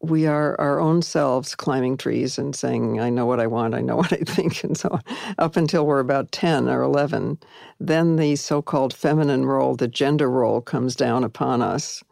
we 0.00 0.26
are 0.26 0.60
our 0.60 0.80
own 0.80 1.00
selves 1.00 1.54
climbing 1.54 1.96
trees 1.96 2.36
and 2.36 2.54
saying, 2.54 3.00
I 3.00 3.08
know 3.08 3.24
what 3.24 3.40
I 3.40 3.46
want, 3.46 3.74
I 3.74 3.80
know 3.80 3.96
what 4.02 4.12
I 4.12 4.18
think, 4.18 4.62
and 4.64 4.76
so 4.76 4.90
on, 4.90 5.02
up 5.38 5.56
until 5.56 5.86
we're 5.86 6.00
about 6.00 6.32
10 6.32 6.68
or 6.68 6.82
11. 6.82 7.38
Then 7.80 8.16
the 8.16 8.36
so 8.36 8.62
called 8.62 8.94
feminine 8.94 9.46
role, 9.46 9.74
the 9.74 9.88
gender 9.88 10.30
role, 10.30 10.60
comes 10.60 10.96
down 10.96 11.24
upon 11.24 11.62
us, 11.62 12.02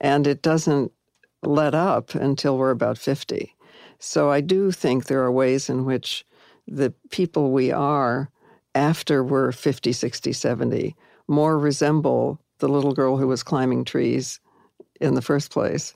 and 0.00 0.26
it 0.26 0.42
doesn't 0.42 0.92
let 1.42 1.74
up 1.74 2.14
until 2.14 2.58
we're 2.58 2.70
about 2.70 2.98
50. 2.98 3.54
So 3.98 4.30
I 4.30 4.40
do 4.40 4.70
think 4.70 5.04
there 5.04 5.22
are 5.22 5.32
ways 5.32 5.68
in 5.68 5.84
which 5.84 6.24
the 6.66 6.92
people 7.10 7.50
we 7.50 7.72
are 7.72 8.30
after 8.74 9.24
we're 9.24 9.52
50, 9.52 9.92
60, 9.92 10.32
70 10.32 10.96
more 11.26 11.58
resemble 11.58 12.40
the 12.58 12.68
little 12.68 12.92
girl 12.92 13.16
who 13.16 13.28
was 13.28 13.42
climbing 13.42 13.84
trees 13.84 14.40
in 15.00 15.14
the 15.14 15.22
first 15.22 15.50
place 15.50 15.94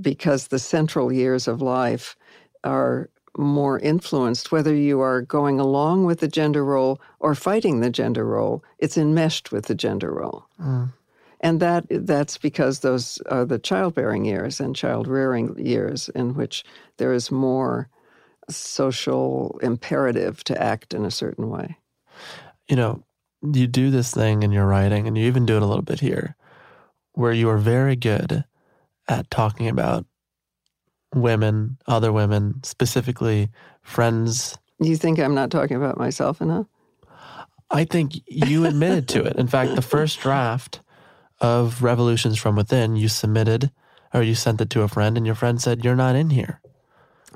because 0.00 0.48
the 0.48 0.58
central 0.58 1.12
years 1.12 1.48
of 1.48 1.62
life 1.62 2.16
are 2.64 3.08
more 3.36 3.78
influenced 3.78 4.50
whether 4.50 4.74
you 4.74 5.00
are 5.00 5.22
going 5.22 5.60
along 5.60 6.04
with 6.04 6.18
the 6.18 6.28
gender 6.28 6.64
role 6.64 7.00
or 7.20 7.34
fighting 7.34 7.80
the 7.80 7.90
gender 7.90 8.26
role 8.26 8.64
it's 8.78 8.98
enmeshed 8.98 9.52
with 9.52 9.66
the 9.66 9.74
gender 9.74 10.12
role 10.12 10.44
mm. 10.60 10.92
And 11.40 11.60
that 11.60 11.86
that's 11.88 12.38
because 12.38 12.80
those 12.80 13.18
are 13.30 13.44
the 13.44 13.58
childbearing 13.58 14.24
years 14.24 14.60
and 14.60 14.74
child 14.74 15.06
rearing 15.06 15.58
years 15.58 16.08
in 16.10 16.34
which 16.34 16.64
there 16.96 17.12
is 17.12 17.30
more 17.30 17.88
social 18.50 19.58
imperative 19.62 20.42
to 20.44 20.60
act 20.60 20.94
in 20.94 21.04
a 21.04 21.10
certain 21.10 21.48
way. 21.50 21.76
you 22.68 22.76
know, 22.76 23.02
you 23.42 23.66
do 23.66 23.90
this 23.90 24.12
thing 24.12 24.42
in 24.42 24.52
your 24.52 24.66
writing, 24.66 25.06
and 25.06 25.16
you 25.16 25.26
even 25.26 25.46
do 25.46 25.56
it 25.56 25.62
a 25.62 25.66
little 25.66 25.82
bit 25.82 26.00
here, 26.00 26.36
where 27.12 27.32
you 27.32 27.48
are 27.48 27.58
very 27.58 27.96
good 27.96 28.44
at 29.08 29.30
talking 29.30 29.68
about 29.68 30.04
women, 31.14 31.78
other 31.86 32.12
women, 32.12 32.60
specifically 32.64 33.48
friends. 33.82 34.58
You 34.80 34.96
think 34.96 35.18
I'm 35.18 35.34
not 35.34 35.50
talking 35.50 35.76
about 35.76 35.98
myself 35.98 36.40
enough? 36.40 36.66
I 37.70 37.84
think 37.84 38.14
you 38.26 38.64
admitted 38.64 39.08
to 39.08 39.24
it. 39.24 39.36
In 39.36 39.46
fact, 39.46 39.74
the 39.74 39.82
first 39.82 40.20
draft 40.20 40.80
of 41.40 41.82
Revolutions 41.82 42.38
from 42.38 42.56
Within, 42.56 42.96
you 42.96 43.08
submitted 43.08 43.70
or 44.14 44.22
you 44.22 44.34
sent 44.34 44.60
it 44.60 44.70
to 44.70 44.82
a 44.82 44.88
friend, 44.88 45.16
and 45.16 45.26
your 45.26 45.34
friend 45.34 45.60
said, 45.60 45.84
You're 45.84 45.94
not 45.96 46.16
in 46.16 46.30
here. 46.30 46.60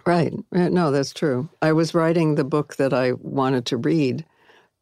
Right. 0.07 0.33
No, 0.51 0.91
that's 0.91 1.13
true. 1.13 1.49
I 1.61 1.73
was 1.73 1.95
writing 1.95 2.35
the 2.35 2.45
book 2.45 2.77
that 2.77 2.93
I 2.93 3.13
wanted 3.13 3.67
to 3.67 3.77
read, 3.77 4.25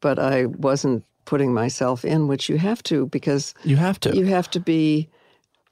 but 0.00 0.18
I 0.18 0.46
wasn't 0.46 1.04
putting 1.24 1.52
myself 1.52 2.04
in, 2.04 2.26
which 2.28 2.48
you 2.48 2.56
have 2.58 2.82
to 2.84 3.06
because 3.06 3.54
You 3.64 3.76
have 3.76 4.00
to. 4.00 4.16
you 4.16 4.24
have 4.26 4.48
to 4.50 4.60
be, 4.60 5.08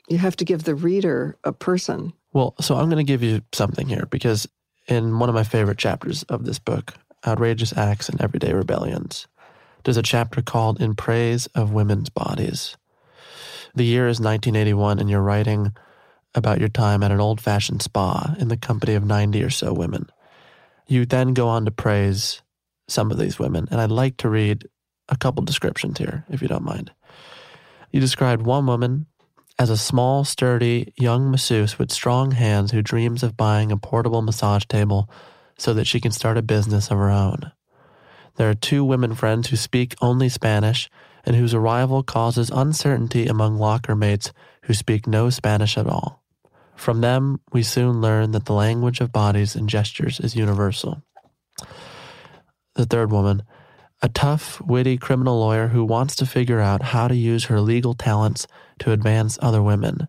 you 0.09 0.19
have 0.19 0.37
to 0.37 0.45
give 0.45 0.65
the 0.65 0.75
reader 0.75 1.37
a 1.45 1.53
person. 1.53 2.13
Well, 2.33 2.55
so 2.61 2.75
I'm 2.77 2.91
going 2.91 3.05
to 3.05 3.11
give 3.11 3.23
you 3.23 3.41
something 3.53 3.89
here 3.89 4.07
because 4.11 4.47
in 4.87 5.19
one 5.19 5.29
of 5.29 5.35
my 5.35 5.45
favorite 5.45 5.79
chapters 5.79 6.25
of 6.25 6.45
this 6.45 6.59
book, 6.59 6.95
Outrageous 7.27 7.77
Acts 7.77 8.09
and 8.09 8.21
Everyday 8.21 8.53
Rebellions, 8.53 9.27
there's 9.85 9.97
a 9.97 10.03
chapter 10.03 10.43
called 10.43 10.81
In 10.81 10.95
Praise 10.95 11.47
of 11.55 11.73
Women's 11.73 12.11
Bodies. 12.11 12.77
The 13.75 13.85
year 13.85 14.09
is 14.09 14.21
1981, 14.21 14.99
and 14.99 15.11
you're 15.11 15.23
writing 15.23 15.75
about 16.35 16.59
your 16.59 16.69
time 16.69 17.03
at 17.03 17.11
an 17.11 17.21
old 17.21 17.41
fashioned 17.41 17.83
spa 17.83 18.35
in 18.39 18.49
the 18.49 18.57
company 18.57 18.95
of 18.95 19.05
90 19.05 19.43
or 19.43 19.51
so 19.51 19.73
women. 19.73 20.11
You 20.87 21.05
then 21.05 21.35
go 21.35 21.49
on 21.49 21.65
to 21.65 21.71
praise 21.71 22.43
some 22.89 23.11
of 23.11 23.19
these 23.19 23.39
women, 23.39 23.69
and 23.71 23.81
I'd 23.81 23.91
like 23.91 24.17
to 24.19 24.29
read 24.29 24.67
a 25.09 25.17
couple 25.17 25.43
descriptions 25.45 25.99
here, 25.99 26.25
if 26.29 26.43
you 26.43 26.49
don't 26.49 26.65
mind. 26.65 26.93
You 27.91 28.01
described 28.01 28.43
one 28.43 28.67
woman 28.67 29.07
as 29.59 29.71
a 29.71 29.77
small, 29.77 30.25
sturdy 30.25 30.93
young 30.97 31.31
masseuse 31.31 31.79
with 31.79 31.91
strong 31.91 32.33
hands 32.33 32.71
who 32.71 32.83
dreams 32.83 33.23
of 33.23 33.37
buying 33.37 33.73
a 33.73 33.77
portable 33.77 34.23
massage 34.23 34.65
table 34.67 35.11
so 35.57 35.75
that 35.75 35.87
she 35.87 36.01
can 36.01 36.13
start 36.13 36.39
a 36.39 36.43
business 36.43 36.91
of 36.91 36.99
her 36.99 37.11
own. 37.11 37.51
There 38.37 38.49
are 38.49 38.55
two 38.55 38.85
women 38.85 39.15
friends 39.15 39.49
who 39.49 39.57
speak 39.57 39.97
only 40.01 40.29
Spanish 40.29 40.89
and 41.29 41.37
whose 41.37 41.53
arrival 41.53 42.03
causes 42.03 42.49
uncertainty 42.49 43.27
among 43.27 43.59
locker 43.59 43.95
mates 43.95 44.33
who 44.63 44.73
speak 44.73 45.07
no 45.07 45.29
Spanish 45.29 45.77
at 45.77 45.87
all. 45.87 46.25
From 46.75 47.03
them, 47.03 47.43
we 47.53 47.63
soon 47.63 48.01
learn 48.01 48.31
that 48.31 48.47
the 48.47 48.55
language 48.55 49.03
of 49.03 49.13
bodies 49.13 49.55
and 49.55 49.69
gestures 49.69 50.21
is 50.21 50.35
universal. 50.35 51.03
The 52.77 52.87
third 52.87 53.13
woman, 53.13 53.43
a 54.01 54.09
tough, 54.09 54.59
witty 54.63 54.97
criminal 54.97 55.39
lawyer 55.39 55.69
who 55.69 55.85
wants 55.85 56.17
to 56.17 56.25
figure 56.25 56.61
out 56.61 56.81
how 56.81 57.09
to 57.09 57.15
use 57.15 57.45
her 57.45 57.61
legal 57.61 57.93
talents 57.93 58.47
to 58.79 58.93
advance 58.93 59.39
other 59.43 59.63
women. 59.63 60.09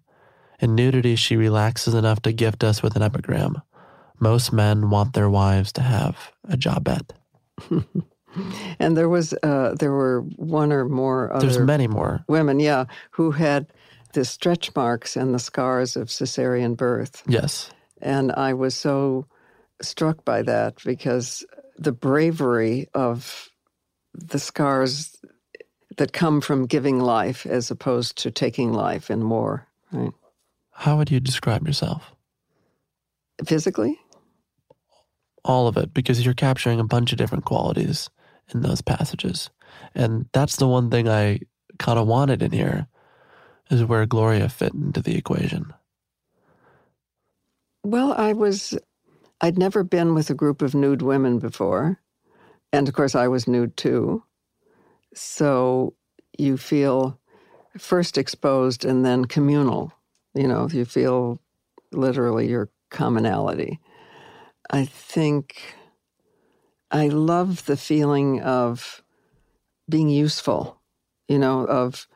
In 0.62 0.74
nudity, 0.74 1.18
she 1.18 1.36
relaxes 1.36 1.96
enough 1.96 2.22
to 2.22 2.32
gift 2.32 2.64
us 2.64 2.82
with 2.82 2.96
an 2.96 3.02
epigram. 3.02 3.62
Most 4.22 4.54
men 4.54 4.90
want 4.90 5.16
their 5.16 5.30
wives 5.30 5.74
to 5.74 5.82
have 5.82 6.32
a 6.48 6.56
jobette. 6.56 7.12
And 8.80 8.96
there 8.96 9.10
was, 9.10 9.34
uh, 9.44 9.76
there 9.80 9.92
were 9.92 10.22
one 10.36 10.72
or 10.72 10.88
more 10.88 11.34
other 11.34 11.48
There's 11.48 11.60
many 11.60 11.88
more. 11.88 12.24
women, 12.28 12.60
yeah, 12.60 12.86
who 13.12 13.32
had 13.32 13.68
the 14.14 14.26
stretch 14.26 14.76
marks 14.76 15.16
and 15.16 15.34
the 15.34 15.40
scars 15.40 15.96
of 15.96 16.08
cesarean 16.08 16.76
birth. 16.76 17.24
Yes. 17.28 17.72
And 18.02 18.32
I 18.32 18.54
was 18.54 18.76
so 18.76 19.26
struck 19.82 20.24
by 20.26 20.42
that 20.44 20.76
because 20.84 21.46
the 21.78 21.92
bravery 21.92 22.88
of 22.94 23.50
the 24.14 24.40
scars 24.40 25.18
that 25.98 26.14
come 26.14 26.42
from 26.42 26.66
giving 26.66 27.00
life 27.00 27.46
as 27.46 27.72
opposed 27.72 28.18
to 28.20 28.32
taking 28.32 28.74
life 28.74 29.10
in 29.10 29.30
war, 29.30 29.68
right? 29.92 30.14
How 30.72 30.98
would 30.98 31.12
you 31.12 31.20
describe 31.20 31.68
yourself? 31.68 32.14
Physically? 33.46 34.00
All 35.44 35.68
of 35.68 35.78
it, 35.78 35.94
because 35.94 36.24
you're 36.24 36.34
capturing 36.34 36.80
a 36.80 36.86
bunch 36.86 37.12
of 37.12 37.18
different 37.18 37.46
qualities 37.46 38.10
in 38.54 38.62
those 38.62 38.82
passages. 38.82 39.50
And 39.96 40.28
that's 40.34 40.58
the 40.58 40.68
one 40.68 40.90
thing 40.90 41.08
I 41.08 41.42
kind 41.78 42.00
of 42.00 42.08
wanted 42.08 42.42
in 42.42 42.52
here 42.52 42.88
is 43.70 43.86
where 43.86 44.06
Gloria 44.06 44.50
fit 44.50 44.74
into 44.74 45.02
the 45.02 45.16
equation. 45.16 45.74
Well, 47.84 48.14
I 48.14 48.34
was, 48.34 48.78
I'd 49.42 49.58
never 49.58 49.84
been 49.84 50.14
with 50.14 50.30
a 50.30 50.36
group 50.36 50.62
of 50.62 50.76
nude 50.76 51.02
women 51.02 51.40
before. 51.40 52.00
And 52.74 52.88
of 52.88 52.94
course, 52.94 53.16
I 53.16 53.28
was 53.28 53.48
nude 53.48 53.78
too. 53.78 54.24
So 55.14 55.94
you 56.38 56.58
feel 56.58 57.20
first 57.78 58.18
exposed 58.18 58.86
and 58.86 59.06
then 59.06 59.26
communal. 59.26 59.94
You 60.36 60.48
know, 60.48 60.68
you 60.70 60.86
feel 60.86 61.40
literally 61.92 62.48
your 62.48 62.70
commonality. 62.92 63.80
I 64.70 64.86
think 64.86 65.76
I 66.92 67.08
love 67.08 67.66
the 67.66 67.78
feeling 67.78 68.42
of 68.42 69.04
being 69.90 70.10
useful, 70.10 70.82
you 71.28 71.40
know, 71.40 71.66
of 71.66 72.08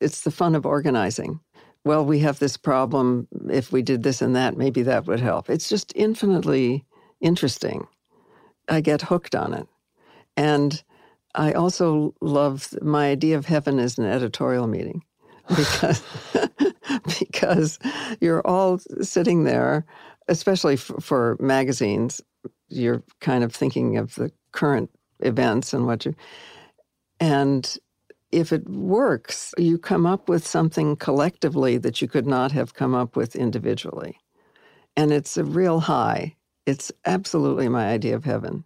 it's 0.00 0.22
the 0.22 0.30
fun 0.30 0.54
of 0.54 0.64
organizing 0.64 1.40
well, 1.84 2.04
we 2.04 2.18
have 2.20 2.38
this 2.38 2.56
problem. 2.56 3.26
If 3.50 3.72
we 3.72 3.82
did 3.82 4.02
this 4.02 4.20
and 4.20 4.36
that, 4.36 4.56
maybe 4.56 4.82
that 4.82 5.06
would 5.06 5.20
help. 5.20 5.48
It's 5.48 5.68
just 5.68 5.92
infinitely 5.96 6.84
interesting. 7.20 7.86
I 8.68 8.80
get 8.80 9.02
hooked 9.02 9.34
on 9.34 9.54
it. 9.54 9.66
And 10.36 10.82
I 11.34 11.52
also 11.52 12.14
love 12.20 12.74
my 12.82 13.10
idea 13.10 13.36
of 13.38 13.46
heaven 13.46 13.78
as 13.78 13.98
an 13.98 14.04
editorial 14.04 14.66
meeting 14.66 15.02
because, 15.56 16.02
because 17.18 17.78
you're 18.20 18.46
all 18.46 18.78
sitting 19.00 19.44
there, 19.44 19.86
especially 20.28 20.74
f- 20.74 20.92
for 21.00 21.36
magazines, 21.40 22.20
you're 22.70 23.02
kind 23.20 23.44
of 23.44 23.54
thinking 23.54 23.98
of 23.98 24.14
the 24.14 24.32
current 24.52 24.90
events 25.20 25.72
and 25.72 25.86
what 25.86 26.04
you, 26.04 26.14
and 27.20 27.76
if 28.32 28.52
it 28.52 28.68
works, 28.68 29.52
you 29.58 29.78
come 29.78 30.06
up 30.06 30.28
with 30.28 30.46
something 30.46 30.96
collectively 30.96 31.78
that 31.78 32.00
you 32.00 32.08
could 32.08 32.26
not 32.26 32.52
have 32.52 32.74
come 32.74 32.94
up 32.94 33.16
with 33.16 33.34
individually. 33.34 34.16
And 34.96 35.12
it's 35.12 35.36
a 35.36 35.44
real 35.44 35.80
high. 35.80 36.36
It's 36.66 36.92
absolutely 37.04 37.68
my 37.68 37.88
idea 37.88 38.14
of 38.14 38.24
heaven. 38.24 38.64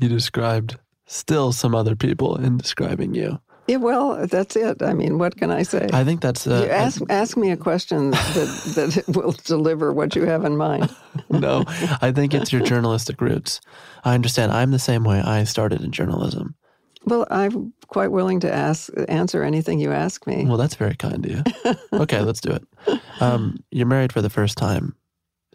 You 0.00 0.08
described 0.08 0.78
still 1.06 1.52
some 1.52 1.74
other 1.74 1.96
people 1.96 2.36
in 2.36 2.58
describing 2.58 3.14
you. 3.14 3.40
Yeah, 3.70 3.76
well, 3.76 4.26
that's 4.26 4.56
it. 4.56 4.82
I 4.82 4.94
mean, 4.94 5.18
what 5.18 5.36
can 5.36 5.52
I 5.52 5.62
say? 5.62 5.88
I 5.92 6.02
think 6.02 6.20
that's 6.20 6.44
uh, 6.44 6.64
you 6.64 6.70
ask, 6.70 7.00
ask 7.08 7.36
me 7.36 7.52
a 7.52 7.56
question 7.56 8.10
that, 8.10 9.04
that 9.06 9.16
will 9.16 9.30
deliver 9.44 9.92
what 9.92 10.16
you 10.16 10.24
have 10.24 10.44
in 10.44 10.56
mind. 10.56 10.92
no, 11.30 11.62
I 12.02 12.10
think 12.10 12.34
it's 12.34 12.52
your 12.52 12.62
journalistic 12.62 13.20
roots. 13.20 13.60
I 14.02 14.16
understand. 14.16 14.50
I'm 14.50 14.72
the 14.72 14.80
same 14.80 15.04
way. 15.04 15.20
I 15.20 15.44
started 15.44 15.82
in 15.82 15.92
journalism. 15.92 16.56
Well, 17.04 17.28
I'm 17.30 17.72
quite 17.86 18.10
willing 18.10 18.40
to 18.40 18.52
ask 18.52 18.90
answer 19.06 19.44
anything 19.44 19.78
you 19.78 19.92
ask 19.92 20.26
me. 20.26 20.46
Well, 20.46 20.58
that's 20.58 20.74
very 20.74 20.96
kind 20.96 21.24
of 21.24 21.30
you. 21.30 21.44
Okay, 21.92 22.22
let's 22.22 22.40
do 22.40 22.50
it. 22.50 23.00
Um, 23.20 23.62
you're 23.70 23.86
married 23.86 24.12
for 24.12 24.20
the 24.20 24.30
first 24.30 24.58
time, 24.58 24.96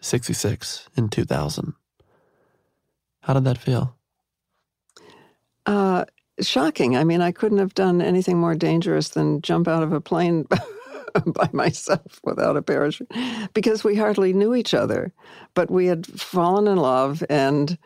66 0.01 0.87
in 0.95 1.09
2000. 1.09 1.73
How 3.23 3.33
did 3.33 3.43
that 3.43 3.57
feel? 3.57 3.97
Uh, 5.65 6.05
shocking. 6.41 6.97
I 6.97 7.03
mean, 7.03 7.21
I 7.21 7.31
couldn't 7.31 7.59
have 7.59 7.73
done 7.73 8.01
anything 8.01 8.37
more 8.37 8.55
dangerous 8.55 9.09
than 9.09 9.41
jump 9.41 9.67
out 9.67 9.83
of 9.83 9.93
a 9.93 10.01
plane 10.01 10.47
by 11.25 11.49
myself 11.53 12.19
without 12.23 12.57
a 12.57 12.61
parachute 12.61 13.11
because 13.53 13.83
we 13.83 13.95
hardly 13.95 14.33
knew 14.33 14.53
each 14.53 14.73
other. 14.73 15.11
But 15.53 15.71
we 15.71 15.85
had 15.85 16.05
fallen 16.05 16.67
in 16.67 16.77
love, 16.77 17.23
and 17.29 17.77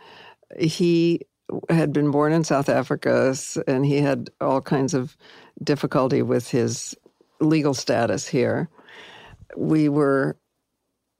he 0.59 1.21
had 1.69 1.93
been 1.93 2.11
born 2.11 2.33
in 2.33 2.43
South 2.43 2.69
Africa, 2.69 3.35
and 3.67 3.85
he 3.85 3.97
had 3.97 4.29
all 4.41 4.61
kinds 4.61 4.93
of 4.93 5.15
difficulty 5.63 6.21
with 6.21 6.49
his 6.49 6.95
legal 7.39 7.73
status 7.73 8.27
here. 8.27 8.69
We 9.57 9.89
were 9.89 10.37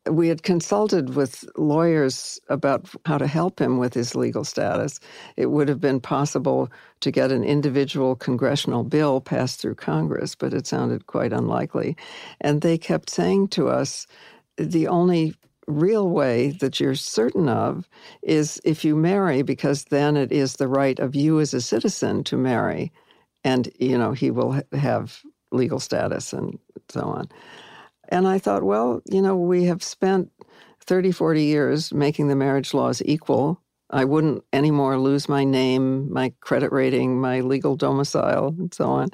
we 0.10 0.28
had 0.28 0.44
consulted 0.44 1.16
with 1.16 1.46
lawyers 1.58 2.40
about 2.50 2.90
how 3.06 3.18
to 3.18 3.28
help 3.28 3.60
him 3.60 3.78
with 3.78 3.94
his 3.94 4.16
legal 4.16 4.44
status. 4.44 5.00
It 5.38 5.48
would 5.48 5.68
have 5.70 5.80
been 5.80 6.00
possible 6.00 6.70
to 7.02 7.12
get 7.12 7.32
an 7.32 7.44
individual 7.44 8.16
congressional 8.16 8.84
bill 8.84 9.22
passed 9.22 9.60
through 9.60 9.76
Congress, 9.76 10.36
but 10.36 10.54
it 10.54 10.68
sounded 10.68 11.08
quite 11.08 11.34
unlikely. 11.34 11.96
And 12.42 12.62
they 12.62 12.78
kept 12.78 13.10
saying 13.10 13.50
to 13.50 13.70
us 13.70 14.08
the 14.58 14.88
only 14.88 15.36
real 15.68 16.10
way 16.10 16.52
that 16.52 16.80
you're 16.80 16.96
certain 16.96 17.48
of 17.48 17.88
is 18.24 18.60
if 18.64 18.84
you 18.84 18.96
marry, 18.96 19.44
because 19.44 19.86
then 19.86 20.18
it 20.18 20.32
is 20.32 20.56
the 20.56 20.68
right 20.68 21.00
of 21.00 21.16
you 21.16 21.40
as 21.40 21.54
a 21.54 21.62
citizen 21.62 22.24
to 22.26 22.38
marry. 22.38 22.92
And, 23.44 23.72
you 23.80 23.98
know, 23.98 24.12
he 24.12 24.32
will 24.32 24.62
have 24.74 25.22
legal 25.52 25.80
status 25.80 26.34
and 26.34 26.60
so 26.90 27.02
on. 27.02 27.30
And 28.10 28.28
I 28.28 28.40
thought, 28.40 28.64
well, 28.64 29.02
you 29.10 29.22
know, 29.22 29.36
we 29.38 29.66
have 29.66 29.84
spent 29.84 30.32
30, 30.82 31.12
40 31.12 31.44
years 31.44 31.94
making 31.94 32.28
the 32.28 32.36
marriage 32.36 32.74
laws 32.74 33.02
equal. 33.06 33.62
I 33.92 34.06
wouldn't 34.06 34.44
anymore 34.54 34.98
lose 34.98 35.30
my 35.30 35.44
name, 35.44 36.12
my 36.12 36.34
credit 36.42 36.72
rating, 36.72 37.20
my 37.22 37.42
legal 37.42 37.76
domicile, 37.76 38.56
and 38.58 38.74
so 38.74 38.86
on. 38.86 39.10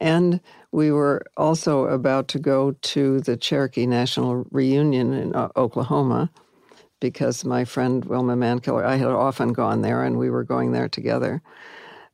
And 0.00 0.40
we 0.72 0.90
were 0.90 1.24
also 1.36 1.84
about 1.86 2.28
to 2.28 2.38
go 2.38 2.72
to 2.72 3.20
the 3.20 3.36
Cherokee 3.36 3.86
National 3.86 4.44
Reunion 4.50 5.12
in 5.12 5.34
uh, 5.34 5.48
Oklahoma 5.56 6.30
because 7.00 7.44
my 7.44 7.64
friend 7.64 8.04
Wilma 8.04 8.34
Mankiller, 8.34 8.84
I 8.84 8.96
had 8.96 9.08
often 9.08 9.52
gone 9.52 9.82
there 9.82 10.02
and 10.02 10.18
we 10.18 10.30
were 10.30 10.42
going 10.44 10.72
there 10.72 10.88
together. 10.88 11.42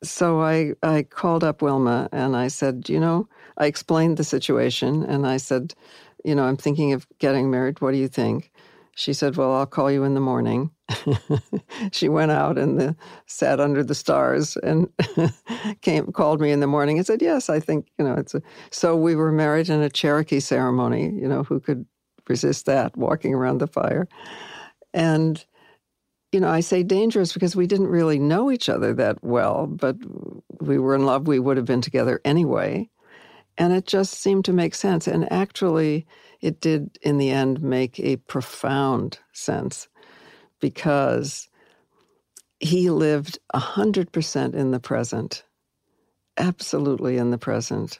So 0.03 0.41
I, 0.41 0.73
I 0.83 1.03
called 1.03 1.43
up 1.43 1.61
Wilma 1.61 2.09
and 2.11 2.35
I 2.35 2.47
said, 2.47 2.89
you 2.89 2.99
know, 2.99 3.27
I 3.57 3.67
explained 3.67 4.17
the 4.17 4.23
situation 4.23 5.03
and 5.03 5.27
I 5.27 5.37
said, 5.37 5.73
you 6.23 6.35
know, 6.35 6.43
I'm 6.43 6.57
thinking 6.57 6.93
of 6.93 7.07
getting 7.19 7.49
married. 7.49 7.81
What 7.81 7.91
do 7.91 7.97
you 7.97 8.07
think? 8.07 8.51
she 8.95 9.13
said, 9.13 9.35
Well, 9.35 9.53
I'll 9.53 9.65
call 9.65 9.91
you 9.91 10.03
in 10.03 10.13
the 10.13 10.19
morning. 10.19 10.71
she 11.91 12.09
went 12.09 12.31
out 12.31 12.57
and 12.57 12.79
the, 12.79 12.95
sat 13.25 13.59
under 13.59 13.83
the 13.83 13.95
stars 13.95 14.57
and 14.57 14.89
came 15.81 16.11
called 16.11 16.41
me 16.41 16.51
in 16.51 16.59
the 16.59 16.67
morning 16.67 16.97
and 16.97 17.07
said, 17.07 17.21
Yes, 17.21 17.49
I 17.49 17.59
think, 17.59 17.87
you 17.97 18.05
know, 18.05 18.13
it's 18.13 18.35
a. 18.35 18.41
So 18.69 18.95
we 18.95 19.15
were 19.15 19.31
married 19.31 19.69
in 19.69 19.81
a 19.81 19.89
Cherokee 19.89 20.39
ceremony, 20.39 21.11
you 21.11 21.27
know, 21.27 21.43
who 21.43 21.59
could 21.59 21.85
resist 22.27 22.65
that 22.65 22.95
walking 22.97 23.33
around 23.33 23.59
the 23.59 23.67
fire. 23.67 24.07
And, 24.93 25.43
you 26.31 26.39
know, 26.39 26.49
I 26.49 26.59
say 26.59 26.83
dangerous 26.83 27.33
because 27.33 27.55
we 27.55 27.67
didn't 27.67 27.87
really 27.87 28.19
know 28.19 28.51
each 28.51 28.69
other 28.69 28.93
that 28.93 29.23
well, 29.23 29.67
but 29.67 29.95
we 30.59 30.77
were 30.77 30.95
in 30.95 31.05
love. 31.05 31.27
We 31.27 31.39
would 31.39 31.57
have 31.57 31.65
been 31.65 31.81
together 31.81 32.21
anyway. 32.23 32.89
And 33.57 33.73
it 33.73 33.85
just 33.87 34.15
seemed 34.15 34.45
to 34.45 34.53
make 34.53 34.75
sense. 34.75 35.07
And 35.07 35.31
actually, 35.31 36.07
it 36.41 36.61
did, 36.61 36.97
in 37.01 37.17
the 37.17 37.31
end, 37.31 37.61
make 37.61 37.99
a 37.99 38.17
profound 38.17 39.19
sense 39.33 39.87
because 40.59 41.49
he 42.59 42.89
lived 42.89 43.39
100% 43.55 44.55
in 44.55 44.71
the 44.71 44.79
present, 44.79 45.43
absolutely 46.37 47.17
in 47.17 47.31
the 47.31 47.37
present. 47.37 47.99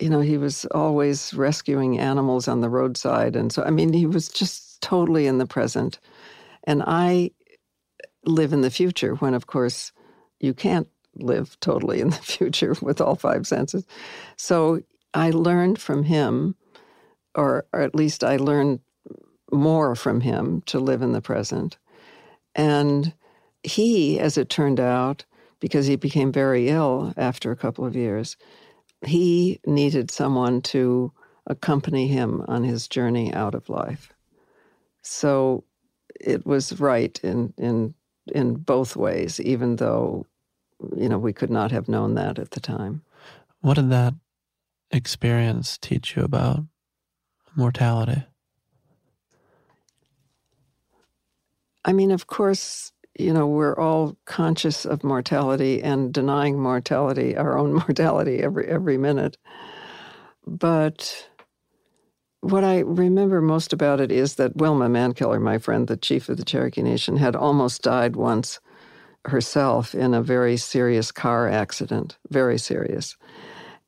You 0.00 0.10
know, 0.10 0.20
he 0.20 0.38
was 0.38 0.64
always 0.66 1.34
rescuing 1.34 1.98
animals 1.98 2.48
on 2.48 2.60
the 2.60 2.68
roadside. 2.68 3.36
And 3.36 3.52
so, 3.52 3.62
I 3.62 3.70
mean, 3.70 3.92
he 3.92 4.06
was 4.06 4.28
just 4.28 4.80
totally 4.82 5.26
in 5.26 5.38
the 5.38 5.46
present. 5.46 6.00
And 6.64 6.82
I 6.86 7.30
live 8.24 8.52
in 8.52 8.62
the 8.62 8.70
future 8.70 9.14
when, 9.16 9.34
of 9.34 9.46
course, 9.46 9.92
you 10.40 10.54
can't 10.54 10.88
live 11.16 11.58
totally 11.60 12.00
in 12.00 12.10
the 12.10 12.16
future 12.22 12.74
with 12.82 13.00
all 13.00 13.14
five 13.16 13.46
senses. 13.46 13.86
So 14.36 14.82
I 15.12 15.30
learned 15.30 15.80
from 15.80 16.04
him, 16.04 16.56
or, 17.34 17.66
or 17.72 17.80
at 17.80 17.94
least 17.94 18.24
I 18.24 18.36
learned 18.36 18.80
more 19.52 19.94
from 19.94 20.20
him 20.20 20.62
to 20.66 20.78
live 20.78 21.02
in 21.02 21.12
the 21.12 21.20
present. 21.20 21.78
And 22.54 23.12
he, 23.62 24.18
as 24.18 24.36
it 24.36 24.48
turned 24.48 24.80
out, 24.80 25.24
because 25.60 25.86
he 25.86 25.96
became 25.96 26.32
very 26.32 26.68
ill 26.68 27.14
after 27.16 27.50
a 27.50 27.56
couple 27.56 27.84
of 27.84 27.96
years, 27.96 28.36
he 29.06 29.60
needed 29.66 30.10
someone 30.10 30.60
to 30.62 31.12
accompany 31.46 32.08
him 32.08 32.44
on 32.48 32.64
his 32.64 32.88
journey 32.88 33.32
out 33.32 33.54
of 33.54 33.68
life. 33.68 34.12
So 35.02 35.64
it 36.20 36.46
was 36.46 36.80
right 36.80 37.18
in 37.22 37.52
in 37.58 37.94
in 38.32 38.54
both 38.54 38.96
ways, 38.96 39.40
even 39.40 39.76
though 39.76 40.26
you 40.96 41.08
know 41.08 41.18
we 41.18 41.32
could 41.32 41.50
not 41.50 41.70
have 41.70 41.88
known 41.88 42.14
that 42.14 42.38
at 42.38 42.52
the 42.52 42.60
time. 42.60 43.02
What 43.60 43.74
did 43.74 43.90
that 43.90 44.14
experience 44.90 45.78
teach 45.78 46.16
you 46.16 46.22
about 46.22 46.60
mortality? 47.56 48.24
I 51.84 51.92
mean, 51.92 52.10
of 52.10 52.26
course, 52.26 52.92
you 53.18 53.32
know, 53.32 53.46
we're 53.46 53.78
all 53.78 54.16
conscious 54.24 54.84
of 54.84 55.04
mortality 55.04 55.82
and 55.82 56.12
denying 56.12 56.58
mortality, 56.58 57.36
our 57.36 57.56
own 57.56 57.72
mortality 57.86 58.40
every 58.40 58.66
every 58.66 58.98
minute. 58.98 59.36
But 60.46 61.28
what 62.40 62.64
I 62.64 62.80
remember 62.80 63.40
most 63.40 63.72
about 63.72 64.00
it 64.00 64.12
is 64.12 64.34
that 64.34 64.56
Wilma 64.56 64.88
Mankiller, 64.88 65.40
my 65.40 65.56
friend, 65.58 65.88
the 65.88 65.96
chief 65.96 66.28
of 66.28 66.36
the 66.36 66.44
Cherokee 66.44 66.82
Nation, 66.82 67.16
had 67.16 67.34
almost 67.34 67.82
died 67.82 68.16
once 68.16 68.60
herself 69.26 69.94
in 69.94 70.14
a 70.14 70.22
very 70.22 70.56
serious 70.56 71.10
car 71.10 71.48
accident, 71.48 72.16
very 72.30 72.58
serious. 72.58 73.16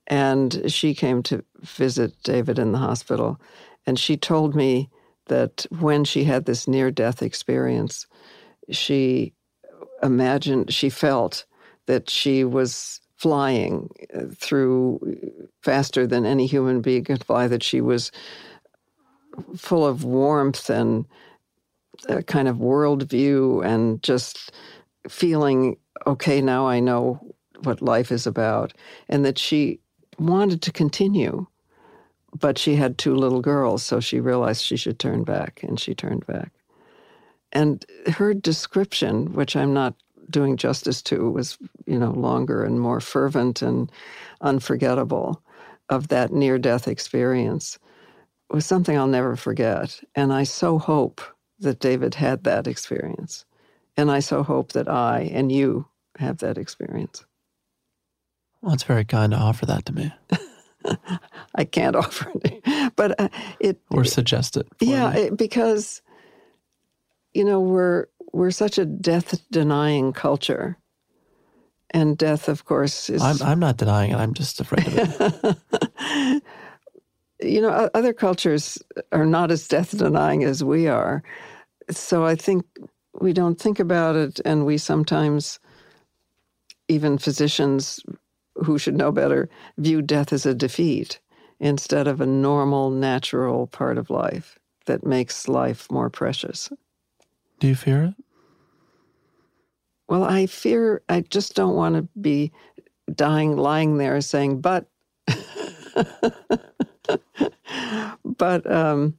And 0.06 0.70
she 0.70 0.94
came 0.94 1.22
to 1.24 1.44
visit 1.60 2.14
David 2.22 2.58
in 2.58 2.72
the 2.72 2.78
hospital. 2.78 3.40
And 3.86 3.98
she 3.98 4.16
told 4.16 4.54
me 4.54 4.88
that 5.26 5.66
when 5.78 6.04
she 6.04 6.24
had 6.24 6.44
this 6.44 6.68
near 6.68 6.90
death 6.90 7.22
experience, 7.22 8.06
she 8.70 9.34
imagined, 10.02 10.72
she 10.72 10.88
felt 10.88 11.44
that 11.86 12.08
she 12.08 12.44
was 12.44 13.00
flying 13.16 13.88
uh, 14.14 14.24
through 14.36 15.00
faster 15.62 16.06
than 16.06 16.26
any 16.26 16.46
human 16.46 16.80
being 16.80 17.04
could 17.04 17.24
fly, 17.24 17.48
that 17.48 17.62
she 17.62 17.80
was 17.80 18.12
full 19.56 19.86
of 19.86 20.04
warmth 20.04 20.70
and 20.70 21.06
a 22.08 22.22
kind 22.22 22.48
of 22.48 22.56
worldview 22.56 23.64
and 23.64 24.02
just 24.02 24.52
feeling, 25.08 25.76
okay, 26.06 26.40
now 26.40 26.66
I 26.66 26.80
know 26.80 27.20
what 27.62 27.82
life 27.82 28.12
is 28.12 28.26
about, 28.26 28.72
and 29.08 29.24
that 29.24 29.38
she 29.38 29.80
wanted 30.18 30.62
to 30.62 30.72
continue 30.72 31.46
but 32.38 32.58
she 32.58 32.76
had 32.76 32.98
two 32.98 33.14
little 33.14 33.40
girls, 33.40 33.82
so 33.82 34.00
she 34.00 34.20
realized 34.20 34.62
she 34.62 34.76
should 34.76 34.98
turn 34.98 35.24
back, 35.24 35.62
and 35.62 35.78
she 35.78 35.94
turned 35.94 36.26
back. 36.26 36.52
And 37.52 37.84
her 38.14 38.34
description, 38.34 39.32
which 39.32 39.56
I'm 39.56 39.72
not 39.72 39.94
doing 40.28 40.56
justice 40.56 41.02
to, 41.02 41.30
was 41.30 41.56
you 41.86 41.98
know 41.98 42.10
longer 42.10 42.64
and 42.64 42.80
more 42.80 43.00
fervent 43.00 43.62
and 43.62 43.90
unforgettable 44.40 45.42
of 45.88 46.08
that 46.08 46.32
near-death 46.32 46.88
experience 46.88 47.78
was 48.50 48.66
something 48.66 48.98
I'll 48.98 49.06
never 49.06 49.36
forget. 49.36 50.00
And 50.14 50.32
I 50.32 50.42
so 50.42 50.78
hope 50.78 51.20
that 51.60 51.80
David 51.80 52.14
had 52.14 52.44
that 52.44 52.66
experience, 52.66 53.44
and 53.96 54.10
I 54.10 54.20
so 54.20 54.42
hope 54.42 54.72
that 54.72 54.88
I 54.88 55.30
and 55.32 55.50
you 55.50 55.86
have 56.18 56.38
that 56.38 56.58
experience. 56.58 57.24
Well, 58.62 58.74
it's 58.74 58.82
very 58.82 59.04
kind 59.04 59.32
to 59.32 59.38
offer 59.38 59.66
that 59.66 59.86
to 59.86 59.92
me. 59.92 60.12
I 61.54 61.64
can't 61.64 61.96
offer 62.04 62.32
it, 62.44 62.92
but 62.96 63.18
uh, 63.20 63.28
it 63.60 63.80
or 63.90 64.04
suggest 64.04 64.56
it. 64.56 64.66
Yeah, 64.80 65.14
it, 65.14 65.36
because 65.36 66.02
you 67.34 67.44
know 67.44 67.60
we're 67.60 68.06
we're 68.32 68.50
such 68.50 68.78
a 68.78 68.84
death 68.84 69.40
denying 69.50 70.12
culture, 70.12 70.78
and 71.90 72.16
death, 72.16 72.48
of 72.48 72.64
course, 72.64 73.10
is. 73.10 73.22
I'm 73.22 73.42
I'm 73.42 73.58
not 73.58 73.76
denying 73.76 74.12
it. 74.12 74.16
I'm 74.16 74.34
just 74.34 74.60
afraid 74.60 74.86
of 74.86 75.16
it. 75.20 76.42
you 77.40 77.60
know, 77.60 77.90
other 77.94 78.12
cultures 78.12 78.82
are 79.12 79.26
not 79.26 79.50
as 79.50 79.66
death 79.68 79.96
denying 79.96 80.44
as 80.44 80.62
we 80.62 80.86
are, 80.86 81.22
so 81.90 82.24
I 82.24 82.34
think 82.34 82.64
we 83.20 83.32
don't 83.32 83.60
think 83.60 83.78
about 83.78 84.16
it, 84.16 84.40
and 84.44 84.66
we 84.66 84.78
sometimes 84.78 85.58
even 86.88 87.18
physicians 87.18 88.00
who 88.54 88.78
should 88.78 88.96
know 88.96 89.12
better, 89.12 89.48
view 89.78 90.00
death 90.02 90.32
as 90.32 90.46
a 90.46 90.54
defeat 90.54 91.20
instead 91.60 92.06
of 92.06 92.20
a 92.20 92.26
normal, 92.26 92.90
natural 92.90 93.66
part 93.66 93.98
of 93.98 94.10
life 94.10 94.58
that 94.86 95.04
makes 95.04 95.48
life 95.48 95.90
more 95.90 96.10
precious. 96.10 96.70
Do 97.60 97.68
you 97.68 97.74
fear 97.74 98.04
it? 98.04 98.14
Well, 100.08 100.22
I 100.24 100.46
fear, 100.46 101.02
I 101.08 101.22
just 101.22 101.54
don't 101.54 101.74
want 101.74 101.96
to 101.96 102.02
be 102.20 102.52
dying, 103.14 103.56
lying 103.56 103.96
there 103.98 104.20
saying, 104.20 104.60
but. 104.60 104.86
but 108.24 108.70
um, 108.70 109.18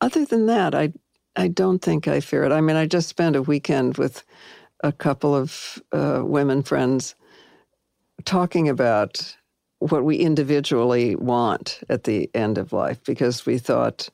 other 0.00 0.24
than 0.24 0.46
that, 0.46 0.74
I, 0.74 0.92
I 1.36 1.48
don't 1.48 1.80
think 1.80 2.06
I 2.08 2.20
fear 2.20 2.44
it. 2.44 2.52
I 2.52 2.60
mean, 2.60 2.76
I 2.76 2.86
just 2.86 3.08
spent 3.08 3.36
a 3.36 3.42
weekend 3.42 3.98
with 3.98 4.24
a 4.82 4.92
couple 4.92 5.34
of 5.34 5.82
uh, 5.92 6.22
women 6.24 6.62
friends 6.62 7.14
talking 8.24 8.68
about 8.68 9.36
what 9.78 10.04
we 10.04 10.16
individually 10.16 11.16
want 11.16 11.80
at 11.88 12.04
the 12.04 12.30
end 12.34 12.58
of 12.58 12.72
life 12.72 13.02
because 13.04 13.44
we 13.44 13.58
thought 13.58 14.08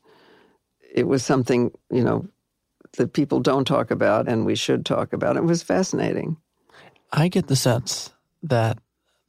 it 0.94 1.06
was 1.06 1.24
something, 1.24 1.70
you 1.90 2.02
know, 2.02 2.26
that 2.96 3.12
people 3.12 3.40
don't 3.40 3.66
talk 3.66 3.90
about 3.90 4.28
and 4.28 4.44
we 4.44 4.56
should 4.56 4.84
talk 4.84 5.12
about. 5.12 5.36
It 5.36 5.44
was 5.44 5.62
fascinating. 5.62 6.36
I 7.12 7.28
get 7.28 7.46
the 7.46 7.56
sense 7.56 8.12
that 8.42 8.78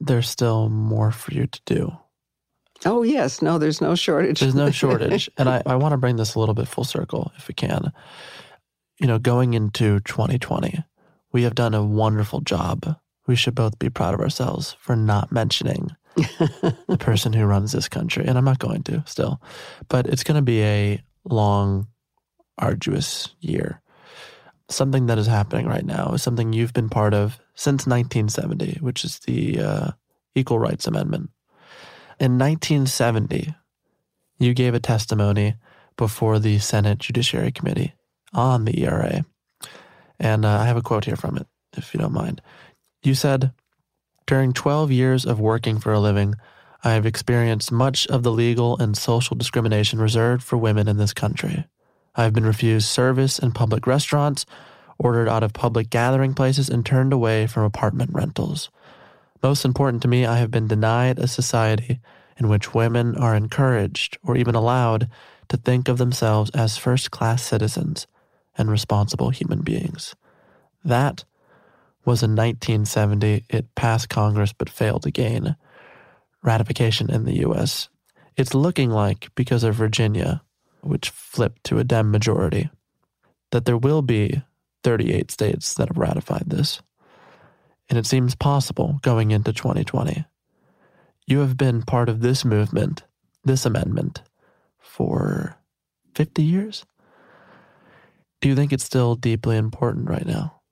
there's 0.00 0.28
still 0.28 0.68
more 0.68 1.12
for 1.12 1.32
you 1.32 1.46
to 1.46 1.60
do. 1.64 1.96
Oh, 2.84 3.02
yes. 3.02 3.42
No, 3.42 3.58
there's 3.58 3.80
no 3.80 3.94
shortage. 3.94 4.40
There's 4.40 4.54
no 4.54 4.70
shortage. 4.72 5.30
and 5.38 5.48
I, 5.48 5.62
I 5.66 5.76
want 5.76 5.92
to 5.92 5.98
bring 5.98 6.16
this 6.16 6.34
a 6.34 6.40
little 6.40 6.54
bit 6.54 6.68
full 6.68 6.84
circle 6.84 7.32
if 7.36 7.48
we 7.48 7.54
can. 7.54 7.92
You 8.98 9.06
know, 9.06 9.18
going 9.18 9.54
into 9.54 10.00
2020, 10.00 10.84
we 11.32 11.42
have 11.42 11.54
done 11.54 11.74
a 11.74 11.84
wonderful 11.84 12.40
job 12.40 12.96
we 13.26 13.36
should 13.36 13.54
both 13.54 13.78
be 13.78 13.90
proud 13.90 14.14
of 14.14 14.20
ourselves 14.20 14.76
for 14.80 14.96
not 14.96 15.32
mentioning 15.32 15.90
the 16.16 16.96
person 16.98 17.32
who 17.32 17.44
runs 17.44 17.72
this 17.72 17.88
country. 17.88 18.24
And 18.26 18.36
I'm 18.36 18.44
not 18.44 18.58
going 18.58 18.82
to 18.84 19.02
still, 19.06 19.40
but 19.88 20.06
it's 20.06 20.24
going 20.24 20.36
to 20.36 20.42
be 20.42 20.62
a 20.62 21.02
long, 21.24 21.88
arduous 22.58 23.28
year. 23.40 23.80
Something 24.68 25.06
that 25.06 25.18
is 25.18 25.26
happening 25.26 25.66
right 25.66 25.84
now 25.84 26.12
is 26.12 26.22
something 26.22 26.52
you've 26.52 26.72
been 26.72 26.88
part 26.88 27.14
of 27.14 27.38
since 27.54 27.86
1970, 27.86 28.78
which 28.80 29.04
is 29.04 29.18
the 29.20 29.60
uh, 29.60 29.90
Equal 30.34 30.58
Rights 30.58 30.86
Amendment. 30.86 31.30
In 32.20 32.38
1970, 32.38 33.54
you 34.38 34.54
gave 34.54 34.74
a 34.74 34.80
testimony 34.80 35.56
before 35.96 36.38
the 36.38 36.58
Senate 36.58 36.98
Judiciary 36.98 37.52
Committee 37.52 37.94
on 38.32 38.64
the 38.64 38.82
ERA. 38.82 39.24
And 40.18 40.44
uh, 40.44 40.58
I 40.60 40.66
have 40.66 40.76
a 40.76 40.82
quote 40.82 41.04
here 41.04 41.16
from 41.16 41.36
it, 41.36 41.46
if 41.76 41.94
you 41.94 42.00
don't 42.00 42.12
mind. 42.12 42.40
You 43.02 43.14
said, 43.14 43.52
During 44.26 44.52
12 44.52 44.90
years 44.90 45.26
of 45.26 45.40
working 45.40 45.78
for 45.78 45.92
a 45.92 46.00
living, 46.00 46.34
I 46.84 46.92
have 46.92 47.06
experienced 47.06 47.70
much 47.70 48.06
of 48.08 48.22
the 48.22 48.32
legal 48.32 48.76
and 48.78 48.96
social 48.96 49.36
discrimination 49.36 50.00
reserved 50.00 50.42
for 50.42 50.56
women 50.56 50.88
in 50.88 50.96
this 50.96 51.12
country. 51.12 51.66
I 52.14 52.24
have 52.24 52.32
been 52.32 52.44
refused 52.44 52.88
service 52.88 53.38
in 53.38 53.52
public 53.52 53.86
restaurants, 53.86 54.44
ordered 54.98 55.28
out 55.28 55.42
of 55.42 55.52
public 55.52 55.90
gathering 55.90 56.34
places, 56.34 56.68
and 56.68 56.84
turned 56.84 57.12
away 57.12 57.46
from 57.46 57.62
apartment 57.62 58.10
rentals. 58.12 58.70
Most 59.42 59.64
important 59.64 60.02
to 60.02 60.08
me, 60.08 60.24
I 60.24 60.36
have 60.36 60.50
been 60.50 60.68
denied 60.68 61.18
a 61.18 61.26
society 61.26 62.00
in 62.36 62.48
which 62.48 62.74
women 62.74 63.16
are 63.16 63.34
encouraged 63.34 64.18
or 64.22 64.36
even 64.36 64.54
allowed 64.54 65.08
to 65.48 65.56
think 65.56 65.88
of 65.88 65.98
themselves 65.98 66.50
as 66.50 66.76
first 66.76 67.10
class 67.10 67.42
citizens 67.42 68.06
and 68.56 68.70
responsible 68.70 69.30
human 69.30 69.62
beings. 69.62 70.14
That 70.84 71.24
was 72.04 72.22
in 72.22 72.30
1970. 72.32 73.44
It 73.48 73.74
passed 73.74 74.08
Congress 74.08 74.52
but 74.52 74.70
failed 74.70 75.02
to 75.02 75.10
gain 75.10 75.56
ratification 76.42 77.10
in 77.10 77.24
the 77.24 77.38
U.S. 77.40 77.88
It's 78.36 78.54
looking 78.54 78.90
like, 78.90 79.28
because 79.34 79.64
of 79.64 79.74
Virginia, 79.74 80.42
which 80.80 81.10
flipped 81.10 81.64
to 81.64 81.78
a 81.78 81.84
Dem 81.84 82.10
majority, 82.10 82.70
that 83.50 83.64
there 83.64 83.76
will 83.76 84.02
be 84.02 84.42
38 84.82 85.30
states 85.30 85.74
that 85.74 85.88
have 85.88 85.98
ratified 85.98 86.44
this. 86.46 86.80
And 87.92 87.98
it 87.98 88.06
seems 88.06 88.34
possible 88.34 88.98
going 89.02 89.32
into 89.32 89.52
2020. 89.52 90.24
You 91.26 91.40
have 91.40 91.58
been 91.58 91.82
part 91.82 92.08
of 92.08 92.22
this 92.22 92.42
movement, 92.42 93.02
this 93.44 93.66
amendment, 93.66 94.22
for 94.80 95.58
50 96.14 96.42
years? 96.42 96.86
Do 98.40 98.48
you 98.48 98.56
think 98.56 98.72
it's 98.72 98.82
still 98.82 99.14
deeply 99.14 99.58
important 99.58 100.08
right 100.08 100.24
now? 100.24 100.62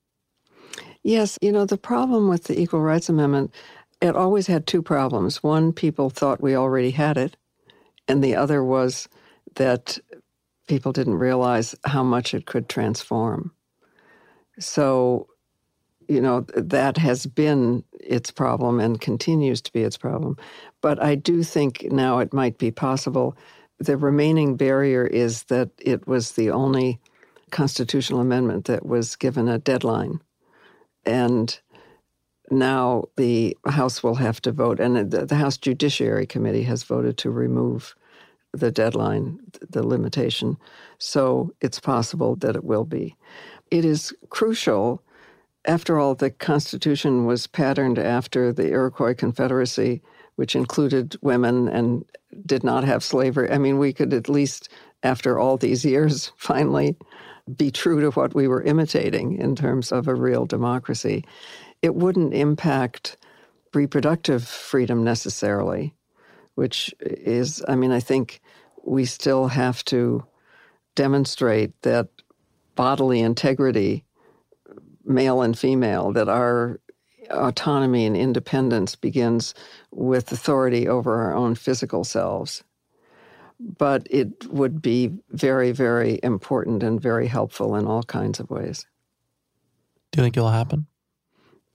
Yes. 1.02 1.36
You 1.42 1.52
know, 1.52 1.66
the 1.66 1.76
problem 1.76 2.30
with 2.30 2.44
the 2.44 2.58
Equal 2.58 2.80
Rights 2.80 3.10
Amendment, 3.10 3.52
it 4.00 4.16
always 4.16 4.46
had 4.46 4.66
two 4.66 4.80
problems. 4.80 5.42
One, 5.42 5.74
people 5.74 6.08
thought 6.08 6.40
we 6.40 6.56
already 6.56 6.90
had 6.90 7.18
it, 7.18 7.36
and 8.08 8.24
the 8.24 8.34
other 8.34 8.64
was 8.64 9.10
that 9.56 9.98
people 10.68 10.92
didn't 10.92 11.16
realize 11.16 11.74
how 11.84 12.02
much 12.02 12.32
it 12.32 12.46
could 12.46 12.70
transform. 12.70 13.52
So, 14.58 15.26
you 16.10 16.20
know, 16.20 16.40
that 16.56 16.96
has 16.96 17.24
been 17.24 17.84
its 18.00 18.32
problem 18.32 18.80
and 18.80 19.00
continues 19.00 19.62
to 19.62 19.72
be 19.72 19.82
its 19.82 19.96
problem. 19.96 20.36
But 20.80 21.00
I 21.00 21.14
do 21.14 21.44
think 21.44 21.86
now 21.92 22.18
it 22.18 22.34
might 22.34 22.58
be 22.58 22.72
possible. 22.72 23.36
The 23.78 23.96
remaining 23.96 24.56
barrier 24.56 25.06
is 25.06 25.44
that 25.44 25.70
it 25.78 26.08
was 26.08 26.32
the 26.32 26.50
only 26.50 26.98
constitutional 27.52 28.20
amendment 28.20 28.64
that 28.64 28.84
was 28.84 29.14
given 29.14 29.48
a 29.48 29.58
deadline. 29.58 30.20
And 31.06 31.56
now 32.50 33.04
the 33.16 33.56
House 33.66 34.02
will 34.02 34.16
have 34.16 34.42
to 34.42 34.50
vote, 34.50 34.80
and 34.80 35.12
the, 35.12 35.36
House 35.36 35.56
Judiciary 35.56 36.26
Committee 36.26 36.64
has 36.64 36.82
voted 36.82 37.18
to 37.18 37.30
remove 37.30 37.94
the 38.52 38.72
deadline, 38.72 39.38
the 39.68 39.86
limitation. 39.86 40.56
So 40.98 41.54
it's 41.60 41.78
possible 41.78 42.34
that 42.36 42.56
it 42.56 42.64
will 42.64 42.84
be. 42.84 43.16
It 43.70 43.84
is 43.84 44.12
crucial. 44.28 45.04
After 45.66 45.98
all, 45.98 46.14
the 46.14 46.30
Constitution 46.30 47.26
was 47.26 47.46
patterned 47.46 47.98
after 47.98 48.52
the 48.52 48.68
Iroquois 48.70 49.14
Confederacy, 49.14 50.02
which 50.36 50.56
included 50.56 51.16
women 51.20 51.68
and 51.68 52.04
did 52.46 52.64
not 52.64 52.84
have 52.84 53.04
slavery. 53.04 53.50
I 53.50 53.58
mean, 53.58 53.78
we 53.78 53.92
could 53.92 54.14
at 54.14 54.28
least, 54.28 54.70
after 55.02 55.38
all 55.38 55.56
these 55.56 55.84
years, 55.84 56.32
finally 56.36 56.96
be 57.56 57.70
true 57.70 58.00
to 58.00 58.10
what 58.10 58.34
we 58.34 58.46
were 58.48 58.62
imitating 58.62 59.36
in 59.36 59.56
terms 59.56 59.92
of 59.92 60.08
a 60.08 60.14
real 60.14 60.46
democracy. 60.46 61.24
It 61.82 61.94
wouldn't 61.94 62.34
impact 62.34 63.16
reproductive 63.74 64.46
freedom 64.46 65.04
necessarily, 65.04 65.94
which 66.54 66.94
is, 67.00 67.62
I 67.68 67.76
mean, 67.76 67.92
I 67.92 68.00
think 68.00 68.40
we 68.84 69.04
still 69.04 69.48
have 69.48 69.84
to 69.86 70.24
demonstrate 70.94 71.80
that 71.82 72.08
bodily 72.74 73.20
integrity, 73.20 74.04
male 75.10 75.42
and 75.42 75.58
female, 75.58 76.12
that 76.12 76.28
our 76.28 76.80
autonomy 77.30 78.06
and 78.06 78.16
independence 78.16 78.96
begins 78.96 79.54
with 79.90 80.32
authority 80.32 80.88
over 80.88 81.20
our 81.20 81.34
own 81.34 81.54
physical 81.54 82.02
selves 82.02 82.64
but 83.60 84.06
it 84.10 84.46
would 84.50 84.80
be 84.80 85.12
very, 85.30 85.72
very 85.72 86.18
important 86.22 86.82
and 86.82 87.00
very 87.00 87.26
helpful 87.26 87.76
in 87.76 87.86
all 87.86 88.02
kinds 88.02 88.40
of 88.40 88.50
ways. 88.50 88.86
Do 90.12 90.20
you 90.20 90.24
think 90.24 90.36
it'll 90.36 90.50
happen? 90.50 90.86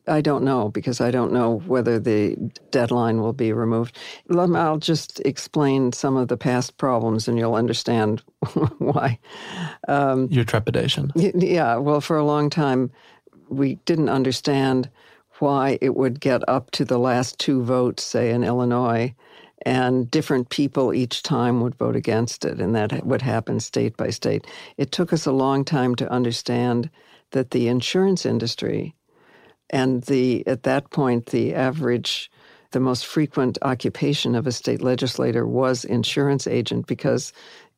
I 0.07 0.21
don't 0.21 0.43
know 0.43 0.69
because 0.69 1.01
I 1.01 1.09
don't 1.09 1.33
know 1.33 1.63
whether 1.65 1.99
the 1.99 2.35
deadline 2.69 3.21
will 3.21 3.33
be 3.33 3.53
removed. 3.53 3.97
I'll 4.29 4.77
just 4.77 5.19
explain 5.21 5.93
some 5.93 6.15
of 6.15 6.27
the 6.27 6.37
past 6.37 6.77
problems 6.77 7.27
and 7.27 7.39
you'll 7.39 7.55
understand 7.55 8.21
why. 8.77 9.17
Um, 9.87 10.27
Your 10.29 10.43
trepidation. 10.43 11.11
Yeah, 11.15 11.77
well, 11.77 12.01
for 12.01 12.17
a 12.17 12.25
long 12.25 12.51
time, 12.51 12.91
we 13.49 13.75
didn't 13.85 14.09
understand 14.09 14.89
why 15.39 15.77
it 15.81 15.95
would 15.95 16.19
get 16.19 16.47
up 16.47 16.71
to 16.71 16.85
the 16.85 16.97
last 16.97 17.39
two 17.39 17.63
votes, 17.63 18.03
say 18.03 18.31
in 18.31 18.43
Illinois, 18.43 19.13
and 19.63 20.09
different 20.11 20.49
people 20.49 20.93
each 20.93 21.23
time 21.23 21.61
would 21.61 21.75
vote 21.75 21.95
against 21.95 22.45
it, 22.45 22.59
and 22.59 22.75
that 22.75 23.05
would 23.05 23.21
happen 23.21 23.59
state 23.59 23.97
by 23.97 24.09
state. 24.09 24.45
It 24.77 24.91
took 24.91 25.11
us 25.11 25.25
a 25.25 25.31
long 25.31 25.65
time 25.65 25.95
to 25.95 26.11
understand 26.11 26.89
that 27.31 27.51
the 27.51 27.67
insurance 27.67 28.25
industry 28.25 28.95
and 29.69 30.03
the 30.03 30.45
at 30.47 30.63
that 30.63 30.89
point 30.91 31.27
the 31.27 31.53
average 31.53 32.31
the 32.71 32.79
most 32.79 33.05
frequent 33.05 33.57
occupation 33.61 34.35
of 34.35 34.45
a 34.45 34.51
state 34.51 34.81
legislator 34.81 35.47
was 35.47 35.85
insurance 35.85 36.45
agent 36.45 36.87
because 36.87 37.31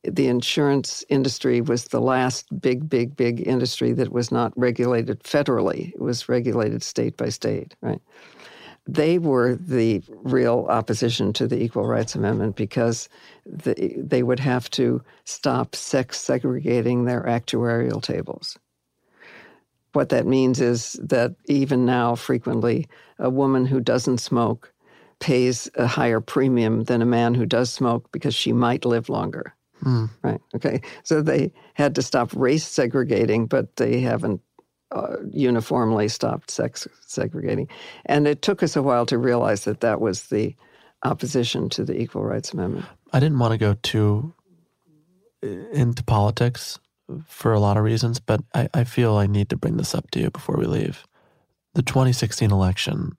the 0.08 0.28
insurance 0.28 1.04
industry 1.10 1.62
was 1.62 1.86
the 1.86 2.02
last 2.02 2.48
big, 2.62 2.90
big, 2.90 3.16
big 3.16 3.46
industry 3.48 3.92
that 3.94 4.12
was 4.12 4.32
not 4.32 4.54
regulated 4.56 5.22
federally. 5.24 5.94
It 5.94 6.02
was 6.02 6.30
regulated 6.30 6.84
state 6.84 7.18
by 7.18 7.30
state, 7.30 7.76
right? 7.82 8.02
they 8.88 9.18
were 9.18 9.56
the 9.56 10.02
real 10.08 10.66
opposition 10.70 11.34
to 11.34 11.48
the 11.48 11.62
Equal 11.62 11.86
Rights 11.86 12.16
Amendment 12.16 12.56
because 12.56 13.10
the, 13.46 13.94
they 13.98 14.24
would 14.24 14.40
have 14.40 14.70
to 14.72 15.02
stop 15.26 15.76
sex 15.76 16.20
segregating 16.22 17.04
their 17.04 17.24
actuarial 17.24 18.02
tables. 18.02 18.58
What 19.92 20.10
that 20.10 20.26
means 20.26 20.62
is 20.62 20.94
that 21.04 21.36
even 21.46 21.86
now, 21.86 22.16
frequently, 22.16 22.88
a 23.20 23.30
woman 23.30 23.66
who 23.66 23.80
doesn't 23.80 24.20
smoke 24.20 24.72
pays 25.20 25.70
a 25.76 25.88
higher 25.88 26.22
premium 26.22 26.84
than 26.84 27.02
a 27.02 27.06
man 27.06 27.34
who 27.34 27.46
does 27.46 27.72
smoke 27.74 28.10
because 28.12 28.36
she 28.36 28.54
might 28.54 28.86
live 28.86 29.10
longer. 29.10 29.54
Mm. 29.84 30.10
Right. 30.22 30.42
Okay. 30.56 30.82
So 31.04 31.22
they 31.22 31.52
had 31.76 31.96
to 31.96 32.02
stop 32.02 32.34
race 32.34 32.66
segregating, 32.66 33.46
but 33.46 33.76
they 33.76 34.00
haven't 34.00 34.42
uh, 34.92 35.18
uniformly 35.32 36.08
stopped 36.08 36.50
sex 36.50 36.88
segregating. 37.06 37.68
And 38.06 38.28
it 38.28 38.42
took 38.42 38.64
us 38.64 38.76
a 38.76 38.82
while 38.82 39.06
to 39.08 39.18
realize 39.18 39.66
that 39.66 39.82
that 39.82 40.02
was 40.02 40.28
the 40.28 40.56
opposition 41.04 41.70
to 41.70 41.84
the 41.84 42.00
Equal 42.00 42.24
Rights 42.24 42.54
Amendment. 42.54 42.86
I 43.14 43.20
didn't 43.20 43.40
want 43.40 43.52
to 43.52 43.58
go 43.58 43.76
too 43.84 44.34
uh, 45.44 45.48
into 45.48 46.04
politics 46.04 46.80
for 47.26 47.54
a 47.54 47.60
lot 47.60 47.78
of 47.78 47.84
reasons, 47.84 48.20
but 48.20 48.42
I, 48.54 48.68
I 48.74 48.84
feel 48.84 49.16
I 49.16 49.28
need 49.28 49.50
to 49.50 49.58
bring 49.58 49.78
this 49.78 49.96
up 49.96 50.10
to 50.12 50.20
you 50.20 50.30
before 50.30 50.58
we 50.58 50.66
leave. 50.66 51.06
The 51.74 51.82
2016 51.82 52.52
election 52.52 53.18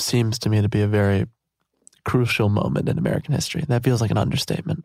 seems 0.00 0.38
to 0.40 0.48
me 0.48 0.62
to 0.62 0.68
be 0.68 0.80
a 0.80 0.88
very 0.88 1.26
crucial 2.04 2.48
moment 2.48 2.88
in 2.88 2.98
American 2.98 3.34
history. 3.34 3.64
That 3.68 3.84
feels 3.84 4.00
like 4.00 4.10
an 4.10 4.18
understatement. 4.18 4.84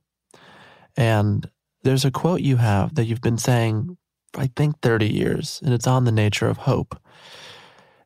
And 0.95 1.49
there's 1.83 2.05
a 2.05 2.11
quote 2.11 2.41
you 2.41 2.57
have 2.57 2.95
that 2.95 3.05
you've 3.05 3.21
been 3.21 3.37
saying 3.37 3.97
I 4.35 4.47
think, 4.55 4.79
30 4.81 5.07
years, 5.07 5.61
and 5.63 5.73
it's 5.73 5.87
on 5.87 6.05
the 6.05 6.11
nature 6.11 6.47
of 6.47 6.57
hope. 6.57 6.99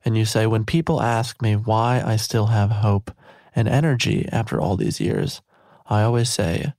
And 0.04 0.18
you 0.18 0.26
say, 0.26 0.46
when 0.46 0.66
people 0.66 1.02
ask 1.02 1.42
me 1.42 1.56
why 1.56 2.02
I 2.06 2.16
still 2.18 2.48
have 2.48 2.70
hope 2.70 3.12
and 3.56 3.68
energy 3.68 4.28
after 4.32 4.60
all 4.60 4.76
these 4.76 5.00
years, 5.00 5.42
I 5.86 6.04
always 6.04 6.30
say, 6.30 6.74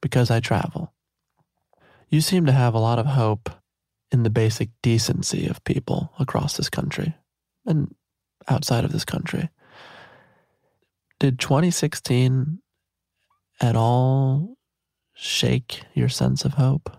because 0.00 0.30
I 0.30 0.40
travel. 0.40 0.92
You 2.08 2.20
seem 2.20 2.46
to 2.46 2.52
have 2.52 2.74
a 2.74 2.80
lot 2.80 2.98
of 2.98 3.06
hope 3.06 3.50
in 4.12 4.22
the 4.22 4.30
basic 4.30 4.70
decency 4.82 5.46
of 5.46 5.64
people 5.64 6.12
across 6.18 6.56
this 6.56 6.68
country 6.68 7.14
and 7.64 7.94
outside 8.48 8.84
of 8.84 8.92
this 8.92 9.04
country. 9.04 9.48
Did 11.18 11.38
2016 11.38 12.60
at 13.60 13.76
all 13.76 14.56
shake 15.20 15.82
your 15.92 16.08
sense 16.08 16.44
of 16.46 16.54
hope? 16.54 16.96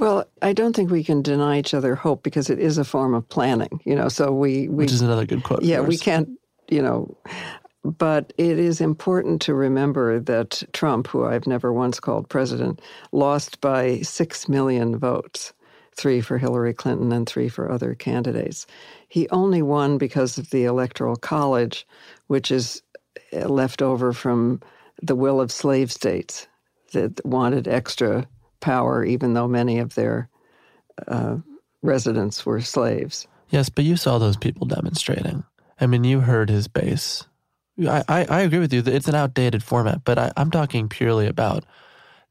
Well, 0.00 0.24
I 0.40 0.52
don't 0.52 0.74
think 0.74 0.90
we 0.90 1.04
can 1.04 1.22
deny 1.22 1.58
each 1.58 1.74
other 1.74 1.94
hope 1.94 2.22
because 2.22 2.50
it 2.50 2.58
is 2.58 2.76
a 2.76 2.84
form 2.84 3.14
of 3.14 3.28
planning, 3.28 3.80
you 3.84 3.94
know. 3.94 4.08
So 4.08 4.32
we, 4.32 4.68
we 4.68 4.84
which 4.84 4.92
is 4.92 5.02
another 5.02 5.26
good 5.26 5.44
quote. 5.44 5.62
Yeah, 5.62 5.80
we 5.80 5.96
can't, 5.96 6.28
you 6.68 6.82
know. 6.82 7.16
But 7.84 8.32
it 8.38 8.58
is 8.58 8.80
important 8.80 9.42
to 9.42 9.54
remember 9.54 10.18
that 10.20 10.62
Trump, 10.72 11.08
who 11.08 11.24
I've 11.24 11.46
never 11.46 11.72
once 11.72 12.00
called 12.00 12.28
president, 12.28 12.80
lost 13.12 13.60
by 13.60 14.00
six 14.00 14.48
million 14.48 14.98
votes, 14.98 15.52
three 15.94 16.20
for 16.20 16.38
Hillary 16.38 16.74
Clinton 16.74 17.12
and 17.12 17.28
three 17.28 17.48
for 17.48 17.70
other 17.70 17.94
candidates. 17.94 18.66
He 19.08 19.28
only 19.28 19.62
won 19.62 19.98
because 19.98 20.38
of 20.38 20.50
the 20.50 20.64
Electoral 20.64 21.16
College, 21.16 21.86
which 22.28 22.50
is 22.50 22.82
left 23.32 23.82
over 23.82 24.12
from 24.12 24.60
the 25.02 25.16
will 25.16 25.40
of 25.40 25.52
slave 25.52 25.92
states 25.92 26.46
that 26.92 27.24
wanted 27.24 27.68
extra 27.68 28.26
power, 28.60 29.04
even 29.04 29.34
though 29.34 29.48
many 29.48 29.78
of 29.78 29.94
their 29.94 30.28
uh, 31.08 31.36
residents 31.82 32.46
were 32.46 32.60
slaves. 32.60 33.26
Yes, 33.50 33.68
but 33.68 33.84
you 33.84 33.96
saw 33.96 34.18
those 34.18 34.36
people 34.36 34.66
demonstrating. 34.66 35.44
I 35.80 35.86
mean, 35.86 36.04
you 36.04 36.20
heard 36.20 36.48
his 36.48 36.68
base. 36.68 37.26
I, 37.80 38.04
I, 38.08 38.24
I 38.24 38.40
agree 38.40 38.60
with 38.60 38.72
you 38.72 38.82
that 38.82 38.94
it's 38.94 39.08
an 39.08 39.14
outdated 39.14 39.62
format, 39.62 40.04
but 40.04 40.18
I, 40.18 40.32
I'm 40.36 40.50
talking 40.50 40.88
purely 40.88 41.26
about 41.26 41.64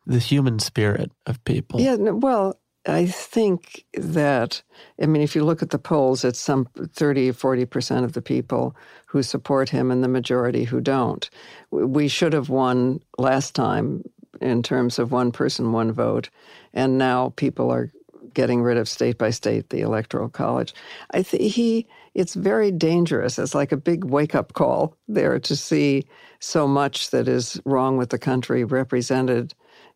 the 0.05 0.19
human 0.19 0.59
spirit 0.59 1.11
of 1.25 1.43
people. 1.43 1.79
Yeah, 1.79 1.95
well, 1.95 2.59
I 2.87 3.05
think 3.05 3.85
that, 3.93 4.63
I 4.99 5.05
mean, 5.05 5.21
if 5.21 5.35
you 5.35 5.43
look 5.43 5.61
at 5.61 5.69
the 5.69 5.77
polls, 5.77 6.23
it's 6.23 6.39
some 6.39 6.67
30 6.93 7.29
or 7.29 7.33
40% 7.33 8.03
of 8.03 8.13
the 8.13 8.21
people 8.21 8.75
who 9.05 9.21
support 9.21 9.69
him 9.69 9.91
and 9.91 10.03
the 10.03 10.07
majority 10.07 10.63
who 10.63 10.81
don't. 10.81 11.29
We 11.69 12.07
should 12.07 12.33
have 12.33 12.49
won 12.49 13.01
last 13.19 13.53
time 13.53 14.03
in 14.41 14.63
terms 14.63 14.99
of 14.99 15.11
one 15.11 15.31
person, 15.31 15.71
one 15.71 15.91
vote. 15.91 16.29
And 16.73 16.97
now 16.97 17.33
people 17.35 17.71
are 17.71 17.91
getting 18.33 18.61
rid 18.61 18.77
of 18.77 18.87
state 18.87 19.17
by 19.17 19.29
state 19.29 19.69
the 19.69 19.81
electoral 19.81 20.29
college. 20.29 20.73
I 21.11 21.23
think 21.23 21.43
he 21.43 21.87
it's 22.13 22.33
very 22.33 22.71
dangerous. 22.71 23.39
It's 23.39 23.55
like 23.55 23.71
a 23.71 23.77
big 23.77 24.03
wake 24.03 24.35
up 24.35 24.53
call 24.53 24.95
there 25.07 25.39
to 25.39 25.55
see 25.55 26.05
so 26.39 26.67
much 26.67 27.11
that 27.11 27.27
is 27.27 27.59
wrong 27.65 27.97
with 27.97 28.09
the 28.09 28.19
country 28.19 28.63
represented 28.63 29.53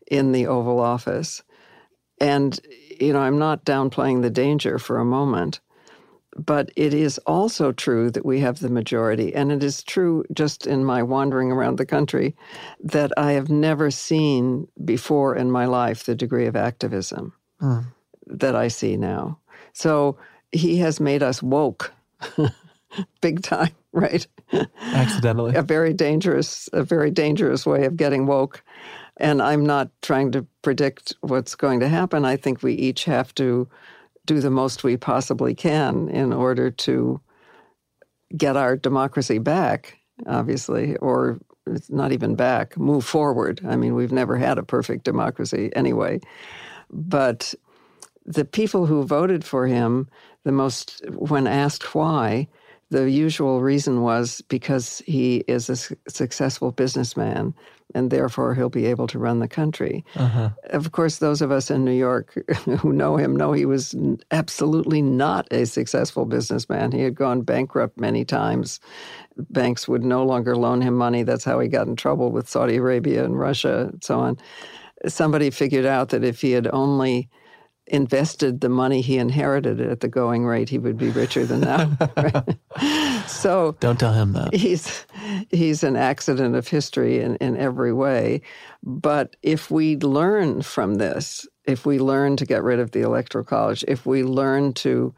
in 0.08 0.32
the 0.32 0.48
Oval 0.48 0.80
Office. 0.80 1.44
And 2.22 2.60
you 3.00 3.14
know, 3.14 3.20
I'm 3.20 3.40
not 3.40 3.66
downplaying 3.66 4.22
the 4.22 4.30
danger 4.30 4.80
for 4.80 5.00
a 5.00 5.06
moment. 5.06 5.60
But 6.38 6.70
it 6.76 6.94
is 6.94 7.18
also 7.20 7.72
true 7.72 8.12
that 8.12 8.26
we 8.26 8.42
have 8.42 8.60
the 8.60 8.70
majority. 8.70 9.34
And 9.34 9.52
it 9.52 9.64
is 9.64 9.84
true, 9.84 10.26
just 10.34 10.68
in 10.68 10.84
my 10.84 11.02
wandering 11.02 11.52
around 11.52 11.78
the 11.78 11.86
country, 11.86 12.36
that 12.84 13.12
I 13.18 13.34
have 13.34 13.50
never 13.50 13.90
seen 13.90 14.68
before 14.84 15.36
in 15.36 15.50
my 15.50 15.66
life 15.66 16.04
the 16.04 16.16
degree 16.16 16.46
of 16.46 16.56
activism 16.56 17.34
mm. 17.62 17.86
that 18.28 18.56
I 18.56 18.68
see 18.68 18.98
now. 18.98 19.40
So 19.74 20.18
he 20.52 20.78
has 20.78 21.00
made 21.00 21.24
us 21.24 21.42
woke 21.42 21.94
big 23.22 23.42
time, 23.42 23.72
right? 23.92 24.26
Accidentally. 24.80 25.56
a 25.56 25.62
very 25.62 25.94
dangerous, 25.94 26.70
a 26.74 26.84
very 26.84 27.12
dangerous 27.12 27.66
way 27.66 27.86
of 27.86 27.98
getting 27.98 28.26
woke. 28.26 28.64
And 29.18 29.42
I'm 29.42 29.66
not 29.66 29.90
trying 30.02 30.32
to 30.34 30.46
predict 30.62 31.16
what's 31.22 31.56
going 31.56 31.80
to 31.80 31.88
happen. 31.88 32.26
I 32.26 32.36
think 32.36 32.62
we 32.62 32.74
each 32.74 33.06
have 33.06 33.34
to 33.36 33.68
do 34.26 34.40
the 34.42 34.52
most 34.52 34.84
we 34.84 34.98
possibly 34.98 35.54
can 35.54 36.10
in 36.10 36.34
order 36.34 36.72
to 36.72 37.22
get 38.36 38.58
our 38.58 38.76
democracy 38.76 39.38
back, 39.38 40.00
obviously, 40.28 40.96
or 40.98 41.40
not 41.90 42.12
even 42.12 42.36
back, 42.36 42.78
move 42.78 43.06
forward. 43.06 43.62
I 43.68 43.76
mean, 43.76 43.96
we've 43.96 44.12
never 44.12 44.38
had 44.38 44.58
a 44.58 44.64
perfect 44.64 45.04
democracy 45.04 45.72
anyway. 45.76 46.20
But 46.92 47.54
the 48.26 48.46
people 48.46 48.86
who 48.86 49.04
voted 49.04 49.44
for 49.44 49.68
him, 49.68 50.08
the 50.44 50.52
most, 50.52 51.02
when 51.10 51.48
asked 51.48 51.96
why, 51.96 52.48
the 52.92 53.10
usual 53.10 53.62
reason 53.62 54.02
was 54.02 54.42
because 54.48 55.02
he 55.06 55.38
is 55.48 55.70
a 55.70 55.76
su- 55.76 55.96
successful 56.08 56.72
businessman 56.72 57.54
and 57.94 58.12
therefore 58.12 58.54
he'll 58.54 58.70
be 58.70 58.86
able 58.86 59.08
to 59.08 59.20
run 59.20 59.40
the 59.40 59.48
country. 59.48 60.04
Uh-huh. 60.16 60.50
Of 60.66 60.92
course, 60.92 61.18
those 61.18 61.42
of 61.42 61.52
us 61.52 61.72
in 61.72 61.86
New 61.86 61.94
York 61.94 62.38
who 62.80 62.92
know 62.92 63.18
him 63.18 63.36
know 63.36 63.54
he 63.54 63.66
was 63.66 63.96
absolutely 64.32 65.02
not 65.02 65.48
a 65.52 65.66
successful 65.66 66.26
businessman. 66.26 66.92
He 66.92 67.02
had 67.02 67.16
gone 67.16 67.42
bankrupt 67.42 68.00
many 68.00 68.26
times. 68.26 68.80
Banks 69.38 69.88
would 69.88 70.04
no 70.04 70.26
longer 70.26 70.56
loan 70.56 70.82
him 70.82 70.96
money. 70.96 71.24
That's 71.24 71.44
how 71.44 71.60
he 71.60 71.68
got 71.68 71.88
in 71.88 71.96
trouble 71.96 72.32
with 72.32 72.50
Saudi 72.50 72.78
Arabia 72.78 73.24
and 73.24 73.40
Russia 73.40 73.90
and 73.92 74.04
so 74.04 74.20
on. 74.20 74.38
Somebody 75.08 75.50
figured 75.50 75.86
out 75.86 76.10
that 76.10 76.24
if 76.24 76.42
he 76.42 76.52
had 76.52 76.68
only 76.68 77.30
invested 77.88 78.62
the 78.62 78.70
money 78.70 79.02
he 79.02 79.18
inherited 79.18 79.80
at 79.80 80.00
the 80.00 80.08
going 80.08 80.46
rate, 80.46 80.70
he 80.70 80.80
would 80.80 80.98
be 80.98 81.10
richer 81.10 81.46
than 81.46 81.62
now. 81.62 81.96
so 83.28 83.76
don't 83.80 84.00
tell 84.00 84.14
him 84.14 84.34
that. 84.34 84.54
He's 84.56 85.06
he's 85.52 85.84
an 85.84 85.96
accident 85.96 86.56
of 86.56 86.68
history 86.68 87.22
in, 87.22 87.36
in 87.38 87.58
every 87.58 87.94
way. 87.94 88.42
But 88.84 89.36
if 89.44 89.70
we 89.70 89.98
learn 89.98 90.62
from 90.62 90.96
this, 90.96 91.48
if 91.66 91.86
we 91.86 92.00
learn 92.00 92.38
to 92.38 92.46
get 92.46 92.64
rid 92.64 92.80
of 92.80 92.92
the 92.92 93.02
electoral 93.02 93.46
college, 93.46 93.84
if 93.88 94.06
we 94.06 94.24
learn 94.24 94.74
to 94.74 95.14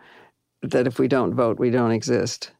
that 0.61 0.87
if 0.87 0.99
we 0.99 1.07
don't 1.07 1.33
vote, 1.33 1.59
we 1.59 1.69
don't 1.69 1.91
exist. 1.91 2.51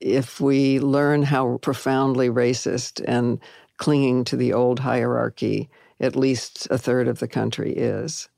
If 0.00 0.40
we 0.40 0.80
learn 0.80 1.22
how 1.22 1.58
profoundly 1.58 2.28
racist 2.28 3.02
and 3.06 3.38
clinging 3.76 4.24
to 4.24 4.36
the 4.36 4.52
old 4.52 4.80
hierarchy 4.80 5.68
at 6.00 6.16
least 6.16 6.66
a 6.70 6.78
third 6.78 7.08
of 7.08 7.20
the 7.20 7.28
country 7.28 7.72
is, 7.72 8.28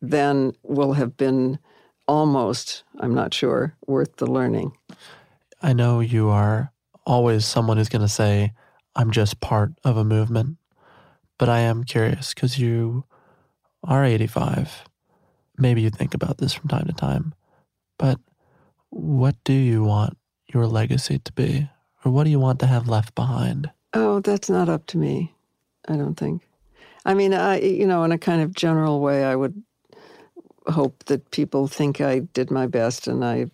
then 0.00 0.52
will 0.62 0.94
have 0.94 1.16
been 1.16 1.58
almost, 2.08 2.84
I'm 2.98 3.14
not 3.14 3.32
sure, 3.34 3.76
worth 3.86 4.16
the 4.16 4.26
learning. 4.26 4.72
I 5.62 5.72
know 5.72 6.00
you 6.00 6.28
are 6.28 6.72
always 7.06 7.44
someone 7.44 7.76
who's 7.76 7.88
going 7.88 8.02
to 8.02 8.08
say, 8.08 8.52
I'm 8.96 9.10
just 9.10 9.40
part 9.40 9.72
of 9.84 9.96
a 9.96 10.04
movement. 10.04 10.56
But 11.38 11.48
I 11.48 11.60
am 11.60 11.84
curious 11.84 12.34
because 12.34 12.58
you 12.58 13.04
are 13.84 14.04
85. 14.04 14.84
Maybe 15.56 15.82
you 15.82 15.90
think 15.90 16.14
about 16.14 16.38
this 16.38 16.52
from 16.52 16.68
time 16.68 16.86
to 16.86 16.92
time. 16.92 17.34
But 17.98 18.18
what 18.90 19.36
do 19.44 19.52
you 19.52 19.82
want 19.82 20.18
your 20.52 20.66
legacy 20.66 21.18
to 21.18 21.32
be? 21.32 21.70
Or 22.04 22.12
what 22.12 22.24
do 22.24 22.30
you 22.30 22.40
want 22.40 22.58
to 22.60 22.66
have 22.66 22.88
left 22.88 23.14
behind? 23.14 23.70
Oh, 23.94 24.20
that's 24.20 24.50
not 24.50 24.68
up 24.68 24.86
to 24.86 24.98
me, 24.98 25.34
I 25.88 25.96
don't 25.96 26.14
think. 26.14 26.42
I 27.04 27.14
mean, 27.14 27.32
I, 27.32 27.60
you 27.60 27.86
know, 27.86 28.04
in 28.04 28.12
a 28.12 28.18
kind 28.18 28.42
of 28.42 28.54
general 28.54 29.00
way, 29.00 29.24
I 29.24 29.34
would 29.34 29.62
hope 30.68 31.04
that 31.04 31.30
people 31.30 31.68
think 31.68 32.00
I 32.00 32.20
did 32.20 32.50
my 32.50 32.66
best 32.66 33.06
and 33.06 33.24
I 33.24 33.50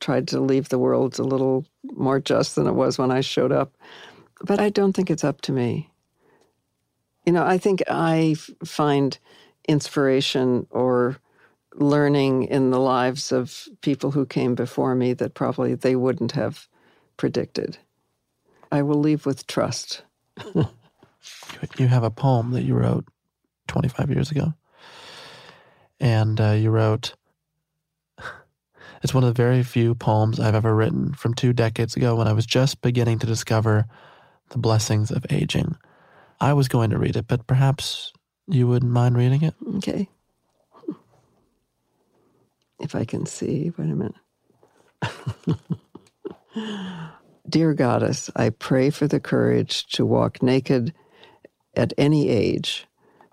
tried 0.00 0.28
to 0.28 0.40
leave 0.40 0.68
the 0.68 0.78
world 0.78 1.18
a 1.18 1.22
little 1.22 1.64
more 1.94 2.20
just 2.20 2.56
than 2.56 2.66
it 2.66 2.74
was 2.74 2.98
when 2.98 3.10
I 3.10 3.20
showed 3.20 3.52
up. 3.52 3.72
But 4.42 4.60
I 4.60 4.68
don't 4.68 4.92
think 4.92 5.10
it's 5.10 5.24
up 5.24 5.40
to 5.42 5.52
me. 5.52 5.90
You 7.24 7.32
know, 7.32 7.44
I 7.44 7.56
think 7.56 7.82
I 7.88 8.36
find 8.64 9.16
inspiration 9.66 10.66
or 10.70 11.16
learning 11.74 12.44
in 12.44 12.70
the 12.70 12.80
lives 12.80 13.32
of 13.32 13.66
people 13.80 14.10
who 14.10 14.26
came 14.26 14.54
before 14.54 14.94
me 14.94 15.14
that 15.14 15.34
probably 15.34 15.74
they 15.74 15.96
wouldn't 15.96 16.32
have 16.32 16.68
predicted. 17.16 17.78
I 18.70 18.82
will 18.82 19.00
leave 19.00 19.24
with 19.24 19.46
trust. 19.46 20.02
you 20.54 21.86
have 21.86 22.04
a 22.04 22.10
poem 22.10 22.50
that 22.52 22.62
you 22.62 22.74
wrote 22.74 23.06
25 23.68 24.10
years 24.10 24.30
ago 24.30 24.52
and 26.04 26.38
uh, 26.38 26.50
you 26.50 26.70
wrote, 26.70 27.14
It's 29.02 29.14
one 29.14 29.24
of 29.24 29.34
the 29.34 29.42
very 29.42 29.62
few 29.62 29.94
poems 29.94 30.38
I've 30.38 30.54
ever 30.54 30.74
written 30.74 31.14
from 31.14 31.34
two 31.34 31.52
decades 31.52 31.96
ago 31.96 32.14
when 32.16 32.28
I 32.28 32.32
was 32.32 32.46
just 32.46 32.82
beginning 32.82 33.18
to 33.20 33.26
discover 33.26 33.86
the 34.50 34.58
blessings 34.58 35.10
of 35.10 35.26
aging. 35.30 35.76
I 36.40 36.52
was 36.52 36.68
going 36.68 36.90
to 36.90 36.98
read 36.98 37.16
it, 37.16 37.26
but 37.26 37.46
perhaps 37.46 38.12
you 38.46 38.66
wouldn't 38.66 38.92
mind 38.92 39.16
reading 39.16 39.42
it? 39.42 39.54
Okay. 39.76 40.08
If 42.80 42.94
I 42.94 43.04
can 43.04 43.24
see, 43.24 43.72
wait 43.78 43.90
a 43.90 43.96
minute. 43.96 45.58
Dear 47.48 47.72
Goddess, 47.72 48.30
I 48.36 48.50
pray 48.50 48.90
for 48.90 49.06
the 49.06 49.20
courage 49.20 49.86
to 49.88 50.04
walk 50.04 50.42
naked 50.42 50.92
at 51.74 51.94
any 51.96 52.28
age, 52.28 52.86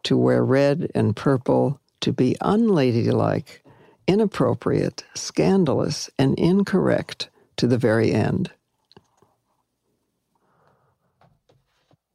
to 0.03 0.15
wear 0.17 0.43
red 0.43 0.89
and 0.95 1.15
purple 1.15 1.80
to 2.01 2.11
be 2.11 2.35
unladylike, 2.41 3.61
inappropriate, 4.07 5.05
scandalous, 5.15 6.09
and 6.17 6.37
incorrect 6.37 7.29
to 7.57 7.67
the 7.67 7.77
very 7.77 8.11
end. 8.11 8.51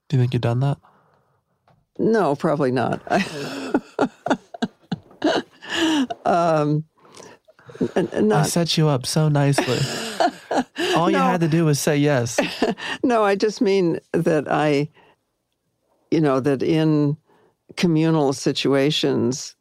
Do 0.08 0.16
you 0.16 0.22
think 0.22 0.34
you've 0.34 0.42
done 0.42 0.60
that? 0.60 0.78
No, 1.98 2.36
probably 2.36 2.70
not. 2.70 3.00
um, 6.26 6.84
not, 7.80 8.32
I 8.32 8.42
set 8.44 8.76
you 8.76 8.88
up 8.88 9.06
so 9.06 9.28
nicely. 9.28 9.78
All 10.96 11.10
you 11.10 11.16
had 11.16 11.40
to 11.40 11.48
do 11.48 11.64
was 11.64 11.80
say 11.80 11.96
yes. 11.96 12.38
no, 13.02 13.24
I 13.24 13.34
just 13.34 13.60
mean 13.60 13.98
that 14.12 14.50
I, 14.50 14.88
you 16.10 16.20
know, 16.20 16.40
that 16.40 16.62
in 16.62 17.16
communal 17.76 18.32
situations, 18.32 19.54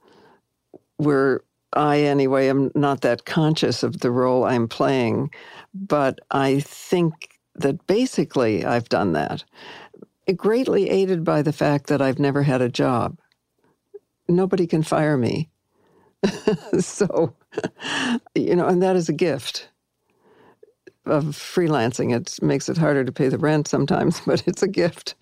where 0.98 1.42
I, 1.74 2.02
anyway, 2.02 2.50
am 2.50 2.72
not 2.76 3.02
that 3.02 3.26
conscious 3.26 3.84
of 3.84 4.02
the 4.02 4.12
role 4.12 4.46
I'm 4.46 4.68
playing, 4.68 5.32
but 5.74 6.20
I 6.32 6.62
think 6.62 7.40
that 7.56 7.86
basically 7.88 8.66
I've 8.66 8.90
done 8.90 9.14
that. 9.14 9.44
Greatly 10.36 10.90
aided 10.90 11.24
by 11.24 11.42
the 11.42 11.54
fact 11.54 11.88
that 11.88 12.02
I've 12.02 12.20
never 12.20 12.44
had 12.44 12.62
a 12.62 12.70
job. 12.70 13.20
Nobody 14.30 14.68
can 14.68 14.84
fire 14.84 15.18
me. 15.18 15.50
so, 16.80 17.36
you 18.36 18.56
know, 18.56 18.68
and 18.68 18.84
that 18.84 18.96
is 18.96 19.10
a 19.10 19.14
gift. 19.14 19.68
of 21.08 21.26
freelancing. 21.26 22.16
It 22.16 22.42
makes 22.44 22.70
it 22.70 22.78
harder 22.78 23.06
to 23.06 23.14
pay 23.14 23.30
the 23.30 23.40
rent 23.40 23.70
sometimes, 23.70 24.22
but 24.28 24.48
it's 24.48 24.64
a 24.64 24.70
gift. 24.70 25.16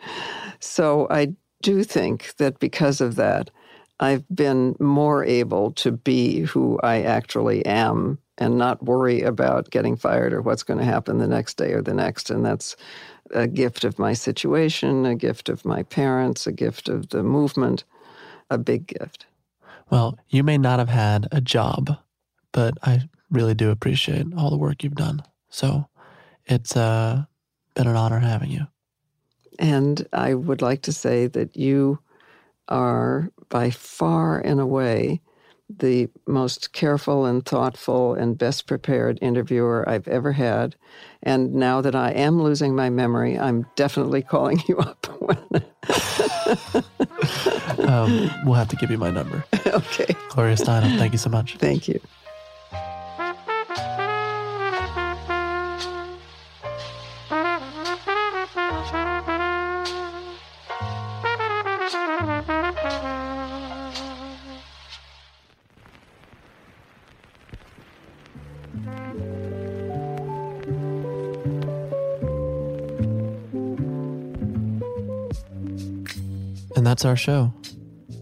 So 0.61 1.07
I 1.11 1.33
do 1.63 1.85
think 1.85 2.35
that 2.37 2.59
because 2.59 3.01
of 3.01 3.17
that, 3.17 3.51
I've 3.99 4.23
been 4.33 4.75
more 4.79 5.23
able 5.23 5.71
to 5.73 5.91
be 5.91 6.41
who 6.41 6.79
I 6.83 7.03
actually 7.03 7.65
am 7.65 8.17
and 8.37 8.57
not 8.57 8.83
worry 8.83 9.21
about 9.21 9.69
getting 9.69 9.95
fired 9.95 10.33
or 10.33 10.41
what's 10.41 10.63
going 10.63 10.79
to 10.79 10.85
happen 10.85 11.19
the 11.19 11.27
next 11.27 11.57
day 11.57 11.73
or 11.73 11.81
the 11.81 11.93
next. 11.93 12.29
And 12.29 12.45
that's 12.45 12.75
a 13.31 13.47
gift 13.47 13.83
of 13.83 13.99
my 13.99 14.13
situation, 14.13 15.05
a 15.05 15.15
gift 15.15 15.49
of 15.49 15.65
my 15.65 15.83
parents, 15.83 16.47
a 16.47 16.51
gift 16.51 16.89
of 16.89 17.09
the 17.09 17.23
movement, 17.23 17.83
a 18.49 18.57
big 18.57 18.87
gift. 18.87 19.25
Well, 19.89 20.17
you 20.29 20.43
may 20.43 20.57
not 20.57 20.79
have 20.79 20.89
had 20.89 21.27
a 21.31 21.41
job, 21.41 21.97
but 22.51 22.77
I 22.81 23.01
really 23.29 23.53
do 23.53 23.69
appreciate 23.69 24.25
all 24.35 24.49
the 24.49 24.57
work 24.57 24.83
you've 24.83 24.95
done. 24.95 25.23
So 25.49 25.87
it's 26.45 26.75
uh, 26.75 27.25
been 27.75 27.87
an 27.87 27.95
honor 27.95 28.19
having 28.19 28.49
you. 28.49 28.67
And 29.59 30.07
I 30.13 30.33
would 30.33 30.61
like 30.61 30.81
to 30.83 30.91
say 30.91 31.27
that 31.27 31.55
you 31.55 31.99
are 32.67 33.29
by 33.49 33.69
far 33.69 34.39
and 34.39 34.59
away 34.59 35.21
the 35.69 36.09
most 36.27 36.73
careful 36.73 37.25
and 37.25 37.45
thoughtful 37.45 38.13
and 38.13 38.37
best 38.37 38.67
prepared 38.67 39.17
interviewer 39.21 39.87
I've 39.87 40.07
ever 40.07 40.33
had. 40.33 40.75
And 41.21 41.53
now 41.53 41.81
that 41.81 41.95
I 41.95 42.11
am 42.11 42.41
losing 42.41 42.75
my 42.75 42.89
memory, 42.89 43.39
I'm 43.39 43.65
definitely 43.75 44.21
calling 44.33 44.61
you 44.67 44.79
up. 44.79 45.07
um, 47.87 48.29
we'll 48.45 48.55
have 48.55 48.69
to 48.69 48.75
give 48.75 48.91
you 48.91 48.97
my 48.97 49.11
number. 49.11 49.45
okay. 49.67 50.15
Gloria 50.29 50.55
Steinem, 50.55 50.97
thank 50.97 51.13
you 51.13 51.19
so 51.19 51.29
much. 51.29 51.55
Thank 51.57 51.87
you. 51.87 51.99
And 76.83 76.87
that's 76.89 77.05
our 77.05 77.15
show. 77.15 77.53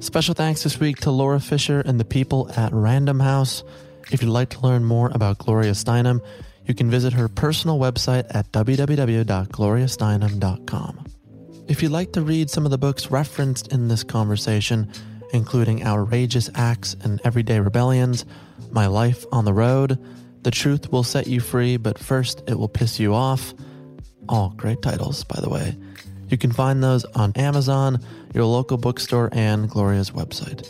Special 0.01 0.35
thanks 0.35 0.61
this 0.61 0.79
week 0.79 0.97
to 0.97 1.09
Laura 1.09 1.39
Fisher 1.39 1.79
and 1.79 1.99
the 1.99 2.05
people 2.05 2.47
at 2.55 2.71
Random 2.71 3.19
House. 3.19 3.63
If 4.11 4.21
you'd 4.21 4.29
like 4.29 4.51
to 4.51 4.59
learn 4.59 4.85
more 4.85 5.09
about 5.15 5.39
Gloria 5.39 5.71
Steinem, 5.71 6.23
you 6.67 6.75
can 6.75 6.91
visit 6.91 7.11
her 7.13 7.27
personal 7.27 7.79
website 7.79 8.27
at 8.35 8.51
www.gloriasteinem.com. 8.51 11.05
If 11.67 11.81
you'd 11.81 11.91
like 11.91 12.13
to 12.13 12.21
read 12.21 12.51
some 12.51 12.65
of 12.65 12.69
the 12.69 12.77
books 12.77 13.09
referenced 13.09 13.69
in 13.69 13.87
this 13.87 14.03
conversation, 14.03 14.91
including 15.33 15.83
Outrageous 15.83 16.51
Acts 16.53 16.95
and 17.01 17.19
Everyday 17.23 17.61
Rebellions, 17.61 18.27
My 18.69 18.85
Life 18.85 19.25
on 19.31 19.45
the 19.45 19.53
Road, 19.53 19.97
The 20.43 20.51
Truth 20.51 20.91
Will 20.91 21.01
Set 21.01 21.25
You 21.25 21.39
Free, 21.39 21.77
but 21.77 21.97
First 21.97 22.43
It 22.47 22.59
Will 22.59 22.69
Piss 22.69 22.99
You 22.99 23.15
Off, 23.15 23.55
all 24.29 24.53
great 24.55 24.83
titles, 24.83 25.23
by 25.23 25.39
the 25.41 25.49
way. 25.49 25.75
You 26.31 26.37
can 26.37 26.53
find 26.53 26.81
those 26.81 27.03
on 27.13 27.33
Amazon, 27.35 27.99
your 28.33 28.45
local 28.45 28.77
bookstore, 28.77 29.29
and 29.33 29.69
Gloria's 29.69 30.11
website. 30.11 30.65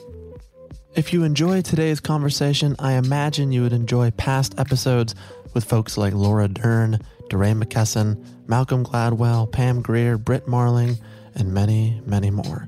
If 0.95 1.13
you 1.13 1.23
enjoy 1.23 1.61
today's 1.61 1.99
conversation, 1.99 2.75
I 2.79 2.93
imagine 2.93 3.51
you 3.51 3.61
would 3.61 3.71
enjoy 3.71 4.09
past 4.11 4.59
episodes 4.59 5.13
with 5.53 5.63
folks 5.63 5.97
like 5.97 6.13
Laura 6.13 6.47
Dern, 6.47 6.99
DeRay 7.29 7.51
McKesson, 7.51 8.25
Malcolm 8.47 8.83
Gladwell, 8.83 9.51
Pam 9.51 9.83
Grier, 9.83 10.17
Britt 10.17 10.47
Marling, 10.47 10.97
and 11.35 11.53
many, 11.53 12.01
many 12.05 12.31
more. 12.31 12.67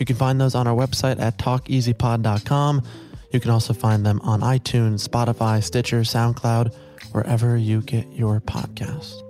You 0.00 0.04
can 0.04 0.16
find 0.16 0.40
those 0.40 0.56
on 0.56 0.66
our 0.66 0.74
website 0.74 1.20
at 1.20 1.38
talkeasypod.com. 1.38 2.82
You 3.30 3.40
can 3.40 3.50
also 3.50 3.72
find 3.72 4.04
them 4.04 4.20
on 4.22 4.40
iTunes, 4.40 5.08
Spotify, 5.08 5.62
Stitcher, 5.62 6.00
SoundCloud, 6.00 6.74
wherever 7.12 7.56
you 7.56 7.80
get 7.80 8.10
your 8.12 8.40
podcasts. 8.40 9.23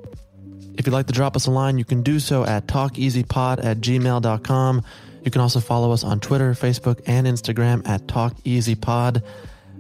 If 0.77 0.87
you'd 0.87 0.93
like 0.93 1.07
to 1.07 1.13
drop 1.13 1.37
us 1.37 1.47
a 1.47 1.51
line, 1.51 1.79
you 1.79 1.85
can 1.85 2.03
do 2.03 2.19
so 2.19 2.45
at 2.45 2.67
talkeasypod 2.67 3.65
at 3.65 3.79
gmail.com. 3.79 4.83
You 5.25 5.31
can 5.31 5.41
also 5.41 5.61
follow 5.61 5.93
us 5.93 6.05
on 6.05 6.21
Twitter, 6.21 6.53
Facebook, 6.53 7.01
and 7.07 7.27
Instagram 7.27 7.87
at 7.89 8.07
talkeasypod. 8.07 9.23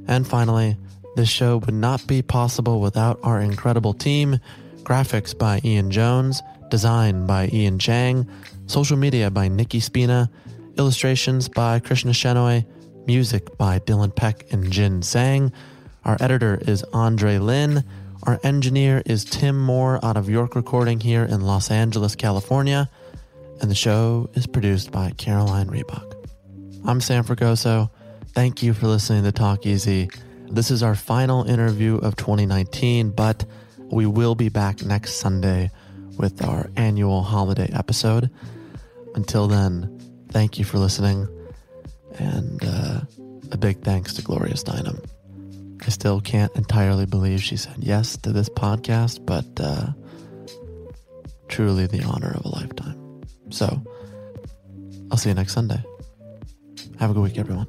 And 0.06 0.26
finally, 0.26 0.76
this 1.16 1.28
show 1.28 1.58
would 1.58 1.74
not 1.74 2.06
be 2.06 2.22
possible 2.22 2.80
without 2.80 3.18
our 3.22 3.40
incredible 3.40 3.92
team. 3.92 4.38
Graphics 4.82 5.36
by 5.36 5.60
Ian 5.64 5.90
Jones, 5.90 6.42
design 6.70 7.26
by 7.26 7.48
Ian 7.52 7.78
Chang, 7.78 8.28
social 8.66 8.96
media 8.96 9.30
by 9.30 9.48
Nikki 9.48 9.80
Spina, 9.80 10.30
illustrations 10.76 11.48
by 11.48 11.78
Krishna 11.78 12.12
Shenoy, 12.12 12.66
music 13.06 13.56
by 13.58 13.78
Dylan 13.80 14.14
Peck 14.14 14.52
and 14.52 14.70
Jin 14.70 15.02
Sang. 15.02 15.52
Our 16.04 16.16
editor 16.20 16.60
is 16.66 16.82
Andre 16.92 17.38
Lin. 17.38 17.84
Our 18.26 18.40
engineer 18.42 19.02
is 19.04 19.22
Tim 19.26 19.60
Moore 19.60 20.02
out 20.02 20.16
of 20.16 20.30
York 20.30 20.56
Recording 20.56 20.98
here 20.98 21.24
in 21.24 21.42
Los 21.42 21.70
Angeles, 21.70 22.16
California. 22.16 22.88
And 23.60 23.70
the 23.70 23.74
show 23.74 24.30
is 24.32 24.46
produced 24.46 24.90
by 24.90 25.10
Caroline 25.10 25.68
Reebok. 25.68 26.14
I'm 26.86 27.02
Sam 27.02 27.24
Fragoso. 27.24 27.90
Thank 28.28 28.62
you 28.62 28.72
for 28.72 28.86
listening 28.86 29.24
to 29.24 29.32
Talk 29.32 29.66
Easy. 29.66 30.08
This 30.48 30.70
is 30.70 30.82
our 30.82 30.94
final 30.94 31.44
interview 31.44 31.98
of 31.98 32.16
2019, 32.16 33.10
but 33.10 33.44
we 33.92 34.06
will 34.06 34.34
be 34.34 34.48
back 34.48 34.82
next 34.82 35.16
Sunday 35.16 35.70
with 36.16 36.42
our 36.42 36.70
annual 36.76 37.22
holiday 37.22 37.68
episode. 37.74 38.30
Until 39.14 39.48
then, 39.48 40.00
thank 40.30 40.58
you 40.58 40.64
for 40.64 40.78
listening. 40.78 41.28
And 42.18 42.64
uh, 42.64 43.00
a 43.52 43.58
big 43.58 43.82
thanks 43.82 44.14
to 44.14 44.22
Gloria 44.22 44.54
Steinem. 44.54 45.04
I 45.86 45.90
still 45.90 46.20
can't 46.20 46.54
entirely 46.56 47.06
believe 47.06 47.42
she 47.42 47.56
said 47.56 47.76
yes 47.78 48.16
to 48.18 48.32
this 48.32 48.48
podcast, 48.48 49.24
but 49.26 49.44
uh, 49.60 49.92
truly 51.48 51.86
the 51.86 52.02
honor 52.02 52.32
of 52.36 52.44
a 52.44 52.48
lifetime. 52.48 53.22
So, 53.50 53.82
I'll 55.10 55.18
see 55.18 55.28
you 55.28 55.34
next 55.34 55.52
Sunday. 55.52 55.82
Have 56.98 57.10
a 57.10 57.14
good 57.14 57.22
week, 57.22 57.38
everyone. 57.38 57.68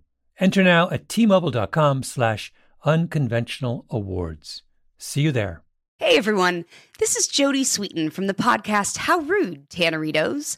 Enter 0.41 0.63
now 0.63 0.89
at 0.89 1.07
tmobile.com 1.07 2.01
slash 2.01 2.51
unconventional 2.83 3.85
awards. 3.91 4.63
See 4.97 5.21
you 5.21 5.31
there. 5.31 5.61
Hey 5.99 6.17
everyone, 6.17 6.65
this 6.97 7.15
is 7.15 7.27
Jodie 7.27 7.61
Sweetin 7.61 8.11
from 8.11 8.25
the 8.25 8.33
podcast 8.33 8.97
How 8.97 9.19
Rude, 9.19 9.69
Tanneritos. 9.69 10.57